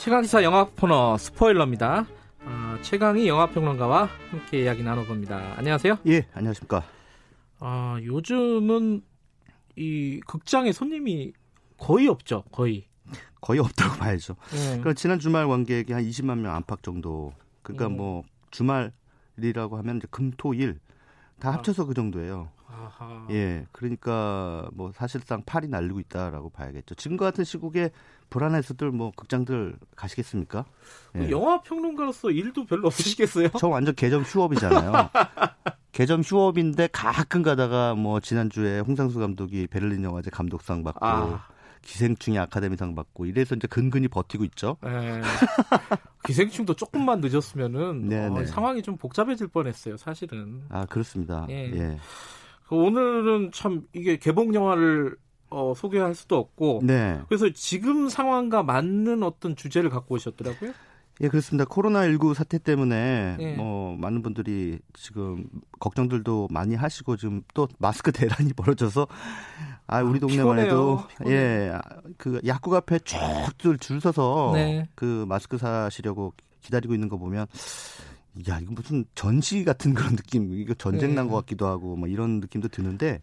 최강시사 0.00 0.42
영화 0.44 0.64
코너 0.64 1.18
스포일러입니다. 1.18 2.06
어, 2.42 2.76
최강희 2.80 3.28
영화평론가와 3.28 4.08
함께 4.30 4.62
이야기 4.62 4.82
나눠봅니다. 4.82 5.56
안녕하세요. 5.58 5.98
예, 6.06 6.26
안녕하십니까. 6.32 6.82
어, 7.58 7.98
요즘은 8.02 9.02
이 9.76 10.20
극장에 10.26 10.72
손님이 10.72 11.34
거의 11.76 12.08
없죠, 12.08 12.44
거의. 12.50 12.86
거의 13.42 13.60
없다고 13.60 13.98
봐야죠. 13.98 14.36
네. 14.52 14.66
그러니까 14.68 14.94
지난 14.94 15.18
주말 15.18 15.46
관객이 15.46 15.92
한 15.92 16.02
20만 16.02 16.38
명 16.38 16.54
안팎 16.54 16.82
정도. 16.82 17.34
그러니까 17.60 17.88
음. 17.88 17.98
뭐 17.98 18.22
주말이라고 18.52 19.76
하면 19.76 19.98
이제 19.98 20.08
금토일 20.10 20.80
다 21.38 21.50
아. 21.50 21.52
합쳐서 21.52 21.84
그 21.84 21.92
정도예요. 21.92 22.48
아하. 22.66 23.26
예, 23.32 23.66
그러니까 23.72 24.70
뭐 24.72 24.92
사실상 24.92 25.42
팔이 25.44 25.68
날리고 25.68 26.00
있다라고 26.00 26.48
봐야겠죠. 26.48 26.94
지금과 26.94 27.26
같은 27.26 27.44
시국에 27.44 27.90
불안해서들 28.30 28.90
뭐 28.90 29.12
극장들 29.14 29.76
가시겠습니까? 29.96 30.64
예. 31.16 31.30
영화 31.30 31.60
평론가로서 31.62 32.30
일도 32.30 32.64
별로 32.64 32.86
없으시겠어요? 32.86 33.48
저 33.58 33.68
완전 33.68 33.94
개점 33.94 34.22
휴업이잖아요. 34.22 35.10
개점 35.92 36.22
휴업인데 36.22 36.88
가끔 36.92 37.42
가다가 37.42 37.94
뭐 37.94 38.20
지난주에 38.20 38.80
홍상수 38.80 39.18
감독이 39.18 39.66
베를린 39.66 40.04
영화제 40.04 40.30
감독상 40.30 40.82
받고 40.84 41.04
아. 41.04 41.44
기생충이 41.82 42.38
아카데미상 42.38 42.94
받고 42.94 43.26
이래서 43.26 43.54
이제 43.54 43.66
근근히 43.66 44.08
버티고 44.08 44.44
있죠. 44.44 44.76
네. 44.82 45.20
기생충도 46.24 46.74
조금만 46.74 47.20
늦었으면은 47.20 48.08
네, 48.08 48.26
어, 48.26 48.38
네. 48.38 48.46
상황이 48.46 48.82
좀 48.82 48.96
복잡해질 48.96 49.48
뻔했어요. 49.48 49.96
사실은. 49.96 50.62
아 50.68 50.86
그렇습니다. 50.86 51.46
예. 51.48 51.70
예. 51.74 51.96
그 52.68 52.76
오늘은 52.76 53.50
참 53.52 53.82
이게 53.92 54.16
개봉 54.16 54.54
영화를 54.54 55.16
어, 55.50 55.74
소개할 55.76 56.14
수도 56.14 56.36
없고. 56.36 56.80
네. 56.84 57.20
그래서 57.28 57.50
지금 57.52 58.08
상황과 58.08 58.62
맞는 58.62 59.22
어떤 59.22 59.56
주제를 59.56 59.90
갖고 59.90 60.14
오셨더라고요. 60.14 60.72
예, 61.22 61.28
그렇습니다. 61.28 61.66
코로나19 61.66 62.32
사태 62.32 62.58
때문에 62.58 63.36
예. 63.38 63.54
뭐 63.54 63.94
많은 63.96 64.22
분들이 64.22 64.78
지금 64.94 65.44
걱정들도 65.78 66.48
많이 66.50 66.74
하시고 66.74 67.16
지금 67.18 67.42
또 67.52 67.68
마스크 67.78 68.10
대란이 68.10 68.52
벌어져서 68.56 69.06
아, 69.86 70.02
우리 70.02 70.16
아, 70.16 70.20
동네만 70.20 70.58
해도 70.60 71.00
예, 71.26 71.72
그 72.16 72.40
약국 72.46 72.74
앞에 72.74 73.00
쭉줄 73.00 73.78
줄 73.78 74.00
서서 74.00 74.52
네. 74.54 74.88
그 74.94 75.26
마스크 75.28 75.58
사시려고 75.58 76.32
기다리고 76.62 76.94
있는 76.94 77.08
거 77.08 77.18
보면 77.18 77.46
야, 78.48 78.58
이거 78.60 78.72
무슨 78.72 79.04
전시 79.14 79.64
같은 79.64 79.94
그런 79.94 80.16
느낌, 80.16 80.52
이거 80.52 80.74
전쟁 80.74 81.14
난것 81.14 81.32
네. 81.32 81.40
같기도 81.40 81.66
하고, 81.66 81.96
뭐 81.96 82.08
이런 82.08 82.40
느낌도 82.40 82.68
드는데, 82.68 83.20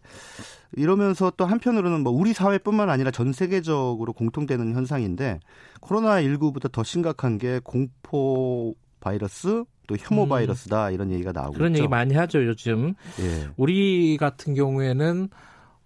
이러면서 0.76 1.32
또 1.36 1.46
한편으로는 1.46 2.02
뭐 2.02 2.12
우리 2.12 2.32
사회뿐만 2.32 2.90
아니라 2.90 3.10
전 3.10 3.32
세계적으로 3.32 4.12
공통되는 4.12 4.74
현상인데, 4.74 5.40
코로나 5.80 6.20
19보다 6.22 6.70
더 6.70 6.82
심각한 6.82 7.38
게 7.38 7.60
공포 7.62 8.74
바이러스, 9.00 9.64
또 9.86 9.96
혐오 9.98 10.24
음. 10.24 10.28
바이러스다, 10.28 10.90
이런 10.90 11.10
얘기가 11.10 11.32
나오고 11.32 11.54
그런 11.54 11.72
있죠. 11.72 11.82
얘기 11.82 11.88
많이 11.88 12.14
하죠, 12.14 12.44
요즘. 12.44 12.94
예. 13.20 13.48
우리 13.56 14.16
같은 14.18 14.54
경우에는, 14.54 15.30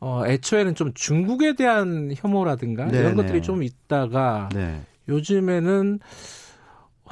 어, 0.00 0.26
애초에는 0.26 0.74
좀 0.74 0.92
중국에 0.94 1.54
대한 1.54 2.12
혐오라든가, 2.16 2.86
네네. 2.86 2.98
이런 2.98 3.14
것들이 3.14 3.40
좀 3.42 3.62
있다가, 3.62 4.48
네. 4.52 4.82
요즘에는, 5.08 6.00
어, 6.00 6.41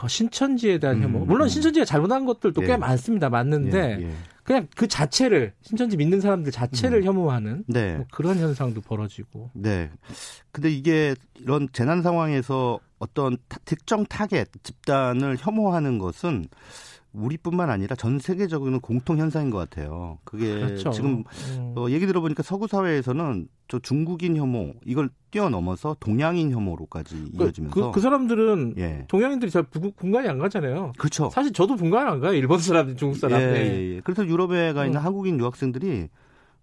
신천지에 0.08 0.78
대한 0.78 1.02
혐오. 1.02 1.22
음, 1.22 1.26
물론 1.26 1.46
음. 1.46 1.48
신천지가 1.48 1.84
잘못한 1.84 2.24
것들도 2.24 2.62
예. 2.62 2.66
꽤 2.66 2.76
많습니다. 2.76 3.28
맞는데 3.28 3.98
예, 4.00 4.04
예. 4.04 4.12
그냥 4.42 4.66
그 4.74 4.88
자체를 4.88 5.52
신천지 5.62 5.96
믿는 5.96 6.20
사람들 6.20 6.50
자체를 6.50 7.02
음. 7.02 7.04
혐오하는 7.04 7.64
네. 7.68 7.96
뭐 7.96 8.06
그런 8.10 8.38
현상도 8.38 8.80
벌어지고. 8.80 9.50
네. 9.54 9.90
근데 10.50 10.70
이게 10.70 11.14
이런 11.38 11.68
재난 11.72 12.02
상황에서 12.02 12.80
어떤 12.98 13.36
타, 13.48 13.58
특정 13.64 14.04
타겟 14.04 14.46
집단을 14.62 15.36
혐오하는 15.38 15.98
것은 15.98 16.46
우리뿐만 17.12 17.70
아니라 17.70 17.96
전 17.96 18.18
세계적으로는 18.18 18.80
공통 18.80 19.18
현상인 19.18 19.50
것 19.50 19.58
같아요. 19.58 20.18
그게 20.24 20.60
그렇죠. 20.60 20.90
지금 20.90 21.24
음. 21.56 21.74
어, 21.76 21.90
얘기 21.90 22.06
들어보니까 22.06 22.42
서구 22.42 22.66
사회에서는 22.66 23.48
저 23.68 23.78
중국인 23.78 24.36
혐오 24.36 24.74
이걸 24.84 25.10
뛰어넘어서 25.30 25.96
동양인 26.00 26.52
혐오로까지 26.52 27.32
그, 27.36 27.44
이어지면서 27.44 27.74
그, 27.74 27.90
그 27.92 28.00
사람들은 28.00 28.74
예. 28.78 29.04
동양인들이 29.08 29.50
잘 29.50 29.62
분간이 29.62 30.28
안 30.28 30.38
가잖아요. 30.38 30.92
그렇죠. 30.98 31.30
사실 31.30 31.52
저도 31.52 31.76
분간 31.76 32.06
안 32.06 32.20
가요. 32.20 32.32
일본 32.34 32.58
사람, 32.58 32.96
중국 32.96 33.16
사람. 33.16 33.40
예, 33.40 33.44
예, 33.44 33.94
예. 33.96 34.00
그래서 34.02 34.26
유럽에 34.26 34.72
가 34.72 34.84
있는 34.84 35.00
음. 35.00 35.04
한국인 35.04 35.38
유학생들이 35.38 36.08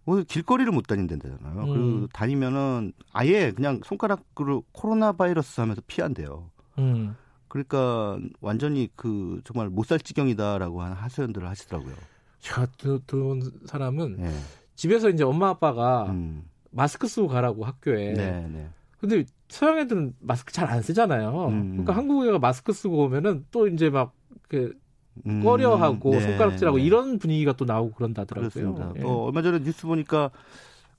뭐 0.05 0.23
길거리를 0.25 0.71
못 0.71 0.87
다닌다잖아요. 0.87 1.63
음. 1.63 1.73
그리고 1.73 2.07
다니면은 2.13 2.93
아예 3.11 3.51
그냥 3.51 3.81
손가락으로 3.83 4.63
코로나 4.71 5.11
바이러스 5.11 5.59
하면서 5.59 5.81
피한대요. 5.87 6.49
음. 6.77 7.15
그러니까 7.57 8.19
완전히 8.41 8.89
그 8.95 9.41
정말 9.43 9.69
못 9.69 9.85
살 9.87 9.99
지경이다라고 9.99 10.81
하는 10.81 10.95
하소연들을 10.95 11.47
하시더라고요. 11.47 11.93
제가 12.39 12.67
들어온 13.07 13.41
사람은 13.65 14.17
네. 14.19 14.31
집에서 14.75 15.09
이제 15.09 15.23
엄마 15.23 15.49
아빠가 15.49 16.05
음. 16.09 16.43
마스크 16.71 17.07
쓰고 17.07 17.27
가라고 17.27 17.65
학교에. 17.65 18.13
네, 18.13 18.47
네. 18.51 18.69
근데 18.99 19.25
서양 19.47 19.79
애들은 19.79 20.15
마스크 20.19 20.51
잘 20.51 20.67
안 20.69 20.81
쓰잖아요. 20.81 21.47
음. 21.47 21.69
그러니까 21.71 21.95
한국 21.95 22.27
애가 22.27 22.39
마스크 22.39 22.73
쓰고 22.73 23.05
오면은 23.05 23.45
또 23.51 23.67
이제 23.67 23.89
막그 23.89 24.77
음, 25.25 25.41
꺼려하고 25.43 26.11
네, 26.11 26.19
손가락질하고 26.21 26.77
네. 26.77 26.83
이런 26.83 27.17
분위기가 27.17 27.53
또 27.53 27.65
나오고 27.65 27.93
그런다더라고요. 27.93 28.93
예. 28.97 29.03
어, 29.03 29.23
얼마 29.23 29.41
전에 29.41 29.59
뉴스 29.63 29.87
보니까 29.87 30.29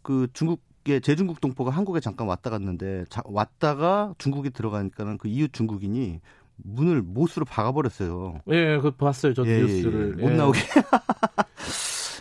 그 0.03 0.27
중국의 0.33 1.03
제중국 1.03 1.41
동포가 1.41 1.71
한국에 1.71 2.01
잠깐 2.01 2.27
왔다 2.27 2.51
갔는데 2.51 3.05
자, 3.11 3.23
왔다가 3.27 4.15
중국에 4.19 4.51
들어가니까는 4.51 5.19
그 5.19 5.29
이웃 5.29 5.53
중국인이 5.53 6.21
문을 6.65 7.03
못으로 7.03 7.45
박아버렸어요. 7.45 8.41
예, 8.51 8.79
그 8.79 8.91
봤어요. 8.91 9.35
저 9.35 9.47
예, 9.47 9.61
뉴스를 9.61 10.17
예, 10.19 10.23
못 10.23 10.31
나오게. 10.33 10.59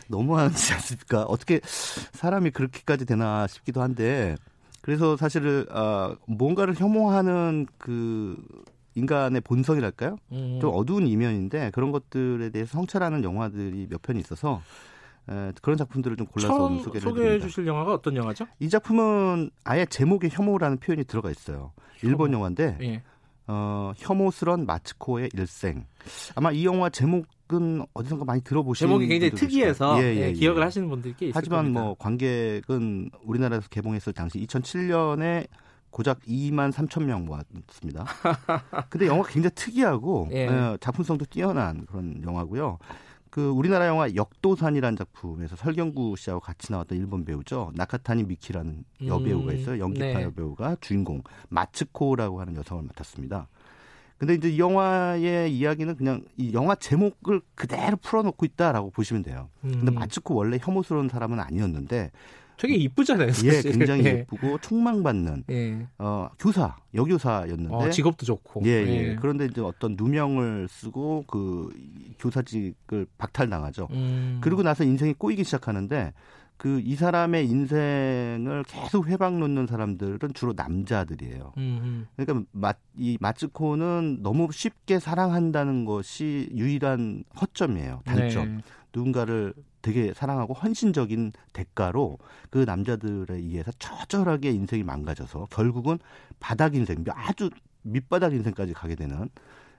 너무하지 0.10 0.74
않습니까? 0.74 1.24
어떻게 1.24 1.60
사람이 1.64 2.52
그렇게까지 2.52 3.06
되나 3.06 3.46
싶기도 3.48 3.82
한데 3.82 4.36
그래서 4.82 5.18
사실은 5.18 5.66
아, 5.70 6.16
뭔가를 6.28 6.76
혐오하는 6.80 7.68
그 7.78 8.38
인간의 8.96 9.42
본성이랄까요? 9.42 10.16
음. 10.32 10.60
좀 10.62 10.72
어두운 10.74 11.08
이면인데 11.08 11.72
그런 11.74 11.92
것들에 11.92 12.50
대해서 12.52 12.72
성찰하는 12.74 13.24
영화들이 13.24 13.88
몇 13.90 14.02
편 14.02 14.18
있어서 14.18 14.62
에, 15.30 15.52
그런 15.62 15.78
작품들을 15.78 16.16
좀 16.16 16.26
골라서 16.28 16.70
소개를 16.84 17.02
소개해 17.02 17.40
주실 17.40 17.68
영화가 17.68 17.94
어떤 17.96 18.16
영화죠? 18.16 18.48
이 18.60 18.70
작품은 18.70 19.50
아예 19.66 19.86
제목에 19.86 20.30
혐오라는 20.32 20.78
표현이 20.78 21.04
들어가 21.04 21.30
있어요. 21.30 21.74
혐오. 21.98 22.10
일본 22.10 22.32
영화인데 22.34 22.78
예. 22.82 23.04
어, 23.48 23.94
혐오스런 23.98 24.66
마츠코의 24.66 25.30
일생. 25.34 25.86
아마 26.36 26.52
이 26.52 26.66
영화 26.66 26.90
제목은 26.90 27.86
어디선가 27.94 28.26
많이 28.26 28.42
들어보신 28.42 28.88
제목이 28.88 29.08
굉장히 29.08 29.32
특이해서 29.32 30.02
예, 30.04 30.16
예, 30.16 30.28
예, 30.28 30.34
기억을 30.34 30.64
하시는 30.64 30.90
분들이 30.90 31.14
꽤 31.18 31.28
있을 31.28 31.36
하지만 31.36 31.60
겁니다. 31.66 31.82
뭐 31.82 31.96
관객은 31.98 33.10
우리나라에서 33.24 33.70
개봉했을 33.70 34.14
당시 34.14 34.40
2007년에 34.46 35.48
고작 35.90 36.20
2만 36.28 36.72
3천 36.74 37.04
명 37.04 37.26
모았습니다. 37.26 38.06
근데 38.90 39.08
영화가 39.08 39.30
굉장히 39.30 39.56
특이하고 39.56 40.28
예. 40.32 40.48
예. 40.48 40.78
작품성도 40.82 41.26
뛰어난 41.26 41.86
그런 41.86 42.22
영화고요. 42.24 42.78
그 43.38 43.50
우리나라 43.50 43.86
영화 43.86 44.16
역도산이라는 44.16 44.98
작품에서 44.98 45.56
설경구 45.56 46.16
씨하고 46.18 46.40
같이 46.40 46.72
나왔던 46.72 46.98
일본 46.98 47.24
배우죠. 47.24 47.72
나카타니 47.76 48.24
미키라는 48.24 48.84
여배우가 49.06 49.52
음, 49.52 49.56
있어요. 49.56 49.80
연기파 49.80 50.06
네. 50.06 50.24
여배우가 50.24 50.78
주인공 50.82 51.22
마츠코라고 51.50 52.42
하는 52.42 52.56
여성을 52.56 52.84
맡았습니다. 52.86 53.48
근데 54.18 54.34
이제 54.34 54.50
이 54.50 54.58
영화의 54.58 55.56
이야기는 55.56 55.98
그냥 55.98 56.24
이 56.36 56.52
영화 56.54 56.74
제목을 56.74 57.42
그대로 57.54 57.96
풀어놓고 57.98 58.44
있다라고 58.44 58.90
보시면 58.90 59.22
돼요. 59.22 59.50
근데 59.62 59.92
음. 59.92 59.94
마츠코 59.94 60.34
원래 60.34 60.58
혐오스러운 60.60 61.08
사람은 61.08 61.40
아니었는데 61.40 62.10
되게 62.58 62.76
이쁘잖아요. 62.76 63.32
사실. 63.32 63.54
예, 63.54 63.62
굉장히 63.62 64.06
예. 64.06 64.26
쁘고 64.26 64.58
총망받는 64.60 65.44
예. 65.52 65.88
어, 66.00 66.30
교사, 66.40 66.76
여교사였는데 66.94 67.74
어, 67.74 67.90
직업도 67.90 68.26
좋고. 68.26 68.64
예, 68.66 68.70
예, 68.70 68.88
예. 68.88 69.16
그런데 69.22 69.46
이제 69.46 69.62
어떤 69.62 69.96
누명을 69.96 70.68
쓰고 70.68 71.26
그 71.28 71.70
교사직을 72.20 73.06
박탈당하죠. 73.18 73.88
음. 73.92 74.40
그리고 74.42 74.64
나서 74.64 74.84
인생이 74.84 75.14
꼬이기 75.14 75.44
시작하는데 75.44 76.14
그이 76.58 76.96
사람의 76.96 77.48
인생을 77.48 78.64
계속 78.68 79.08
회방 79.08 79.40
놓는 79.40 79.68
사람들은 79.68 80.34
주로 80.34 80.54
남자들이에요. 80.56 81.54
음흠. 81.56 82.06
그러니까 82.16 82.50
마, 82.52 82.74
이 82.98 83.18
마츠코는 83.22 84.24
너무 84.24 84.50
쉽게 84.52 85.00
사랑한다는 85.00 85.86
것이 85.86 86.50
유일한 86.56 87.24
허점이에요. 87.40 88.02
단점. 88.06 88.58
네. 88.58 88.64
누군가를 88.94 89.54
되게 89.88 90.14
사랑하고 90.14 90.54
헌신적인 90.54 91.32
대가로 91.54 92.18
그 92.50 92.58
남자들에 92.60 93.36
의해서 93.36 93.72
처절하게 93.80 94.52
인생이 94.52 94.84
망가져서 94.84 95.48
결국은 95.50 95.98
바닥 96.42 96.76
인생, 96.76 97.06
아주 97.10 97.50
밑바닥 97.84 98.34
인생까지 98.34 98.74
가게 98.74 98.96
되는 98.96 99.30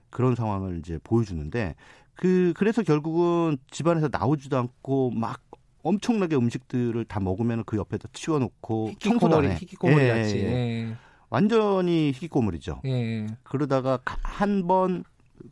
그런 0.09 0.35
상황을 0.35 0.79
이제 0.79 0.99
보여주는데 1.05 1.75
그 2.15 2.55
그래서 2.57 2.83
결국은 2.83 3.59
집안에서 3.71 4.09
나오지도 4.11 4.57
않고 4.57 5.11
막 5.11 5.43
엄청나게 5.83 6.37
음식들을 6.37 7.05
다 7.05 7.21
먹으면 7.21 7.65
그 7.67 7.77
옆에다 7.77 8.09
치워놓고 8.15 8.93
청소도 8.99 9.37
안 9.37 9.45
해. 9.45 9.57
히키코모리 9.57 10.05
예, 10.05 10.09
같이. 10.09 10.39
예, 10.39 10.43
예. 10.89 10.97
완전히 11.29 12.13
히키코모리죠. 12.15 12.81
예. 12.87 13.27
그러다가 13.45 13.99
한 14.23 14.63
번 14.67 15.05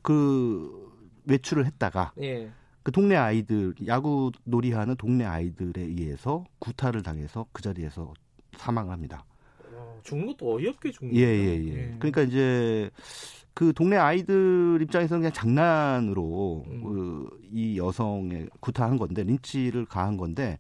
그 0.02 0.90
외출을 1.26 1.66
했다가 1.66 2.12
예. 2.22 2.50
그 2.87 2.93
동네 2.93 3.16
아이들 3.16 3.74
야구 3.89 4.30
놀이하는 4.45 4.95
동네 4.95 5.24
아이들에 5.24 5.82
의해서 5.82 6.45
구타를 6.61 7.03
당해서 7.03 7.45
그 7.51 7.61
자리에서 7.61 8.14
사망을 8.57 8.93
합니다. 8.93 9.24
어, 9.72 9.99
죽는 10.05 10.28
것도 10.28 10.55
어이없게 10.55 10.93
죽는 10.93 11.12
거예요. 11.12 11.26
예, 11.26 11.32
예, 11.32 11.64
예, 11.64 11.74
예. 11.74 11.97
그러니까 11.99 12.22
이제 12.22 12.89
그 13.55 13.72
동네 13.72 13.97
아이들 13.97 14.78
입장에서는 14.82 15.20
그냥 15.20 15.32
장난으로 15.32 16.64
음. 16.68 16.84
그 16.84 17.37
이 17.57 17.78
여성의 17.78 18.49
구타한 18.61 18.99
건데 18.99 19.22
린치를 19.22 19.87
가한 19.87 20.16
건데 20.16 20.59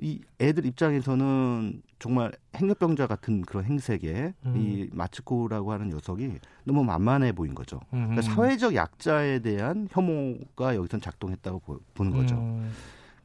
이 0.00 0.20
애들 0.40 0.64
입장에서는 0.66 1.82
정말 1.98 2.32
행렬병자 2.54 3.06
같은 3.08 3.42
그런 3.42 3.64
행색에 3.64 4.32
음. 4.46 4.54
이 4.56 4.88
마츠코라고 4.92 5.72
하는 5.72 5.88
녀석이 5.88 6.38
너무 6.64 6.84
만만해 6.84 7.32
보인 7.32 7.54
거죠. 7.54 7.80
그러니까 7.90 8.22
사회적 8.22 8.74
약자에 8.74 9.40
대한 9.40 9.88
혐오가 9.90 10.76
여기선 10.76 11.00
작동했다고 11.00 11.60
보, 11.94 12.04
는 12.04 12.12
거죠. 12.12 12.36
음. 12.36 12.70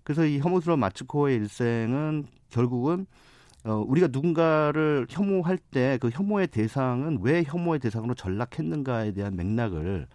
그래서 0.04 0.26
이 0.26 0.40
혐오스러운 0.40 0.80
마츠코의 0.80 1.36
일생은 1.38 2.26
결국은 2.50 3.06
어, 3.66 3.76
우리가 3.88 4.10
누군가를 4.12 5.08
혐오할 5.10 5.58
때 5.58 5.98
그 6.02 6.10
혐오의 6.12 6.48
대상은 6.48 7.20
왜 7.22 7.44
혐오의 7.46 7.80
대상으로 7.80 8.14
전락했는가에 8.14 9.12
대한 9.14 9.36
맥락을 9.36 10.08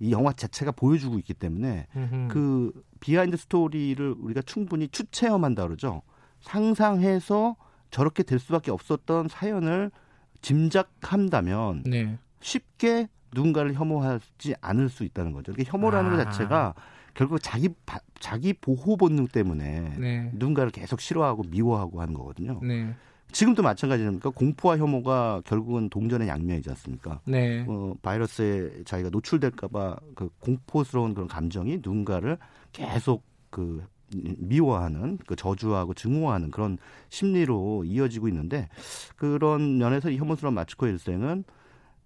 이 0.00 0.12
영화 0.12 0.32
자체가 0.32 0.72
보여주고 0.72 1.18
있기 1.18 1.34
때문에 1.34 1.86
음흠. 1.96 2.28
그 2.28 2.72
behind 3.00 3.36
story를 3.36 4.14
우리가 4.18 4.42
충분히 4.42 4.88
추체험한다 4.88 5.66
그러죠. 5.66 6.02
상상해서 6.40 7.56
저렇게 7.90 8.22
될 8.22 8.38
수밖에 8.38 8.70
없었던 8.70 9.28
사연을 9.28 9.90
짐작한다면 10.42 11.82
네. 11.86 12.18
쉽게 12.40 13.08
누군가를 13.34 13.74
혐오하지 13.74 14.54
않을 14.60 14.88
수 14.88 15.04
있다는 15.04 15.32
거죠. 15.32 15.52
그러니까 15.52 15.76
혐오라는 15.76 16.12
아. 16.12 16.16
것 16.16 16.24
자체가 16.24 16.74
결국 17.14 17.40
자기 17.42 17.68
자기 18.20 18.52
보호 18.52 18.96
본능 18.96 19.26
때문에 19.26 19.96
네. 19.98 20.30
누군가를 20.34 20.70
계속 20.70 21.00
싫어하고 21.00 21.44
미워하고 21.48 22.00
하는 22.00 22.14
거거든요. 22.14 22.60
네. 22.62 22.94
지금도 23.32 23.62
마찬가지입니까? 23.62 24.30
공포와 24.30 24.78
혐오가 24.78 25.42
결국은 25.44 25.90
동전의 25.90 26.28
양면이지 26.28 26.70
않습니까? 26.70 27.20
네. 27.26 27.64
어, 27.68 27.94
바이러스에 28.00 28.84
자기가 28.84 29.10
노출될까봐 29.10 29.96
그 30.14 30.30
공포스러운 30.40 31.12
그런 31.12 31.28
감정이 31.28 31.76
누군가를 31.76 32.38
계속 32.86 33.24
그 33.50 33.84
미워하는 34.38 35.18
그 35.26 35.36
저주하고 35.36 35.94
증오하는 35.94 36.50
그런 36.50 36.78
심리로 37.10 37.84
이어지고 37.84 38.28
있는데 38.28 38.68
그런 39.16 39.78
면에서 39.78 40.10
이 40.10 40.16
혐오스러운 40.16 40.54
마츠코 40.54 40.86
일생은 40.86 41.44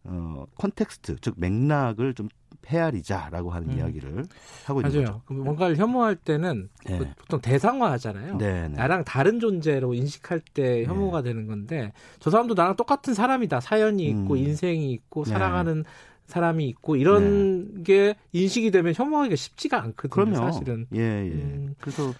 어 0.04 0.46
context 0.56 1.16
즉 1.20 1.34
맥락을 1.36 2.14
좀 2.14 2.28
헤아리자라고 2.66 3.50
하는 3.50 3.70
음. 3.70 3.78
이야기를 3.78 4.24
하고 4.66 4.80
있는 4.80 5.04
맞아요. 5.04 5.22
거죠. 5.26 5.40
뭔가를 5.42 5.76
혐오할 5.76 6.16
때는 6.16 6.68
네. 6.84 6.98
그 6.98 7.08
보통 7.16 7.40
대상화하잖아요. 7.40 8.36
네, 8.36 8.68
네. 8.68 8.68
나랑 8.68 9.04
다른 9.04 9.40
존재로 9.40 9.94
인식할 9.94 10.40
때 10.54 10.80
네. 10.80 10.84
혐오가 10.84 11.22
되는 11.22 11.46
건데 11.46 11.92
저 12.18 12.30
사람도 12.30 12.54
나랑 12.54 12.76
똑같은 12.76 13.14
사람이다. 13.14 13.60
사연이 13.60 14.04
있고 14.06 14.34
음. 14.34 14.38
인생이 14.38 14.92
있고 14.92 15.24
네. 15.24 15.30
사랑하는 15.30 15.84
사람이 16.32 16.66
있고 16.68 16.96
이런 16.96 17.74
네. 17.76 17.82
게 17.82 18.14
인식이 18.32 18.70
되면 18.70 18.94
혐오하기가 18.94 19.36
쉽지가 19.36 19.82
않거든요. 19.82 20.10
그럼요. 20.10 20.52
사실은. 20.52 20.86
예, 20.94 20.98
예. 21.00 21.30
음. 21.30 21.74
그래서 21.78 22.14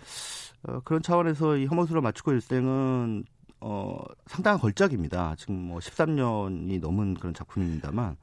어, 0.64 0.80
그런 0.84 1.02
차원에서 1.02 1.56
이 1.56 1.66
혐오스러운 1.66 2.02
맞추고 2.02 2.32
일생은 2.32 3.24
어, 3.60 3.98
상당한 4.26 4.60
걸작입니다. 4.60 5.34
지금 5.38 5.54
뭐 5.54 5.78
13년이 5.78 6.78
넘은 6.80 7.14
그런 7.14 7.32
작품입니다만 7.32 8.16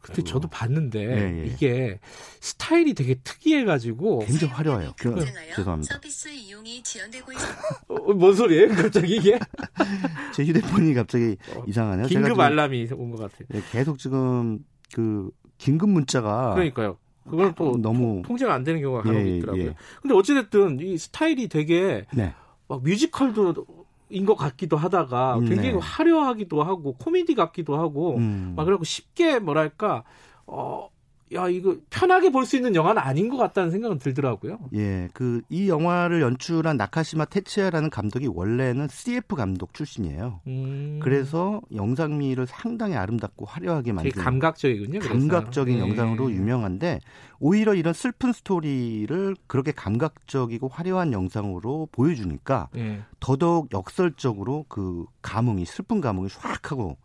근데 0.00 0.22
저도 0.24 0.48
봤는데 0.48 0.98
예, 0.98 1.42
예. 1.42 1.46
이게 1.46 2.00
스타일이 2.40 2.94
되게 2.94 3.16
특이해가지고 3.22 4.20
굉장히 4.20 4.52
화려해요. 4.54 4.94
그, 4.98 5.14
죄송합니다. 5.54 5.94
서비스 5.94 6.28
이용이 6.28 6.82
지연되고 6.82 7.30
있어. 7.32 7.46
어, 7.88 8.14
뭔 8.14 8.34
소리예요? 8.34 8.68
갑자기 8.74 9.16
이게? 9.16 9.38
제 10.34 10.42
휴대폰이 10.44 10.94
갑자기 10.94 11.36
어, 11.54 11.62
이상하네요. 11.68 12.06
긴급 12.08 12.40
알람이 12.40 12.88
온 12.94 13.10
것 13.10 13.18
같아요. 13.30 13.46
예, 13.54 13.62
계속 13.70 13.98
지금 13.98 14.60
그 14.92 15.30
긴급 15.58 15.90
문자가 15.90 16.54
그러니까요. 16.54 16.96
그걸 17.28 17.54
또 17.54 17.76
너무 17.80 18.22
통제가 18.24 18.52
안 18.52 18.64
되는 18.64 18.80
경우가 18.80 19.02
간혹 19.02 19.26
예, 19.26 19.36
있더라고요. 19.36 19.64
예. 19.64 19.74
근데 20.02 20.14
어찌됐든 20.14 20.80
이 20.80 20.98
스타일이 20.98 21.48
되게 21.48 22.06
네. 22.12 22.34
막 22.66 22.82
뮤지컬도 22.82 23.66
인것 24.08 24.36
같기도 24.36 24.76
하다가 24.76 25.38
음, 25.38 25.44
굉장히 25.46 25.72
네. 25.72 25.78
화려하기도 25.80 26.62
하고 26.62 26.94
코미디 26.94 27.34
같기도 27.34 27.78
하고 27.78 28.16
음. 28.16 28.54
막 28.56 28.64
그리고 28.64 28.84
쉽게 28.84 29.38
뭐랄까 29.38 30.02
어 30.46 30.89
야 31.32 31.48
이거 31.48 31.76
편하게 31.90 32.30
볼 32.30 32.44
수 32.44 32.56
있는 32.56 32.74
영화는 32.74 33.00
아닌 33.00 33.28
것 33.28 33.36
같다는 33.36 33.70
생각은 33.70 33.98
들더라고요. 33.98 34.58
예, 34.74 35.08
그 35.12 35.40
이 35.48 35.68
영화를 35.68 36.20
연출한 36.22 36.76
나카시마 36.76 37.24
테츠야라는 37.26 37.90
감독이 37.90 38.26
원래는 38.26 38.88
CF 38.88 39.34
감독 39.34 39.74
출신이에요. 39.74 40.40
음. 40.46 41.00
그래서 41.02 41.60
영상미를 41.74 42.46
상당히 42.46 42.94
아름답고 42.94 43.46
화려하게 43.46 43.92
만든 43.92 44.12
감각적이군요. 44.12 45.00
감각적인 45.00 45.76
네. 45.76 45.80
영상으로 45.80 46.30
유명한데 46.30 47.00
오히려 47.40 47.74
이런 47.74 47.92
슬픈 47.94 48.32
스토리를 48.32 49.36
그렇게 49.46 49.72
감각적이고 49.72 50.68
화려한 50.68 51.12
영상으로 51.12 51.88
보여주니까 51.92 52.68
네. 52.72 53.00
더더욱 53.18 53.72
역설적으로 53.72 54.66
그 54.68 55.04
감흥이 55.22 55.64
슬픈 55.64 56.00
감흥이 56.00 56.28
쫙 56.28 56.70
하고 56.70 56.96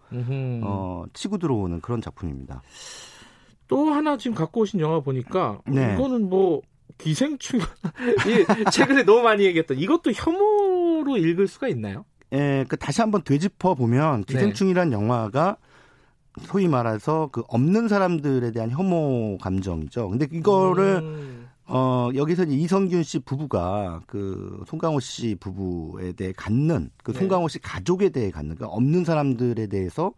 어, 0.64 1.04
치고 1.14 1.38
들어오는 1.38 1.82
그런 1.82 2.02
작품입니다. 2.02 2.62
또 3.68 3.92
하나 3.92 4.18
지금 4.18 4.36
갖고 4.36 4.62
오신 4.62 4.80
영화 4.80 5.00
보니까 5.00 5.62
네. 5.68 5.94
이거는 5.94 6.30
뭐 6.30 6.62
기생충 6.98 7.60
이 8.28 8.70
최근에 8.72 9.04
너무 9.04 9.22
많이 9.22 9.44
얘기했던 9.46 9.78
이것도 9.78 10.12
혐오로 10.12 11.18
읽을 11.18 11.48
수가 11.48 11.68
있나요? 11.68 12.06
예, 12.34 12.66
그 12.68 12.78
다시 12.78 13.02
한번 13.02 13.24
되짚어 13.24 13.76
보면 13.76 14.26
네. 14.26 14.34
기생충이란 14.34 14.90
네. 14.90 14.96
영화가 14.96 15.58
소위 16.42 16.68
말해서 16.68 17.30
그 17.32 17.44
없는 17.48 17.88
사람들에 17.88 18.52
대한 18.52 18.70
혐오 18.70 19.38
감정이죠. 19.38 20.10
근데 20.10 20.28
이거를 20.32 21.02
음. 21.02 21.48
어 21.68 22.10
여기서 22.14 22.44
이성균 22.44 23.04
씨 23.04 23.20
부부가 23.20 24.02
그 24.06 24.64
송강호 24.68 25.00
씨 25.00 25.36
부부에 25.40 26.12
대해 26.12 26.34
갖는 26.36 26.92
그 27.04 27.14
네. 27.14 27.20
송강호 27.20 27.48
씨 27.48 27.60
가족에 27.60 28.10
대해 28.10 28.32
갖는 28.32 28.56
그 28.56 28.66
없는 28.66 29.06
사람들에 29.06 29.68
대해서 29.68 30.14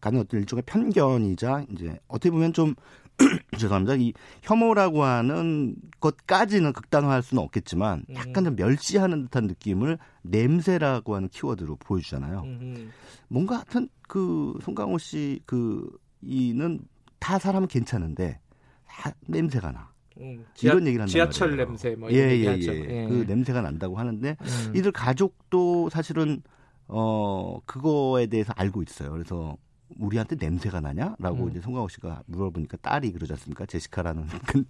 가는 0.00 0.20
어떤 0.20 0.40
일종의 0.40 0.62
편견이자 0.66 1.66
이제 1.72 1.98
어떻게 2.08 2.30
보면 2.30 2.52
좀 2.52 2.74
죄송합니다. 3.58 3.94
이 3.96 4.12
혐오라고 4.42 5.02
하는 5.02 5.74
것까지는 6.00 6.72
극단화할 6.72 7.22
수는 7.22 7.42
없겠지만 7.42 8.04
음. 8.08 8.14
약간 8.14 8.44
좀 8.44 8.54
멸시하는 8.54 9.22
듯한 9.24 9.48
느낌을 9.48 9.98
냄새라고 10.22 11.16
하는 11.16 11.28
키워드로 11.28 11.76
보여주잖아요. 11.76 12.42
음. 12.44 12.92
뭔가 13.28 13.56
하여튼 13.56 13.88
그 14.06 14.56
송강호 14.62 14.98
씨 14.98 15.40
그 15.46 15.88
이는 16.22 16.80
다 17.18 17.38
사람은 17.38 17.68
괜찮은데 17.68 18.40
다 18.86 19.12
냄새가 19.26 19.72
나. 19.72 19.92
음, 20.20 20.44
지하, 20.54 20.72
이런 20.72 20.86
얘기를 20.86 21.02
한단 21.02 21.12
지하철 21.12 21.50
말이에요. 21.50 21.66
냄새 21.66 21.94
뭐 21.94 22.10
이런 22.10 22.28
예, 22.28 22.34
예, 22.38 22.58
예. 22.58 23.02
예. 23.02 23.08
그 23.08 23.24
냄새가 23.28 23.60
난다고 23.60 23.96
하는데 23.98 24.36
음. 24.40 24.72
이들 24.74 24.90
가족도 24.90 25.90
사실은 25.90 26.42
어 26.88 27.60
그거에 27.66 28.26
대해서 28.26 28.52
알고 28.56 28.82
있어요. 28.82 29.12
그래서 29.12 29.56
우리한테 29.98 30.36
냄새가 30.36 30.80
나냐라고 30.80 31.44
음. 31.44 31.50
이제 31.50 31.60
송강호 31.60 31.88
씨가 31.88 32.22
물어보니까 32.26 32.76
딸이 32.78 33.12
그러지 33.12 33.32
않습니까? 33.32 33.66
제시카라는 33.66 34.26
그 34.46 34.64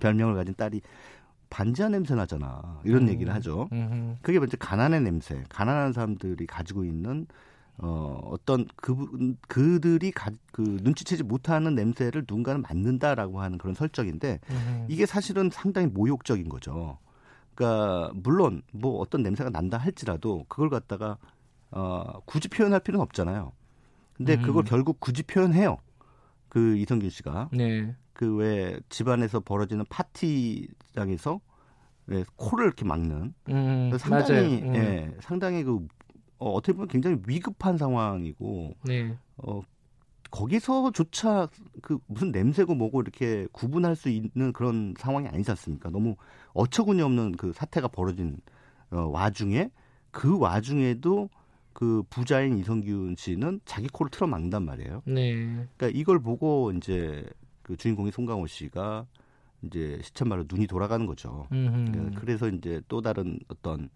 별명을 0.00 0.34
가진 0.34 0.54
딸이 0.54 0.80
반지하 1.50 1.88
냄새 1.88 2.14
나잖아. 2.14 2.80
이런 2.84 3.02
음. 3.02 3.08
얘기를 3.08 3.32
하죠. 3.34 3.68
음. 3.72 4.18
그게 4.22 4.38
먼저 4.38 4.56
가난의 4.56 5.02
냄새. 5.02 5.44
가난한 5.48 5.92
사람들이 5.92 6.46
가지고 6.46 6.84
있는 6.84 7.26
어, 7.78 8.20
어떤 8.24 8.66
그, 8.76 9.34
그들이 9.48 10.12
가, 10.12 10.30
그 10.52 10.60
눈치채지 10.82 11.24
못하는 11.24 11.74
냄새를 11.74 12.22
누군가는 12.22 12.62
맡는다라고 12.62 13.40
하는 13.40 13.58
그런 13.58 13.74
설정인데 13.74 14.40
음. 14.50 14.86
이게 14.88 15.06
사실은 15.06 15.50
상당히 15.52 15.88
모욕적인 15.88 16.48
거죠. 16.48 16.98
그러니까 17.54 18.12
물론 18.14 18.62
뭐 18.72 18.98
어떤 19.00 19.22
냄새가 19.22 19.50
난다 19.50 19.76
할지라도 19.78 20.44
그걸 20.48 20.70
갖다가 20.70 21.18
어, 21.70 22.20
굳이 22.24 22.48
표현할 22.48 22.80
필요는 22.80 23.02
없잖아요. 23.02 23.52
근데 24.16 24.34
음. 24.36 24.42
그걸 24.42 24.64
결국 24.64 25.00
굳이 25.00 25.22
표현해요. 25.22 25.78
그 26.48 26.76
이성균 26.76 27.10
씨가. 27.10 27.50
네. 27.52 27.94
그 28.12 28.36
왜 28.36 28.78
집안에서 28.88 29.40
벌어지는 29.40 29.84
파티장에서 29.90 31.40
왜 32.06 32.24
코를 32.36 32.66
이렇게 32.66 32.84
막는. 32.84 33.34
음, 33.48 33.90
상당히 33.98 34.62
음. 34.62 34.74
예, 34.74 35.16
상당히 35.20 35.64
그 35.64 35.86
어, 36.38 36.52
어떻게 36.52 36.72
보면 36.74 36.88
굉장히 36.88 37.18
위급한 37.26 37.76
상황이고. 37.76 38.74
네. 38.84 39.16
어 39.38 39.62
거기서조차 40.30 41.48
그 41.80 41.98
무슨 42.06 42.32
냄새고 42.32 42.74
뭐고 42.74 43.00
이렇게 43.02 43.46
구분할 43.52 43.94
수 43.94 44.08
있는 44.08 44.52
그런 44.52 44.94
상황이 44.98 45.28
아니지 45.28 45.50
않습니까? 45.52 45.90
너무 45.90 46.16
어처구니 46.54 47.02
없는 47.02 47.32
그 47.32 47.52
사태가 47.52 47.88
벌어진 47.88 48.38
어, 48.90 49.08
와중에 49.12 49.70
그 50.10 50.36
와중에도 50.38 51.30
그 51.74 52.04
부자인 52.08 52.56
이성균 52.56 53.16
씨는 53.18 53.60
자기 53.66 53.88
코를 53.88 54.10
틀어 54.10 54.26
막는단 54.26 54.64
말이에요. 54.64 55.02
네. 55.04 55.44
그러니까 55.76 55.88
이걸 55.92 56.20
보고 56.20 56.72
이제 56.72 57.28
그 57.62 57.76
주인공이 57.76 58.12
송강호 58.12 58.46
씨가 58.46 59.06
이제 59.62 59.98
시쳇말로 60.02 60.44
눈이 60.48 60.66
돌아가는 60.66 61.04
거죠. 61.04 61.46
음흠. 61.52 61.90
네, 61.90 62.10
그래서 62.16 62.48
이제 62.48 62.80
또 62.88 63.02
다른 63.02 63.38
어떤 63.48 63.90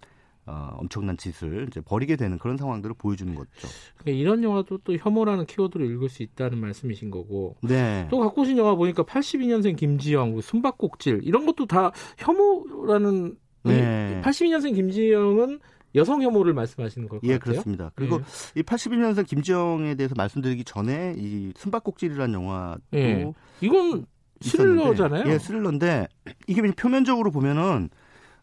어, 0.44 0.70
엄청난 0.78 1.16
짓을 1.16 1.66
이제 1.68 1.80
벌이게 1.80 2.16
되는 2.16 2.38
그런 2.38 2.56
상황들을 2.56 2.96
보여주는 2.98 3.32
거죠. 3.34 3.68
그러니까 3.98 4.20
이런 4.20 4.42
영화도 4.42 4.78
또 4.78 4.96
혐오라는 4.96 5.46
키워드로 5.46 5.84
읽을 5.84 6.08
수 6.08 6.22
있다는 6.22 6.58
말씀이신 6.58 7.10
거고. 7.10 7.56
네. 7.62 8.08
또 8.10 8.18
갖고 8.18 8.42
오신 8.42 8.58
영화 8.58 8.74
보니까 8.74 9.04
82년생 9.04 9.76
김지영, 9.76 10.40
숨바꼭질 10.40 11.20
이런 11.22 11.46
것도 11.46 11.66
다 11.66 11.92
혐오라는. 12.18 13.36
네. 13.64 14.20
82년생 14.24 14.74
김지영은 14.74 15.60
여성 15.94 16.22
혐오를 16.22 16.52
말씀하시는 16.54 17.08
걸까요? 17.08 17.32
예, 17.32 17.38
그렇습니다. 17.38 17.90
그리고 17.94 18.16
예. 18.16 18.60
이 18.60 18.62
81년생 18.62 19.26
김지영에 19.26 19.94
대해서 19.94 20.14
말씀드리기 20.16 20.64
전에 20.64 21.14
이 21.16 21.52
숨바꼭질이라는 21.56 22.34
영화도 22.34 22.80
예. 22.94 23.32
이건 23.60 24.06
스릴러잖아요. 24.40 25.30
예, 25.30 25.38
스릴러인데 25.38 26.08
이게 26.46 26.62
표면적으로 26.62 27.30
보면은 27.30 27.88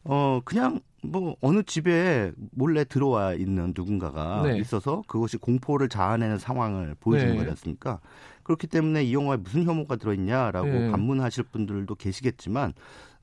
어 0.03 0.41
그냥 0.43 0.81
뭐 1.05 1.35
어느 1.41 1.63
집에 1.63 2.31
몰래 2.51 2.83
들어와 2.83 3.33
있는 3.33 3.73
누군가가 3.75 4.43
네. 4.43 4.57
있어서 4.59 5.03
그것이 5.07 5.37
공포를 5.37 5.89
자아내는 5.89 6.37
상황을 6.37 6.95
보여주는 6.99 7.33
네. 7.33 7.37
거지 7.37 7.49
않습니까? 7.51 7.99
그렇기 8.43 8.67
때문에 8.67 9.03
이 9.03 9.13
영화에 9.13 9.37
무슨 9.37 9.63
혐오가 9.63 9.95
들어있냐라고 9.95 10.67
네. 10.67 10.91
반문하실 10.91 11.45
분들도 11.45 11.95
계시겠지만 11.95 12.73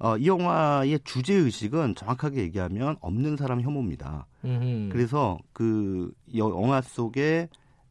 어, 0.02 0.16
이 0.16 0.26
영화의 0.26 0.98
주제 1.04 1.32
의식은 1.32 1.94
정확하게 1.94 2.40
얘기하면 2.42 2.96
없는 3.00 3.36
사람 3.36 3.60
혐오입니다. 3.60 4.26
음흠. 4.44 4.88
그래서 4.90 5.38
그 5.52 6.12
영화 6.36 6.80
속에 6.80 7.48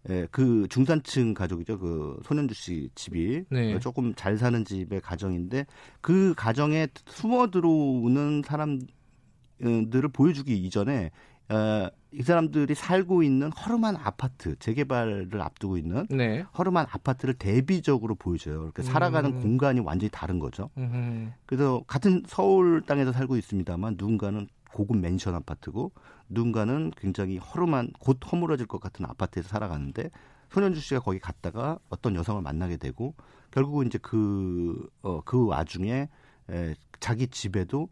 예, 0.09 0.27
그 0.29 0.67
중산층 0.69 1.33
가족이죠. 1.33 1.79
그 1.79 2.19
손현주 2.25 2.53
씨 2.53 2.89
집이 2.95 3.45
네. 3.49 3.79
조금 3.79 4.13
잘 4.15 4.37
사는 4.37 4.65
집의 4.65 4.99
가정인데 4.99 5.65
그 6.01 6.33
가정에 6.35 6.87
숨어 7.05 7.49
들어오는 7.49 8.41
사람들을 8.43 10.09
보여주기 10.11 10.57
이전에 10.57 11.11
어, 11.51 11.89
이 12.13 12.23
사람들이 12.23 12.75
살고 12.75 13.23
있는 13.23 13.51
허름한 13.51 13.95
아파트 13.95 14.57
재개발을 14.59 15.41
앞두고 15.41 15.77
있는 15.77 16.07
네. 16.09 16.41
허름한 16.57 16.87
아파트를 16.89 17.33
대비적으로 17.35 18.15
보여줘요. 18.15 18.63
이렇게 18.63 18.83
살아가는 18.83 19.31
음. 19.31 19.41
공간이 19.41 19.79
완전히 19.79 20.09
다른 20.09 20.39
거죠. 20.39 20.69
음흠. 20.77 21.31
그래서 21.45 21.83
같은 21.87 22.23
서울 22.27 22.81
땅에서 22.81 23.11
살고 23.11 23.37
있습니다만 23.37 23.95
누군가는 23.97 24.47
고급 24.73 24.97
맨션 24.97 25.35
아파트고 25.35 25.91
누군가는 26.29 26.91
굉장히 26.97 27.37
허름한 27.37 27.91
곧 27.99 28.19
허물어질 28.31 28.65
것 28.67 28.79
같은 28.79 29.05
아파트에서 29.05 29.49
살아가는데 29.49 30.09
손현주 30.51 30.79
씨가 30.81 31.01
거기 31.01 31.19
갔다가 31.19 31.79
어떤 31.89 32.15
여성을 32.15 32.41
만나게 32.41 32.77
되고 32.77 33.13
결국은 33.51 33.87
이제 33.87 33.97
그, 34.01 34.89
어, 35.01 35.21
그 35.21 35.45
와중에 35.45 36.09
에, 36.49 36.75
자기 36.99 37.27
집에도 37.27 37.89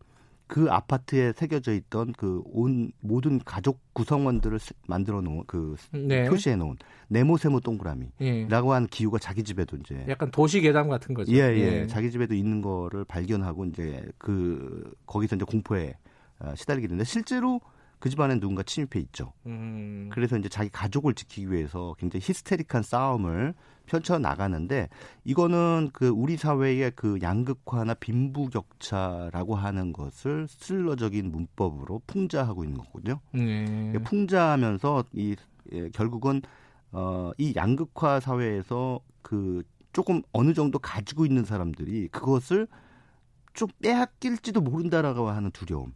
그 0.49 0.69
아파트에 0.71 1.31
새겨져 1.33 1.73
있던 1.73 2.13
그 2.13 2.41
온 2.45 2.91
모든 3.01 3.39
가족 3.39 3.79
구성원들을 3.93 4.59
만들어 4.87 5.21
놓은 5.21 5.43
그 5.45 5.75
네. 5.91 6.27
표시해 6.27 6.55
놓은 6.55 6.75
네모세모 7.07 7.59
동그라미라고 7.59 8.11
예. 8.21 8.47
하는 8.49 8.87
기후가 8.87 9.19
자기 9.19 9.43
집에도 9.43 9.77
이제 9.77 10.03
약간 10.07 10.31
도시 10.31 10.59
계담 10.59 10.89
같은 10.89 11.13
거죠. 11.13 11.31
예, 11.33 11.37
예, 11.55 11.81
예. 11.81 11.87
자기 11.87 12.09
집에도 12.11 12.33
있는 12.33 12.61
거를 12.61 13.05
발견하고 13.05 13.65
이제 13.65 14.03
그 14.17 14.91
거기서 15.05 15.35
이제 15.35 15.45
공포에 15.45 15.95
어, 16.39 16.53
시달리게 16.55 16.87
되는데 16.87 17.03
실제로 17.03 17.61
그 17.99 18.09
집안에 18.09 18.39
누군가 18.39 18.63
침입해 18.63 18.99
있죠. 19.01 19.33
음. 19.45 20.09
그래서 20.11 20.37
이제 20.37 20.47
자기 20.49 20.69
가족을 20.69 21.13
지키기 21.13 21.51
위해서 21.51 21.95
굉장히 21.99 22.21
히스테릭한 22.25 22.81
싸움을 22.81 23.53
펼쳐 23.85 24.19
나가는데 24.19 24.87
이거는 25.25 25.89
그 25.91 26.07
우리 26.07 26.37
사회의 26.37 26.91
그 26.95 27.17
양극화나 27.21 27.95
빈부격차라고 27.95 29.55
하는 29.55 29.91
것을 29.91 30.47
슬러적인 30.47 31.31
문법으로 31.31 32.01
풍자하고 32.07 32.63
있는 32.63 32.77
거거든요. 32.77 33.19
네. 33.33 33.93
풍자하면서 34.03 35.05
이 35.13 35.35
예, 35.73 35.89
결국은 35.89 36.41
어, 36.91 37.31
이 37.37 37.53
양극화 37.55 38.19
사회에서 38.19 38.99
그 39.21 39.63
조금 39.91 40.21
어느 40.31 40.53
정도 40.53 40.79
가지고 40.79 41.25
있는 41.25 41.43
사람들이 41.43 42.07
그것을 42.09 42.67
좀 43.53 43.67
빼앗길지도 43.81 44.61
모른다라고 44.61 45.29
하는 45.29 45.51
두려움. 45.51 45.93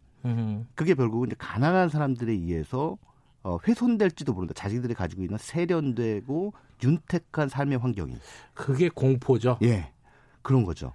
그게 0.74 0.94
결국은 0.94 1.28
이제 1.28 1.36
가난한 1.38 1.88
사람들에 1.88 2.32
의해서 2.32 2.96
어, 3.42 3.58
훼손될지도 3.66 4.32
모른다. 4.32 4.54
자신들이 4.54 4.94
가지고 4.94 5.22
있는 5.22 5.36
세련되고 5.38 6.54
윤택한 6.82 7.48
삶의 7.48 7.78
환경이. 7.78 8.16
그게 8.54 8.88
공포죠. 8.88 9.58
예. 9.62 9.90
그런 10.42 10.64
거죠. 10.64 10.92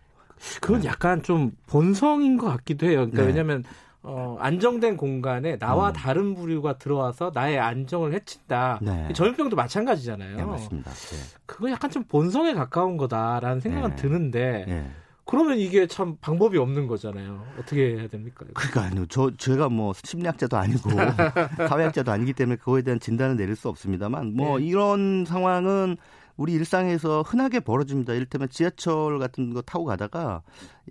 그건 0.61 0.81
네. 0.81 0.87
약간 0.87 1.21
좀 1.21 1.51
본성인 1.67 2.37
것 2.37 2.47
같기도 2.47 2.87
해요. 2.87 2.99
그러니까 2.99 3.21
네. 3.21 3.27
왜냐하면 3.27 3.63
어, 4.01 4.37
안정된 4.39 4.95
공간에 4.95 5.57
나와 5.57 5.89
음. 5.89 5.93
다른 5.93 6.33
부류가 6.33 6.77
들어와서 6.77 7.31
나의 7.33 7.59
안정을 7.59 8.13
해친다. 8.13 8.79
네. 8.81 9.11
전염병도 9.13 9.55
마찬가지잖아요. 9.55 10.37
네, 10.37 10.43
맞습니다. 10.43 10.91
네. 10.91 11.17
그거 11.45 11.69
약간 11.69 11.91
좀 11.91 12.03
본성에 12.03 12.53
가까운 12.53 12.97
거다라는 12.97 13.59
생각은 13.59 13.91
네. 13.91 13.95
드는데 13.97 14.65
네. 14.67 14.91
그러면 15.29 15.59
이게 15.59 15.85
참 15.85 16.17
방법이 16.21 16.57
없는 16.57 16.87
거잖아요. 16.87 17.45
어떻게 17.59 17.95
해야 17.95 18.07
됩니까? 18.07 18.45
그러니까 18.51 19.05
저 19.09 19.29
제가 19.37 19.69
뭐 19.69 19.93
심리학자도 19.93 20.57
아니고 20.57 20.89
사회학자도 21.69 22.11
아니기 22.11 22.33
때문에 22.33 22.55
그거에 22.55 22.81
대한 22.81 22.99
진단을 22.99 23.37
내릴 23.37 23.55
수 23.55 23.69
없습니다만 23.69 24.35
뭐 24.35 24.57
네. 24.57 24.65
이런 24.65 25.25
상황은 25.25 25.97
우리 26.35 26.53
일상에서 26.53 27.21
흔하게 27.21 27.59
벌어집니다. 27.59 28.13
이를테면 28.13 28.49
지하철 28.49 29.19
같은 29.19 29.53
거 29.53 29.61
타고 29.61 29.85
가다가 29.85 30.41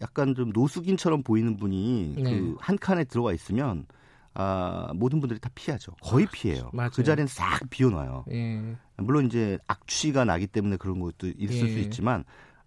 약간 0.03 0.37
좀 0.37 0.51
노숙인처럼 0.51 1.25
보이는 1.25 1.57
분이 1.57 2.15
네. 2.19 2.23
그한 2.23 2.79
칸에 2.79 3.05
들어와 3.05 3.33
있으면 3.33 3.87
아, 4.35 4.93
모든 4.95 5.19
분들이 5.19 5.41
다 5.41 5.51
피하죠. 5.57 5.97
거의 6.01 6.27
아, 6.27 6.31
피해요. 6.31 6.71
맞아요. 6.73 6.91
그 6.95 7.03
자리는 7.03 7.27
싹 7.27 7.69
비워놔요. 7.71 8.27
예. 8.31 8.77
물론 8.99 9.27
이제 9.27 9.59
악취가 9.67 10.25
나기 10.25 10.47
때문에 10.47 10.77
그런 10.77 11.01
것도 11.01 11.27
있을 11.39 11.69
예. 11.69 11.73
수 11.73 11.79
있지만 11.81 12.25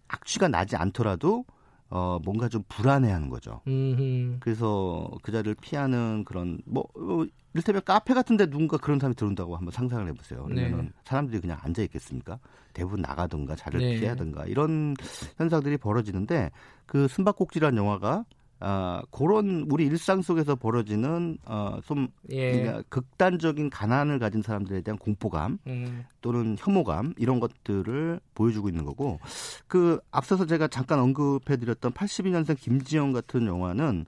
악취가 0.10 0.50
나지 0.50 0.76
않더라도 0.76 1.46
어, 1.92 2.20
뭔가 2.24 2.48
좀 2.48 2.64
불안해하는 2.70 3.30
거죠. 3.30 3.62
음흠. 3.68 4.38
그래서 4.40 5.12
그 5.22 5.32
자리를 5.32 5.56
피하는 5.56 6.24
그런 6.24 6.62
뭐 6.66 6.86
어, 6.96 7.26
이를테면 7.54 7.82
카페 7.84 8.14
같은데 8.14 8.46
누군가 8.50 8.78
그런 8.78 8.98
사람이 8.98 9.16
들어온다고 9.16 9.58
한번 9.58 9.72
상상을 9.72 10.08
해보세요. 10.08 10.46
그러면 10.46 10.86
네. 10.86 10.92
사람들이 11.04 11.42
그냥 11.42 11.60
앉아 11.62 11.82
있겠습니까? 11.84 12.40
대부분 12.72 13.02
나가든가 13.02 13.58
자리를 13.58 13.86
네. 13.86 14.00
피하든가 14.00 14.46
이런 14.46 14.96
현상들이 15.38 15.76
벌어지는데 15.78 16.50
그 16.86 17.10
숨바꼭질한 17.10 17.76
영화가 17.76 18.24
아, 18.62 19.02
그런 19.12 19.66
우리 19.70 19.86
일상 19.86 20.22
속에서 20.22 20.56
벌어지는 20.56 21.38
어, 21.46 21.80
좀 21.86 22.08
예. 22.30 22.52
그러니까 22.52 22.84
극단적인 22.90 23.70
가난을 23.70 24.20
가진 24.20 24.42
사람들에 24.42 24.82
대한 24.82 24.98
공포감 24.98 25.58
음. 25.68 26.06
또는 26.22 26.56
혐오감 26.60 27.16
이런 27.18 27.40
것들을 27.40 28.20
보여주고 28.36 28.70
있는 28.70 28.86
거고 28.86 29.20
그 29.68 30.00
앞서서 30.12 30.46
제가 30.46 30.68
잠깐 30.68 31.00
언급해드렸던 31.00 31.92
82년생 31.94 32.58
김지영 32.60 33.12
같은 33.14 33.48
영화는 33.48 34.06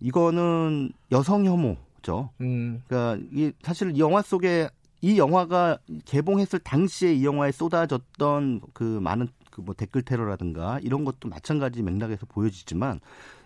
이거는 0.00 0.92
여성 1.12 1.44
혐오죠. 1.44 2.30
음. 2.40 2.82
그러니까 2.88 3.24
이 3.32 3.52
사실 3.62 3.98
영화 3.98 4.22
속에 4.22 4.68
이 5.02 5.18
영화가 5.18 5.78
개봉했을 6.04 6.58
당시에 6.58 7.14
이 7.14 7.24
영화에 7.24 7.52
쏟아졌던 7.52 8.62
그 8.72 8.98
많은 9.02 9.28
그 9.50 9.60
뭐 9.60 9.74
댓글 9.74 10.02
테러라든가 10.02 10.78
이런 10.82 11.04
것도 11.04 11.28
마찬가지 11.28 11.82
맥락에서 11.82 12.26
보여지지만 12.26 13.00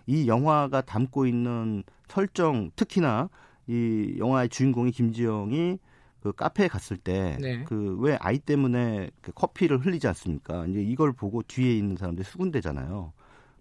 이 0.07 0.27
영화가 0.27 0.81
담고 0.81 1.25
있는 1.25 1.83
설정 2.07 2.71
특히나 2.75 3.29
이 3.67 4.15
영화의 4.19 4.49
주인공이 4.49 4.91
김지영이 4.91 5.79
그 6.21 6.31
카페에 6.31 6.67
갔을 6.67 6.97
때 6.97 7.37
그왜 7.65 8.11
네. 8.13 8.17
아이 8.19 8.39
때문에 8.39 9.11
그 9.21 9.31
커피를 9.31 9.79
흘리지 9.85 10.07
않습니까? 10.07 10.65
이제 10.67 10.81
이걸 10.81 11.13
보고 11.13 11.41
뒤에 11.43 11.75
있는 11.77 11.95
사람들이 11.97 12.25
수군대잖아요. 12.25 13.13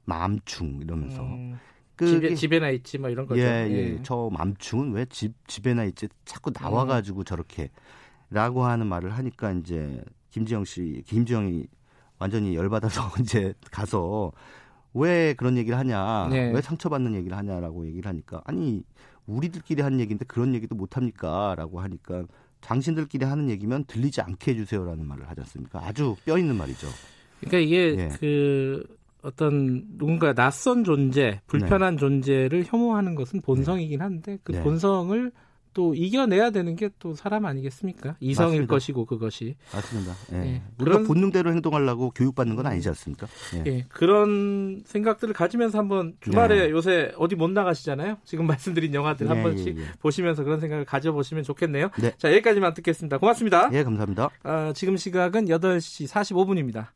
맘충 0.05 0.81
이러면서. 0.83 1.23
음. 1.23 1.59
그 1.97 2.07
집에, 2.09 2.35
집에나 2.35 2.71
있지 2.71 2.99
뭐 2.99 3.09
이런 3.09 3.27
거죠. 3.27 3.41
예, 3.41 3.69
예. 3.71 3.73
예. 3.95 3.99
저 4.03 4.29
맘충은 4.33 4.93
왜 4.93 5.07
집 5.07 5.33
집에나 5.47 5.85
있지 5.85 6.09
자꾸 6.25 6.53
나와 6.53 6.85
가지고 6.87 7.21
음. 7.21 7.25
저렇게라고 7.25 8.65
하는 8.65 8.87
말을 8.89 9.11
하니까 9.13 9.53
이제 9.53 10.03
김지영 10.31 10.65
씨 10.65 11.03
김지영이 11.07 11.67
완전히 12.19 12.57
열받아서 12.57 13.03
이제 13.23 13.55
가서 13.71 14.33
왜 14.95 15.35
그런 15.35 15.59
얘기를 15.59 15.77
하냐, 15.79 16.29
네. 16.31 16.53
왜 16.53 16.61
상처받는 16.61 17.15
얘기를 17.15 17.37
하냐라고 17.37 17.87
얘기를 17.87 18.09
하니까 18.09 18.41
아니 18.45 18.83
우리들끼리 19.27 19.83
하는 19.83 20.01
얘기인데 20.01 20.25
그런 20.27 20.55
얘기도 20.55 20.75
못 20.75 20.97
합니까라고 20.97 21.81
하니까 21.81 22.25
당신들끼리 22.61 23.25
하는 23.25 23.51
얘기면 23.51 23.85
들리지 23.85 24.21
않게 24.23 24.53
해주세요라는 24.53 25.07
말을 25.07 25.29
하지 25.29 25.41
않습니까? 25.43 25.85
아주 25.85 26.17
뼈 26.25 26.39
있는 26.39 26.57
말이죠. 26.57 26.87
그러니까 27.41 27.59
이게 27.59 27.99
예. 27.99 28.09
그 28.19 28.83
어떤 29.23 29.85
누군가 29.99 30.33
낯선 30.33 30.85
존재, 30.85 31.41
불편한 31.47 31.95
네. 31.95 32.01
존재를 32.01 32.65
혐오하는 32.67 33.15
것은 33.15 33.41
본성이긴 33.41 34.01
한데 34.01 34.39
그 34.43 34.53
네. 34.53 34.63
본성을 34.63 35.33
또 35.75 35.95
이겨내야 35.95 36.51
되는 36.51 36.77
게 36.77 36.89
또 36.99 37.15
사람 37.15 37.45
아니겠습니까? 37.45 38.17
이성일 38.21 38.51
맞습니다. 38.53 38.75
것이고 38.75 39.05
그것이 39.05 39.57
맞습니다. 39.73 40.15
예. 40.33 40.37
예. 40.37 40.63
우리가 40.79 40.99
그런 40.99 41.07
본능대로 41.07 41.51
행동하려고 41.53 42.11
교육받는 42.11 42.57
건 42.57 42.67
아니지 42.67 42.89
않습니까? 42.89 43.27
예. 43.57 43.63
예. 43.67 43.87
그런 43.89 44.83
생각들을 44.87 45.35
가지면서 45.35 45.79
한번 45.79 46.15
주말에 46.21 46.67
네. 46.67 46.71
요새 46.71 47.13
어디 47.19 47.35
못 47.35 47.51
나가시잖아요. 47.51 48.19
지금 48.25 48.47
말씀드린 48.49 48.95
영화들 48.95 49.29
한 49.29 49.39
예, 49.39 49.43
번씩 49.43 49.77
예, 49.77 49.83
예. 49.83 49.87
보시면서 50.01 50.45
그런 50.45 50.61
생각을 50.61 50.85
가져보시면 50.85 51.43
좋겠네요. 51.45 51.91
네. 52.01 52.13
자 52.17 52.31
여기까지만 52.33 52.75
듣겠습니다. 52.75 53.19
고맙습니다. 53.19 53.71
예, 53.73 53.83
감사합니다. 53.83 54.31
어, 54.45 54.73
지금 54.75 54.97
시각은 54.97 55.47
8시 55.47 56.09
45분입니다. 56.09 56.87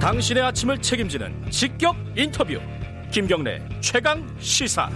당신의 0.00 0.42
아침을 0.42 0.80
책임지는 0.80 1.50
직격 1.50 1.94
인터뷰 2.16 2.58
김경래 3.12 3.60
최강 3.82 4.26
시사 4.38 4.88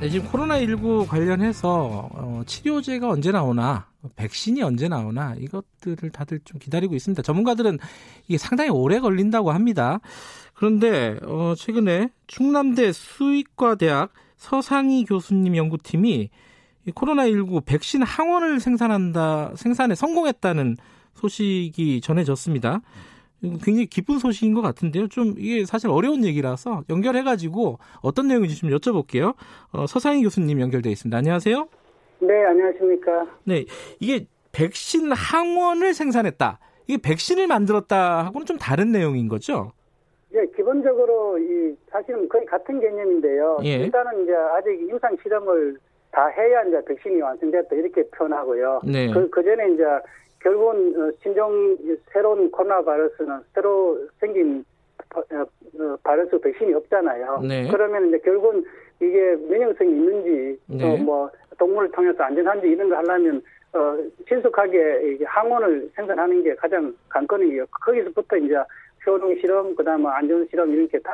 네, 0.00 0.08
지금 0.08 0.26
코로나19 0.30 1.06
관련해서 1.06 2.08
어, 2.12 2.42
치료제가 2.46 3.10
언제 3.10 3.30
나오나 3.30 3.88
백신이 4.16 4.62
언제 4.62 4.88
나오나 4.88 5.34
이것들을 5.38 6.08
다들 6.10 6.40
좀 6.46 6.58
기다리고 6.58 6.94
있습니다. 6.94 7.20
전문가들은 7.22 7.78
이게 8.26 8.38
상당히 8.38 8.70
오래 8.70 8.98
걸린다고 8.98 9.52
합니다. 9.52 10.00
그런데 10.54 11.18
어, 11.22 11.52
최근에 11.56 12.08
충남대 12.26 12.92
수의과 12.92 13.74
대학 13.74 14.12
서상희 14.38 15.04
교수님 15.04 15.56
연구팀이 15.56 16.30
코로나19 16.88 17.66
백신 17.66 18.02
항원을 18.02 18.60
생산한다 18.60 19.52
생산에 19.56 19.94
성공했다는 19.94 20.78
소식이 21.22 22.00
전해졌습니다. 22.00 22.80
굉장히 23.42 23.86
기쁜 23.86 24.18
소식인 24.18 24.54
것 24.54 24.60
같은데요. 24.60 25.08
좀 25.08 25.34
이게 25.36 25.64
사실 25.64 25.90
어려운 25.90 26.24
얘기라서 26.24 26.82
연결해가지고 26.88 27.78
어떤 28.00 28.28
내용인지 28.28 28.56
좀 28.56 28.70
여쭤볼게요. 28.70 29.34
어, 29.72 29.86
서상희 29.86 30.22
교수님 30.22 30.60
연결돼 30.60 30.90
있습니다. 30.90 31.16
안녕하세요. 31.16 31.68
네, 32.20 32.44
안녕하십니까. 32.44 33.26
네, 33.44 33.64
이게 33.98 34.26
백신 34.52 35.10
항원을 35.10 35.94
생산했다. 35.94 36.58
이게 36.86 37.00
백신을 37.02 37.46
만들었다 37.48 38.24
하고는 38.26 38.46
좀 38.46 38.58
다른 38.58 38.92
내용인 38.92 39.28
거죠? 39.28 39.72
예, 40.34 40.46
기본적으로 40.56 41.38
이 41.38 41.74
사실은 41.90 42.28
거의 42.28 42.46
같은 42.46 42.80
개념인데요. 42.80 43.58
예. 43.64 43.74
일단은 43.74 44.22
이제 44.22 44.32
아직 44.34 44.70
임상 44.88 45.16
실험을 45.22 45.76
다 46.12 46.26
해야 46.28 46.62
이제 46.62 46.80
백신이 46.86 47.20
완성됐다 47.20 47.74
이렇게 47.74 48.02
표현하고요. 48.10 48.82
네. 48.84 49.10
그, 49.10 49.28
그 49.30 49.42
전에 49.42 49.72
이제 49.74 49.82
결국은 50.42 50.94
어, 51.00 51.10
신종 51.22 51.76
새로운 52.12 52.50
코로나 52.50 52.82
바이러스는 52.82 53.40
새로 53.54 53.98
생긴 54.18 54.64
어, 55.14 55.20
어, 55.20 55.96
바이러스 56.02 56.38
백신이 56.40 56.72
없잖아요. 56.74 57.40
네. 57.46 57.68
그러면 57.70 58.08
이제 58.08 58.18
결국은 58.18 58.64
이게 59.00 59.36
면역성이 59.48 59.90
있는지 59.90 60.60
네. 60.66 60.78
또뭐 61.04 61.30
동물을 61.58 61.90
통해서 61.92 62.22
안전한지 62.24 62.66
이런 62.68 62.88
걸 62.88 62.98
하려면 62.98 63.42
어, 63.72 63.96
신속하게 64.28 65.18
항원을 65.24 65.90
생산하는 65.94 66.42
게 66.42 66.54
가장 66.56 66.94
관건이에요. 67.08 67.66
거기서부터 67.70 68.36
이제 68.36 68.54
효능 69.06 69.34
실험, 69.40 69.74
그다음에 69.74 70.06
안전 70.08 70.46
실험 70.50 70.70
이런 70.72 70.86
게 70.88 70.98
다 71.00 71.10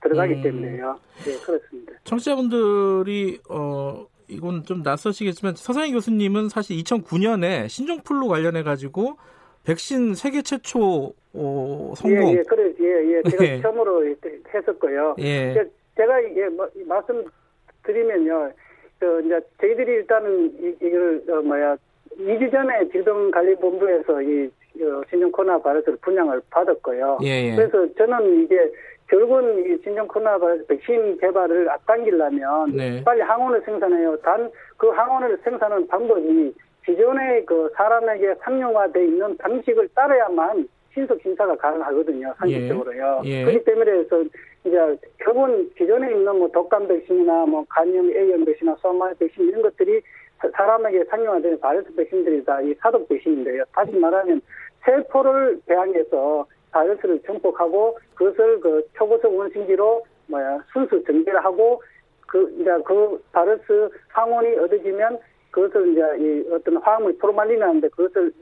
들어가기 0.00 0.34
음. 0.34 0.42
때문에요. 0.42 0.98
네, 1.24 1.32
그렇습니다. 1.44 1.92
청취자분들이 2.04 3.40
어 3.50 4.06
이건 4.28 4.64
좀 4.64 4.82
낯서시겠지만 4.82 5.54
서상희 5.56 5.92
교수님은 5.92 6.48
사실 6.48 6.76
2009년에 6.76 7.68
신종플루 7.68 8.28
관련해 8.28 8.62
가지고 8.62 9.16
백신 9.64 10.14
세계 10.14 10.42
최초 10.42 11.12
어, 11.34 11.92
성공. 11.96 12.30
예, 12.30 12.38
예, 12.38 12.42
그래, 12.42 12.72
예, 12.80 13.16
예, 13.16 13.22
제가 13.30 13.44
예. 13.44 13.60
처음으로 13.60 14.06
했었고요. 14.54 15.16
예. 15.18 15.54
제가 15.96 16.20
이게 16.20 16.48
뭐, 16.48 16.68
말씀드리면요, 16.86 18.52
그 18.98 19.22
이제 19.24 19.40
저희들이 19.60 19.92
일단은 19.92 20.52
이, 20.60 20.86
이걸 20.86 21.22
어, 21.28 21.42
뭐야 21.42 21.76
2주 22.18 22.50
전에 22.50 22.88
질병관리본부에서 22.90 24.22
이 24.22 24.50
어, 24.80 25.02
신종 25.10 25.30
코로나 25.32 25.58
바이러스를 25.58 25.98
분양을 26.00 26.40
받았고요. 26.50 27.18
예, 27.24 27.50
예. 27.50 27.56
그래서 27.56 27.86
저는 27.94 28.44
이게 28.44 28.70
결국은 29.08 29.64
이 29.66 29.78
신종 29.82 30.06
코로나 30.06 30.38
바이러스 30.38 30.66
백신 30.66 31.18
개발을 31.18 31.68
앞당기려면 31.70 32.72
네. 32.76 33.02
빨리 33.04 33.20
항원을 33.22 33.62
생산해요. 33.62 34.16
단 34.18 34.50
그 34.76 34.88
항원을 34.90 35.36
생산하는 35.42 35.88
방법이 35.88 36.54
기존의 36.86 37.44
그 37.46 37.68
사람에게 37.74 38.34
상용화돼 38.42 39.04
있는 39.06 39.36
방식을 39.38 39.88
따라야만 39.94 40.68
신속 40.94 41.20
심사가 41.20 41.56
가능하거든요. 41.56 42.32
상식적으로요. 42.38 43.22
예. 43.24 43.28
예. 43.40 43.44
그렇기 43.44 43.64
때문에 43.64 43.90
해서 43.98 44.22
이제 44.64 44.78
결국은 45.18 45.68
기존에 45.76 46.12
있는 46.12 46.38
뭐 46.38 46.48
독감 46.52 46.86
백신이나 46.86 47.46
뭐 47.46 47.64
간염 47.68 48.08
A형 48.10 48.44
백신이나 48.44 48.76
소아마 48.80 49.12
백신 49.14 49.48
이런 49.48 49.62
것들이 49.62 50.00
사람에게 50.52 51.04
상용화되는 51.06 51.58
바이러스 51.58 51.92
백신들이 51.96 52.44
다 52.44 52.60
이 52.62 52.72
사독 52.80 53.08
백신인데요. 53.08 53.64
다시 53.74 53.90
말하면 53.96 54.40
세포를 54.84 55.60
배양해서 55.66 56.46
바이러스를 56.70 57.20
정복하고 57.22 57.98
그것을 58.14 58.60
그 58.60 58.86
초고속 58.96 59.34
원심기로 59.36 60.04
뭐야 60.28 60.62
순수 60.72 61.02
정제를 61.04 61.44
하고 61.44 61.82
그 62.26 62.54
이제 62.60 62.70
그 62.84 63.22
바이러스 63.32 63.90
항원이 64.08 64.56
얻어지면 64.56 65.18
그것을 65.50 65.92
이제 65.92 66.02
이 66.18 66.44
어떤 66.52 66.76
화학물 66.78 67.16
포르말린이라는데 67.18 67.88
그것을 67.88 68.32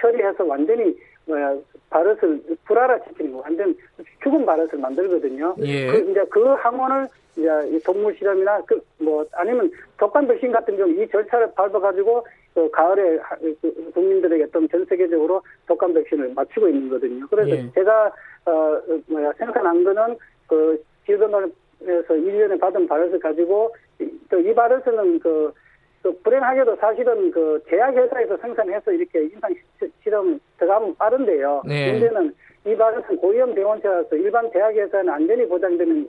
처리해서 0.00 0.44
완전히 0.44 0.96
뭐야 1.26 1.56
바이러스를 1.90 2.40
불알아시키는 2.64 3.32
거 3.32 3.38
완전 3.40 3.74
죽은 4.22 4.46
바이러스를 4.46 4.80
만들거든요. 4.80 5.54
예. 5.60 5.86
그 5.86 6.10
이제 6.10 6.24
그 6.30 6.44
항원을 6.54 7.08
이제 7.36 7.80
동물 7.84 8.14
실험이나 8.16 8.62
그 8.62 8.80
뭐 8.98 9.24
아니면 9.32 9.70
독감 9.98 10.26
백신 10.26 10.52
같은 10.52 10.76
경우 10.76 10.90
이 10.90 11.08
절차를 11.08 11.52
밟아 11.54 11.78
가지고 11.78 12.26
그 12.56 12.70
가을에 12.70 13.18
그 13.60 13.90
국민들에게 13.92 14.46
좀전 14.50 14.86
세계적으로 14.86 15.42
독감 15.66 15.92
백신을 15.92 16.32
맞추고 16.34 16.68
있는 16.68 16.88
거거든요. 16.88 17.26
그래서 17.28 17.50
예. 17.50 17.70
제가 17.74 18.10
어 18.46 18.80
뭐야 19.08 19.30
생산한 19.36 19.84
거는 19.84 20.16
그 20.46 20.82
지도원에서 21.04 21.52
1년에 22.08 22.58
받은 22.58 22.88
바이러스 22.88 23.18
가지고 23.18 23.74
또 24.30 24.38
이 24.38 24.54
바이러스는 24.54 25.20
그, 25.20 25.52
그 26.02 26.18
불행하게도 26.22 26.76
사실은 26.76 27.30
그 27.30 27.62
제약회사에서 27.68 28.38
생산해서 28.38 28.90
이렇게 28.90 29.24
임상 29.24 29.54
실험 30.02 30.40
들어가면 30.58 30.96
빠른데요. 30.96 31.62
네. 31.66 31.92
문제는 31.92 32.34
이 32.64 32.74
바이러스는 32.74 33.18
고위험 33.18 33.54
병원체라서 33.54 34.16
일반 34.16 34.50
제약회사는 34.50 35.12
안전이 35.12 35.46
보장되는 35.46 36.08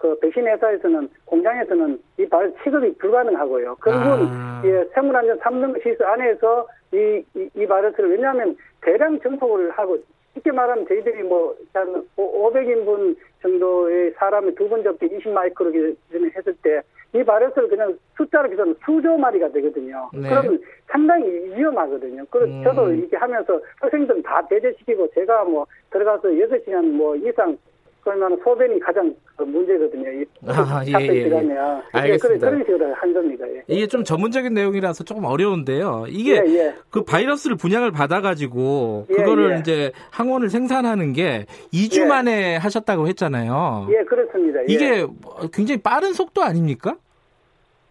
그 0.00 0.18
백신 0.20 0.46
회사에서는 0.46 1.08
공장에서는 1.26 2.00
이 2.18 2.26
발 2.26 2.50
취급이 2.64 2.96
불가능하고요. 2.96 3.76
결국은 3.76 4.26
아. 4.30 4.62
예, 4.64 4.84
생물안전 4.94 5.38
3등 5.40 5.82
시스 5.82 6.02
안에서 6.02 6.66
이, 6.92 7.22
이, 7.34 7.48
이 7.54 7.66
바이러스를 7.66 8.10
왜냐하면 8.10 8.56
대량 8.80 9.20
증폭을 9.20 9.70
하고 9.72 9.98
쉽게 10.34 10.52
말하면 10.52 10.86
저희들이 10.88 11.22
뭐한 11.24 12.06
500인분 12.16 13.14
정도의 13.42 14.12
사람이 14.16 14.54
두번 14.54 14.82
접기 14.82 15.06
20 15.06 15.28
마이크로 15.30 15.70
했을 15.74 16.54
때 16.62 16.80
이 17.12 17.24
바이러스를 17.24 17.68
그냥 17.68 17.98
숫자로 18.16 18.48
계산 18.48 18.72
수조 18.86 19.16
마리가 19.18 19.48
되거든요. 19.48 20.08
네. 20.14 20.28
그러면 20.28 20.62
상당히 20.86 21.26
위험하거든요. 21.56 22.24
그래서 22.30 22.52
음. 22.52 22.62
저도 22.62 22.92
이렇게 22.92 23.16
하면서 23.16 23.60
학생들 23.80 24.22
다 24.22 24.46
배제시키고 24.46 25.08
제가 25.10 25.42
뭐 25.42 25.66
들어가서 25.90 26.28
6시간 26.28 26.84
뭐 26.92 27.16
이상 27.16 27.58
그러면 28.02 28.38
소변이 28.42 28.80
가장 28.80 29.14
문제거든요. 29.38 30.24
아, 30.46 30.82
예, 30.86 30.92
예, 31.00 31.30
예. 31.30 31.60
알겠습니다. 31.92 32.50
그런 32.50 32.64
식으로 32.64 32.94
한 32.94 33.12
겁니다. 33.12 33.46
예. 33.48 33.62
이게 33.68 33.86
좀 33.86 34.04
전문적인 34.04 34.54
내용이라서 34.54 35.04
조금 35.04 35.24
어려운데요. 35.24 36.06
이게 36.08 36.42
예, 36.46 36.54
예. 36.54 36.74
그 36.90 37.04
바이러스를 37.04 37.56
분양을 37.56 37.92
받아가지고 37.92 39.06
예, 39.10 39.14
그거를 39.14 39.58
이제 39.60 39.92
항원을 40.10 40.48
생산하는 40.48 41.12
게 41.12 41.46
2주 41.72 42.06
만에 42.06 42.56
하셨다고 42.56 43.06
했잖아요. 43.08 43.88
예, 43.90 44.04
그렇습니다. 44.04 44.60
이게 44.66 45.06
굉장히 45.52 45.80
빠른 45.82 46.12
속도 46.12 46.42
아닙니까? 46.42 46.96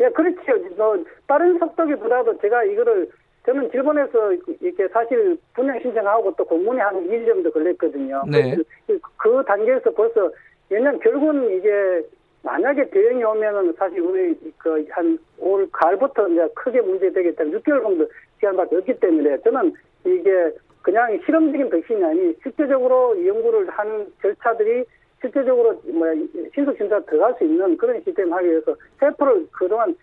예, 0.02 0.10
그렇죠. 0.10 0.40
뭐 0.78 1.04
빠른 1.28 1.60
속도기보다도 1.60 2.40
제가 2.40 2.64
이거를 2.64 3.10
저는 3.50 3.68
일본에서 3.74 4.34
이렇게 4.62 4.88
사실 4.90 5.36
분양 5.56 5.80
신청하고 5.80 6.36
또 6.38 6.46
공문이 6.46 6.80
한 6.80 6.96
2일 7.08 7.26
정도 7.26 7.50
걸렸거든요. 7.50 8.22
네. 8.30 8.56
그, 8.86 9.00
그 9.18 9.44
단계에서 9.44 9.90
벌써 9.92 10.32
왜냐면 10.70 11.00
결국은 11.00 11.50
이게 11.58 12.04
만약에 12.44 12.92
대유행이 12.92 13.24
오면은 13.24 13.74
사실 13.74 14.02
우리 14.02 14.36
그 14.60 14.86
한 14.92 15.18
올 15.40 15.68
가을부터 15.72 16.28
이제 16.28 16.48
크게 16.54 16.82
문제되겠다. 16.82 17.44
6개월 17.46 17.82
정도 17.82 18.08
시간밖에 18.40 18.76
없기 18.76 19.00
때문에 19.00 19.40
저는 19.42 19.74
이게 20.06 20.52
그냥 20.84 21.20
실험적인 21.26 21.70
백신이 21.72 22.04
아니 22.04 22.36
실제적으로 22.44 23.18
연구를 23.26 23.68
하는 23.72 24.06
절차들이 24.22 24.86
실제적으로 25.22 25.82
뭐 25.86 26.08
신속 26.54 26.78
심사 26.78 27.00
들어갈 27.02 27.34
수 27.40 27.46
있는 27.46 27.76
그런 27.78 28.00
시스템 28.04 28.32
하기 28.32 28.48
위해서 28.48 28.76
세포를 29.00 29.48
그동안 29.52 29.96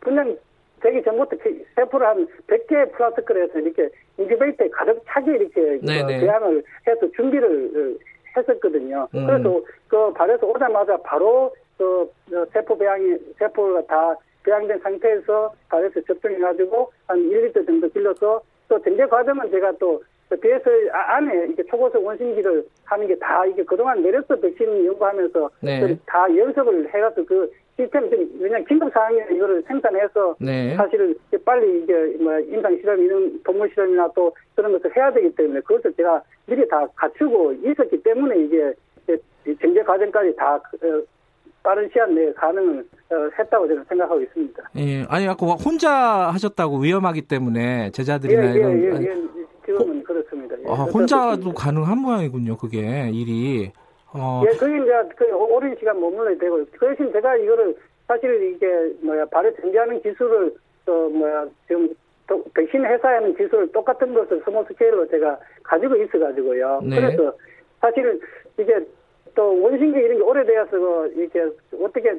분양 0.00 0.36
되기 0.82 1.02
전부터 1.02 1.36
세포를 1.76 2.06
한 2.06 2.26
100개 2.48 2.92
플라스크를 2.92 3.44
해서 3.44 3.58
이렇게 3.58 3.88
인큐베이터에 4.18 4.68
가득 4.70 5.02
차게 5.06 5.32
이렇게 5.36 5.80
배양을 6.20 6.62
해서 6.86 7.08
준비를 7.16 7.96
했었거든요. 8.36 9.08
음. 9.14 9.26
그래서 9.26 9.60
그 9.88 10.12
발에서 10.12 10.46
오자마자 10.46 10.96
바로 10.98 11.54
그 11.78 12.10
세포 12.52 12.76
배양이 12.76 13.16
세포가 13.38 13.82
다 13.86 14.16
배양된 14.44 14.78
상태에서 14.80 15.52
발에서 15.68 16.00
접종해 16.02 16.38
가지고 16.38 16.90
한 17.06 17.18
1리터 17.18 17.64
정도 17.64 17.88
길러서 17.88 18.42
또 18.68 18.82
전제 18.82 19.06
과정은 19.06 19.50
제가 19.50 19.72
또 19.78 20.02
BS 20.40 20.90
아, 20.92 21.16
안에 21.16 21.48
이게 21.50 21.62
초고속 21.64 22.04
원심기를 22.04 22.64
하는 22.84 23.06
게 23.06 23.14
다 23.18 23.44
이게 23.44 23.62
그동안 23.64 24.02
메르스 24.02 24.40
백신 24.40 24.86
연구하면서 24.86 25.50
네. 25.60 25.96
다 26.06 26.24
연습을 26.34 26.88
해가지고 26.92 27.26
그 27.26 27.52
시스템 27.76 28.10
왜냐 28.38 28.58
긴급 28.68 28.92
상황에 28.92 29.24
이거를 29.32 29.62
생산해서 29.66 30.36
네. 30.38 30.76
사실 30.76 31.16
빨리 31.44 31.82
이게 31.82 31.94
뭐 32.22 32.38
임상 32.40 32.76
실험 32.78 33.00
이런 33.00 33.42
동물 33.42 33.70
실험이나 33.70 34.08
또 34.14 34.34
그런 34.54 34.72
것을 34.72 34.94
해야 34.96 35.12
되기 35.12 35.34
때문에 35.34 35.60
그것을 35.60 35.92
제가 35.94 36.22
미리 36.46 36.66
다 36.68 36.86
갖추고 36.94 37.54
있었기 37.54 38.02
때문에 38.02 38.44
이게 38.44 38.72
정제 39.60 39.82
과정까지 39.82 40.36
다 40.36 40.54
어, 40.54 41.02
빠른 41.62 41.88
시간 41.88 42.14
내에 42.14 42.32
가능을 42.32 42.84
어, 43.10 43.14
했다고 43.38 43.68
저는 43.68 43.84
생각하고 43.88 44.20
있습니다. 44.20 44.62
예, 44.76 45.04
아니 45.08 45.26
아까 45.28 45.46
혼자 45.46 45.90
하셨다고 46.30 46.78
위험하기 46.78 47.22
때문에 47.22 47.90
제자들이나 47.90 48.44
예, 48.44 48.48
예, 48.48 48.54
이런 48.54 49.02
예, 49.02 49.06
예, 49.06 49.22
지금은 49.64 50.00
호, 50.00 50.04
그렇습니다. 50.04 50.56
예, 50.58 50.64
아, 50.68 50.84
혼자도 50.84 51.52
가능한 51.54 51.98
모양이군요, 51.98 52.56
그게 52.56 53.10
일이. 53.12 53.72
어. 54.14 54.42
예, 54.44 54.56
그게 54.56 54.76
이제 54.82 54.92
그 55.16 55.26
오랜 55.34 55.74
시간 55.78 56.00
머물러야 56.00 56.36
되고 56.38 56.64
그 56.78 56.94
대신 56.94 57.12
제가 57.12 57.36
이거를 57.36 57.74
사실 58.08 58.54
이게 58.54 58.66
뭐야 59.02 59.24
발을 59.26 59.54
정제하는 59.60 60.00
기술을 60.02 60.54
또 60.84 61.08
뭐야 61.10 61.46
지금 61.66 61.88
또 62.26 62.42
백신 62.54 62.84
회사에는 62.84 63.34
기술을 63.36 63.72
똑같은 63.72 64.12
것을 64.14 64.42
small 64.44 64.64
scale로 64.68 65.06
제가 65.08 65.38
가지고 65.62 65.96
있어가지고요. 65.96 66.80
네. 66.84 66.96
그래서 67.00 67.32
사실 67.80 68.20
이게 68.58 68.74
또 69.34 69.60
원심기 69.62 69.98
이런 69.98 70.18
게 70.18 70.22
오래되어서 70.22 71.06
이렇게 71.08 71.40
어떻게 71.82 72.12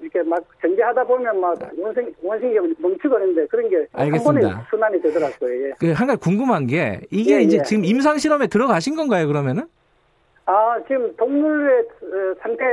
이렇게 0.00 0.22
막 0.22 0.44
전개하다 0.60 1.04
보면 1.04 1.40
막 1.40 1.56
원심 1.78 2.12
원심기가 2.22 2.62
멈추거든데 2.78 3.46
그런 3.46 3.70
게 3.70 3.86
한 3.92 4.10
번에 4.10 4.40
순환이 4.68 5.00
되더라고요. 5.00 5.66
예. 5.68 5.72
그 5.80 5.92
한 5.92 6.06
가지 6.06 6.20
궁금한 6.20 6.66
게 6.66 7.00
이게 7.10 7.36
예, 7.36 7.40
이제 7.42 7.58
예. 7.58 7.62
지금 7.62 7.84
임상 7.84 8.18
실험에 8.18 8.48
들어가신 8.48 8.96
건가요 8.96 9.26
그러면은? 9.28 9.64
아, 10.50 10.78
지금 10.88 11.14
동물의 11.16 11.80
어, 11.80 12.34
상태, 12.40 12.64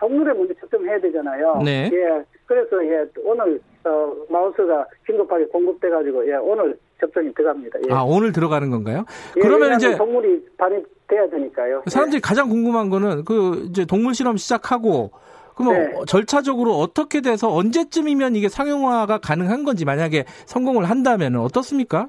동물에 0.00 0.34
먼저 0.34 0.52
측정해야 0.54 0.98
되잖아요. 1.00 1.62
네. 1.64 1.88
예. 1.92 2.24
그래서, 2.44 2.84
예, 2.84 3.06
오늘, 3.22 3.60
어, 3.84 4.12
마우스가 4.28 4.84
긴급하게 5.06 5.46
공급돼가지고, 5.46 6.28
예, 6.28 6.34
오늘 6.34 6.76
접종이 6.98 7.32
들어갑니다. 7.34 7.78
예. 7.88 7.94
아, 7.94 8.02
오늘 8.02 8.32
들어가는 8.32 8.68
건가요? 8.70 9.04
예, 9.36 9.40
그러면 9.40 9.76
이제. 9.76 9.96
동물이 9.96 10.44
반입돼야 10.58 11.30
되니까요. 11.30 11.84
사람들이 11.86 12.16
예. 12.16 12.20
가장 12.20 12.48
궁금한 12.48 12.90
거는 12.90 13.24
그, 13.24 13.68
이제 13.70 13.84
동물 13.84 14.14
실험 14.14 14.36
시작하고, 14.36 15.12
그럼 15.54 15.74
네. 15.74 15.92
절차적으로 16.08 16.72
어떻게 16.72 17.20
돼서 17.20 17.48
언제쯤이면 17.54 18.34
이게 18.34 18.48
상용화가 18.48 19.18
가능한 19.18 19.62
건지 19.64 19.84
만약에 19.84 20.24
성공을 20.46 20.90
한다면 20.90 21.36
어떻습니까? 21.36 22.08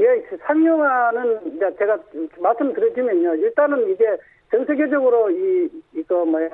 예, 0.00 0.36
상용화는 0.46 1.58
제가 1.78 1.98
말씀드리면요. 2.38 3.34
일단은 3.36 3.88
이게 3.90 4.16
전 4.50 4.64
세계적으로 4.66 5.30
이 5.30 5.70
이거 5.94 6.24
뭐야 6.24 6.48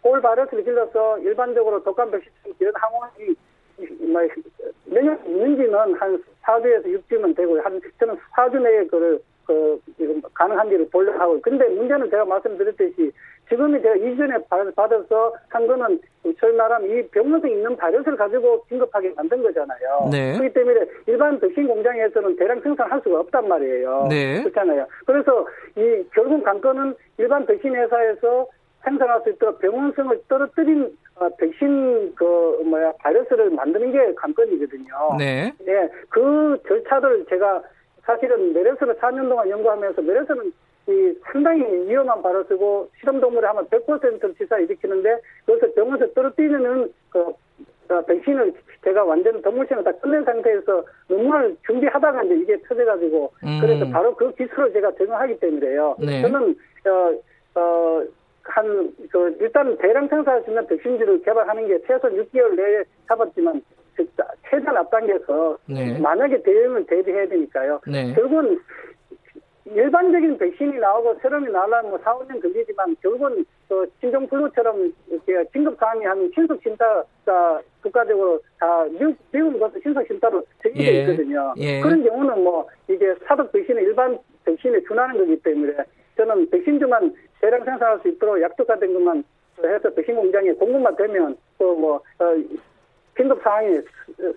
꼴 0.00 0.20
바이러스를 0.20 0.64
길러서 0.64 1.18
일반적으로 1.18 1.82
독감 1.82 2.10
백신 2.10 2.30
이런 2.60 2.72
항원이 2.76 3.34
뭐몇년 4.86 5.26
있는지는 5.26 5.94
한 5.94 6.22
4주에서 6.42 6.84
6주면 6.84 7.34
되고 7.36 7.60
한 7.60 7.80
저는 7.98 8.16
4주 8.36 8.62
내에 8.62 8.86
그를 8.86 9.18
그 9.46 9.80
가능한지를 10.34 10.88
보려고 10.90 11.18
하고 11.18 11.40
근데 11.40 11.68
문제는 11.68 12.10
제가 12.10 12.24
말씀드렸듯이 12.24 13.12
지금이 13.48 13.80
제가 13.82 13.96
이전에 13.96 14.38
받아서 14.74 15.34
한 15.48 15.66
거는 15.66 16.00
소위 16.40 16.56
말하면 16.56 16.90
이 16.90 17.06
병원에 17.08 17.50
있는 17.50 17.76
바이러스를 17.76 18.16
가지고 18.16 18.64
긴급하게 18.64 19.12
만든 19.16 19.42
거잖아요. 19.42 20.08
네. 20.10 20.32
그렇기 20.32 20.54
때문에 20.54 20.80
일반 21.06 21.38
백신 21.38 21.66
공장에서는 21.68 22.36
대량 22.36 22.60
생산할 22.60 23.00
수가 23.02 23.20
없단 23.20 23.48
말이에요. 23.48 24.06
네. 24.08 24.42
그렇잖아요. 24.42 24.86
그래서 25.06 25.46
이 25.76 26.04
결국 26.14 26.42
관건은 26.42 26.94
일반 27.18 27.44
백신 27.46 27.74
회사에서 27.74 28.46
생산할 28.82 29.22
수 29.22 29.30
있도록 29.30 29.58
병원성을 29.60 30.22
떨어뜨린 30.28 30.96
어, 31.16 31.28
백신 31.38 32.14
그 32.16 32.24
뭐야 32.64 32.92
바이러스를 32.98 33.50
만드는 33.50 33.92
게 33.92 34.14
관건이거든요. 34.14 35.16
네. 35.18 35.52
네. 35.64 35.88
그 36.08 36.58
절차를 36.66 37.26
제가 37.28 37.62
사실은 38.04 38.52
메르스를 38.52 38.94
4년 38.96 39.28
동안 39.28 39.48
연구하면서 39.48 40.02
메르스는 40.02 40.52
이 40.86 41.14
상당히 41.24 41.62
위험한 41.88 42.22
발을 42.22 42.44
쓰고 42.44 42.90
실험 43.00 43.20
동물에 43.20 43.46
하면 43.46 43.66
100% 43.68 44.36
치사 44.36 44.58
일으키는데 44.58 45.18
그것을 45.46 45.72
병원에서 45.74 46.12
떨어뜨리는 46.12 46.92
그 47.10 47.32
어, 47.90 48.00
백신을 48.02 48.52
제가 48.82 49.04
완전 49.04 49.40
동물실을 49.42 49.84
다 49.84 49.92
끝낸 49.92 50.24
상태에서 50.24 50.84
논문을 51.08 51.56
준비하다가 51.66 52.22
이제 52.24 52.34
이게 52.36 52.62
터져가지고 52.62 53.32
음. 53.44 53.58
그래서 53.60 53.86
바로 53.90 54.14
그 54.14 54.34
기술을 54.34 54.72
제가 54.72 54.92
적용하기 54.92 55.38
때문에요. 55.40 55.96
네. 56.00 56.22
저는 56.22 56.56
어, 56.86 57.60
어, 57.60 58.02
한, 58.44 58.92
그, 59.10 59.36
일단 59.40 59.76
대량 59.78 60.06
생산할 60.08 60.42
수 60.42 60.50
있는 60.50 60.66
백신지를 60.66 61.22
개발하는 61.22 61.66
게 61.66 61.78
최소 61.86 62.08
6개월 62.08 62.54
내에 62.56 62.84
잡았지만, 63.08 63.62
최단 64.74 64.76
앞당겨서, 64.78 65.58
네. 65.66 65.98
만약에 65.98 66.42
대응을 66.42 66.86
대비해야 66.86 67.28
되니까요. 67.28 67.80
네. 67.86 68.12
결국은 68.14 68.60
일반적인 69.66 70.36
백신이 70.36 70.78
나오고 70.78 71.16
세럼이 71.22 71.50
나오려면 71.50 71.90
뭐 71.90 71.98
4, 71.98 72.18
5년 72.18 72.42
걸리지만 72.42 72.96
결국은 73.00 73.44
또 73.68 73.86
신종 74.00 74.26
플루처럼 74.26 74.92
이렇게 75.08 75.42
긴급 75.52 75.78
상황이 75.78 76.04
하면 76.04 76.30
신속 76.34 76.60
심사가 76.62 77.62
국가적으로 77.80 78.38
다 78.58 78.84
미국, 78.90 79.16
미국 79.32 79.58
것도 79.58 79.80
신속 79.82 80.06
심사로 80.06 80.44
적용되어 80.62 80.92
예. 80.92 81.00
있거든요. 81.00 81.54
예. 81.56 81.80
그런 81.80 82.04
경우는 82.04 82.44
뭐 82.44 82.68
이게 82.88 83.14
사독 83.26 83.50
백신은 83.52 83.82
일반 83.82 84.18
백신에 84.44 84.82
준하는 84.82 85.16
거기 85.16 85.36
때문에 85.40 85.72
저는 86.16 86.50
백신주만 86.50 87.14
대량 87.40 87.64
생산할 87.64 88.00
수 88.00 88.08
있도록 88.08 88.42
약속화된 88.42 88.92
것만 88.92 89.24
해서 89.64 89.88
백신 89.94 90.14
공장에 90.14 90.52
공급만 90.52 90.94
되면 90.96 91.36
또뭐 91.58 91.96
어, 92.18 92.24
긴급 93.16 93.40
상황이 93.42 93.78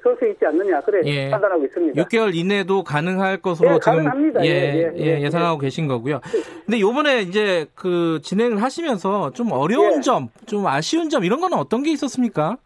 설수 0.02 0.28
있지 0.28 0.46
않느냐 0.46 0.82
그래 0.82 1.02
예. 1.06 1.30
판단하고 1.30 1.66
있습니다. 1.66 2.04
6개월 2.04 2.36
이내도 2.36 2.84
가능할 2.84 3.38
것으로 3.42 3.76
예, 3.76 3.80
지금 3.80 3.98
가능합니다. 3.98 4.46
예, 4.46 4.50
예, 4.50 4.94
예, 4.96 5.22
예 5.22 5.30
상하고 5.30 5.60
계신 5.60 5.88
거고요. 5.88 6.22
근데 6.66 6.80
요번에 6.80 7.22
이제 7.22 7.66
그 7.76 8.20
진행을 8.22 8.62
하시면서 8.62 9.32
좀 9.32 9.52
어려운 9.52 10.02
점, 10.02 10.30
좀 10.46 10.68
아쉬운 10.68 11.10
점 11.10 11.24
이런 11.24 11.40
거는 11.40 11.58
어떤 11.58 11.84
게 11.84 11.92
있었습니까? 11.92 12.58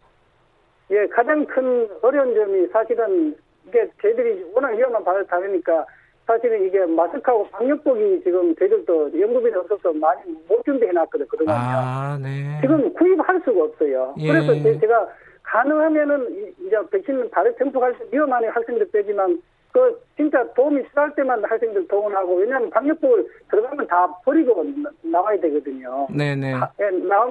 예, 0.90 1.06
가장 1.08 1.46
큰 1.46 1.88
어려운 2.02 2.34
점이 2.34 2.66
사실은 2.72 3.34
이게 3.68 3.88
저희들이 4.02 4.44
워낙 4.54 4.72
위험한 4.76 5.02
발을 5.04 5.26
다니니까 5.26 5.86
사실은 6.26 6.66
이게 6.66 6.84
마스크하고 6.84 7.48
방역복이 7.48 8.22
지금 8.22 8.54
저희들도 8.56 9.20
연구비는 9.20 9.58
없어서 9.60 9.92
많이 9.94 10.20
못 10.48 10.62
준비해놨거든요. 10.64 11.46
아, 11.48 12.18
네. 12.22 12.58
지금 12.60 12.92
구입할 12.94 13.40
수가 13.44 13.64
없어요. 13.64 14.14
예. 14.18 14.28
그래서 14.28 14.54
제가 14.80 15.08
가능하면은 15.52 16.54
이제 16.60 16.76
백신 16.90 17.30
발효 17.30 17.54
tem포할 17.56 17.92
때 17.98 18.04
위험한 18.10 18.42
학생들 18.48 18.90
빼지만 18.90 19.40
그 19.70 20.00
진짜 20.16 20.42
도움이 20.54 20.82
필요할 20.88 21.14
때만 21.14 21.44
학생들 21.44 21.86
동원하고 21.88 22.36
왜냐하면 22.36 22.70
방역복을 22.70 23.26
들어가면 23.50 23.86
다 23.86 24.06
버리고 24.24 24.64
나와야 25.02 25.38
되거든요. 25.40 26.06
네네. 26.10 26.54
예, 26.80 26.90
나 27.06 27.30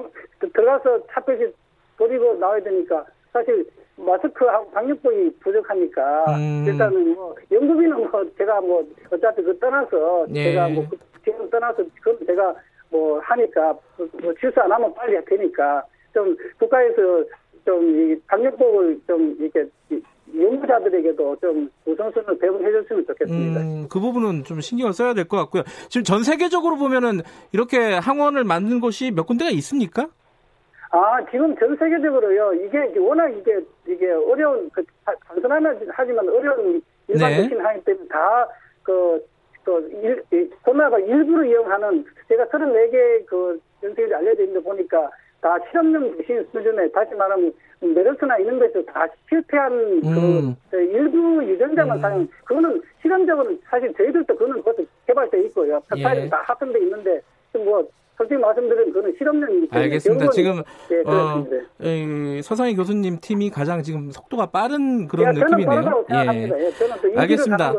들어가서 0.52 1.06
차표시 1.08 1.52
버리고 1.98 2.34
나와야 2.34 2.62
되니까 2.62 3.04
사실 3.32 3.66
마스크하고 3.96 4.70
방역복이 4.70 5.38
부족하니까 5.40 6.24
음. 6.36 6.64
일단은 6.66 7.14
뭐 7.14 7.34
연구비는 7.50 8.08
뭐 8.08 8.24
제가 8.38 8.60
뭐 8.60 8.86
어차피 9.10 9.42
그 9.42 9.58
떠나서 9.58 10.26
예. 10.34 10.52
제가 10.52 10.68
뭐그 10.68 10.96
지금 11.24 11.50
떠나서 11.50 11.82
그 12.00 12.24
제가 12.24 12.54
뭐 12.88 13.18
하니까 13.18 13.76
뭐 13.96 14.32
실수 14.38 14.60
안 14.60 14.70
하면 14.70 14.94
빨리 14.94 15.16
할 15.16 15.24
테니까 15.24 15.84
좀 16.14 16.36
국가에서 16.58 17.24
좀 17.64 17.82
이 18.12 18.16
방역법을 18.26 19.00
좀 19.06 19.36
이렇게 19.38 19.68
연구자들에게도 20.34 21.36
좀 21.40 21.70
우선순위를 21.84 22.38
배분해 22.38 22.72
줬으면 22.72 23.06
좋겠습니다. 23.06 23.60
음, 23.60 23.86
그 23.90 24.00
부분은 24.00 24.44
좀 24.44 24.60
신경을 24.60 24.92
써야 24.92 25.12
될 25.14 25.26
것 25.26 25.36
같고요. 25.36 25.62
지금 25.88 26.04
전 26.04 26.22
세계적으로 26.22 26.76
보면은 26.76 27.20
이렇게 27.52 27.94
항원을 27.94 28.44
만든 28.44 28.80
곳이 28.80 29.10
몇 29.10 29.26
군데가 29.26 29.50
있습니까? 29.50 30.08
아, 30.90 31.24
지금 31.30 31.54
전 31.56 31.76
세계적으로요. 31.76 32.54
이게 32.66 32.98
워낙 32.98 33.28
이게 33.28 33.60
이게 33.86 34.10
어려운 34.10 34.68
그 34.70 34.82
단순하면 35.28 35.86
하지만 35.90 36.28
어려운 36.28 36.82
일반 37.08 37.30
네. 37.30 37.48
하기 37.56 37.84
때문에 37.84 38.08
다그 38.08 39.24
그, 39.64 39.90
일, 40.30 40.50
코로나가 40.62 40.98
일부러 40.98 41.44
이용하는 41.44 42.04
제가 42.28 42.44
34개 42.46 43.26
그 43.26 43.60
연세들이 43.82 44.14
알려져 44.14 44.42
있는데 44.44 44.62
보니까 44.66 45.10
다 45.42 45.58
실험용 45.68 46.16
백신 46.16 46.46
수준에 46.52 46.88
다시 46.92 47.14
말하면 47.14 47.52
메르스나 47.80 48.38
이런 48.38 48.60
것에서 48.60 48.80
다 48.84 49.06
실패한 49.28 50.00
그 50.00 50.08
음. 50.08 50.56
그 50.70 50.80
일부 50.80 51.44
유전자만 51.44 51.98
음. 51.98 52.00
사용 52.00 52.28
그거는 52.44 52.80
실험적으로는 53.02 53.60
사실 53.68 53.92
저희들도 53.94 54.36
그거는 54.36 54.62
그것도 54.62 54.86
개발돼 55.06 55.42
있고요. 55.46 55.82
예. 55.96 56.28
다 56.28 56.42
합성돼 56.46 56.78
있는데 56.78 57.20
뭐 57.54 57.86
솔직히 58.16 58.38
말씀드리면 58.40 58.92
그거는 58.92 59.14
실험용이기 59.18 59.68
때문에 59.68 59.84
알겠습니다. 59.84 60.30
지금 60.30 60.62
네, 60.88 61.02
어, 61.06 61.44
서상희 62.42 62.76
교수님 62.76 63.18
팀이 63.20 63.50
가장 63.50 63.82
지금 63.82 64.10
속도가 64.10 64.46
빠른 64.46 65.08
그런 65.08 65.34
예, 65.36 65.40
느낌이네요. 65.40 66.04
예. 66.12 66.16
예 66.16 67.20
알겠습니다. 67.20 67.74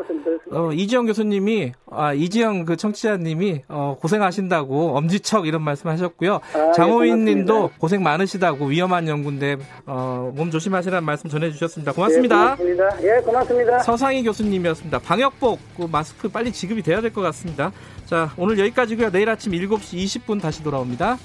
어, 0.50 0.70
이지영 0.72 1.06
교수님이 1.06 1.72
아, 1.90 2.12
이지영 2.12 2.66
그 2.66 2.76
청취자님이 2.76 3.62
어, 3.68 3.96
고생하신다고 4.00 4.96
엄지척 4.96 5.46
이런 5.46 5.62
말씀하셨고요. 5.62 6.34
아, 6.34 6.68
예, 6.68 6.72
장호민 6.72 7.24
님도 7.24 7.70
고생 7.78 8.02
많으시다고 8.02 8.66
위험한 8.66 9.08
연구인데 9.08 9.56
어, 9.86 10.30
몸 10.34 10.50
조심하시라는 10.50 11.04
말씀 11.06 11.30
전해주셨습니다. 11.30 11.92
고맙습니다. 11.92 12.56
예, 12.60 12.74
고맙습니다. 12.74 13.02
예, 13.02 13.20
고맙습니다. 13.22 13.78
서상희 13.80 14.22
교수님이었습니다. 14.24 14.98
방역복 14.98 15.58
그 15.76 15.88
마스크 15.90 16.28
빨리 16.28 16.52
지급이 16.52 16.82
돼야 16.82 17.00
될 17.00 17.14
것 17.14 17.22
같습니다. 17.22 17.72
자, 18.04 18.30
오늘 18.36 18.58
여기까지고요. 18.58 19.10
내일 19.10 19.30
아침 19.30 19.52
7시 19.52 19.96
20분 20.04 20.33
다시 20.40 20.62
돌아옵니다. 20.62 21.18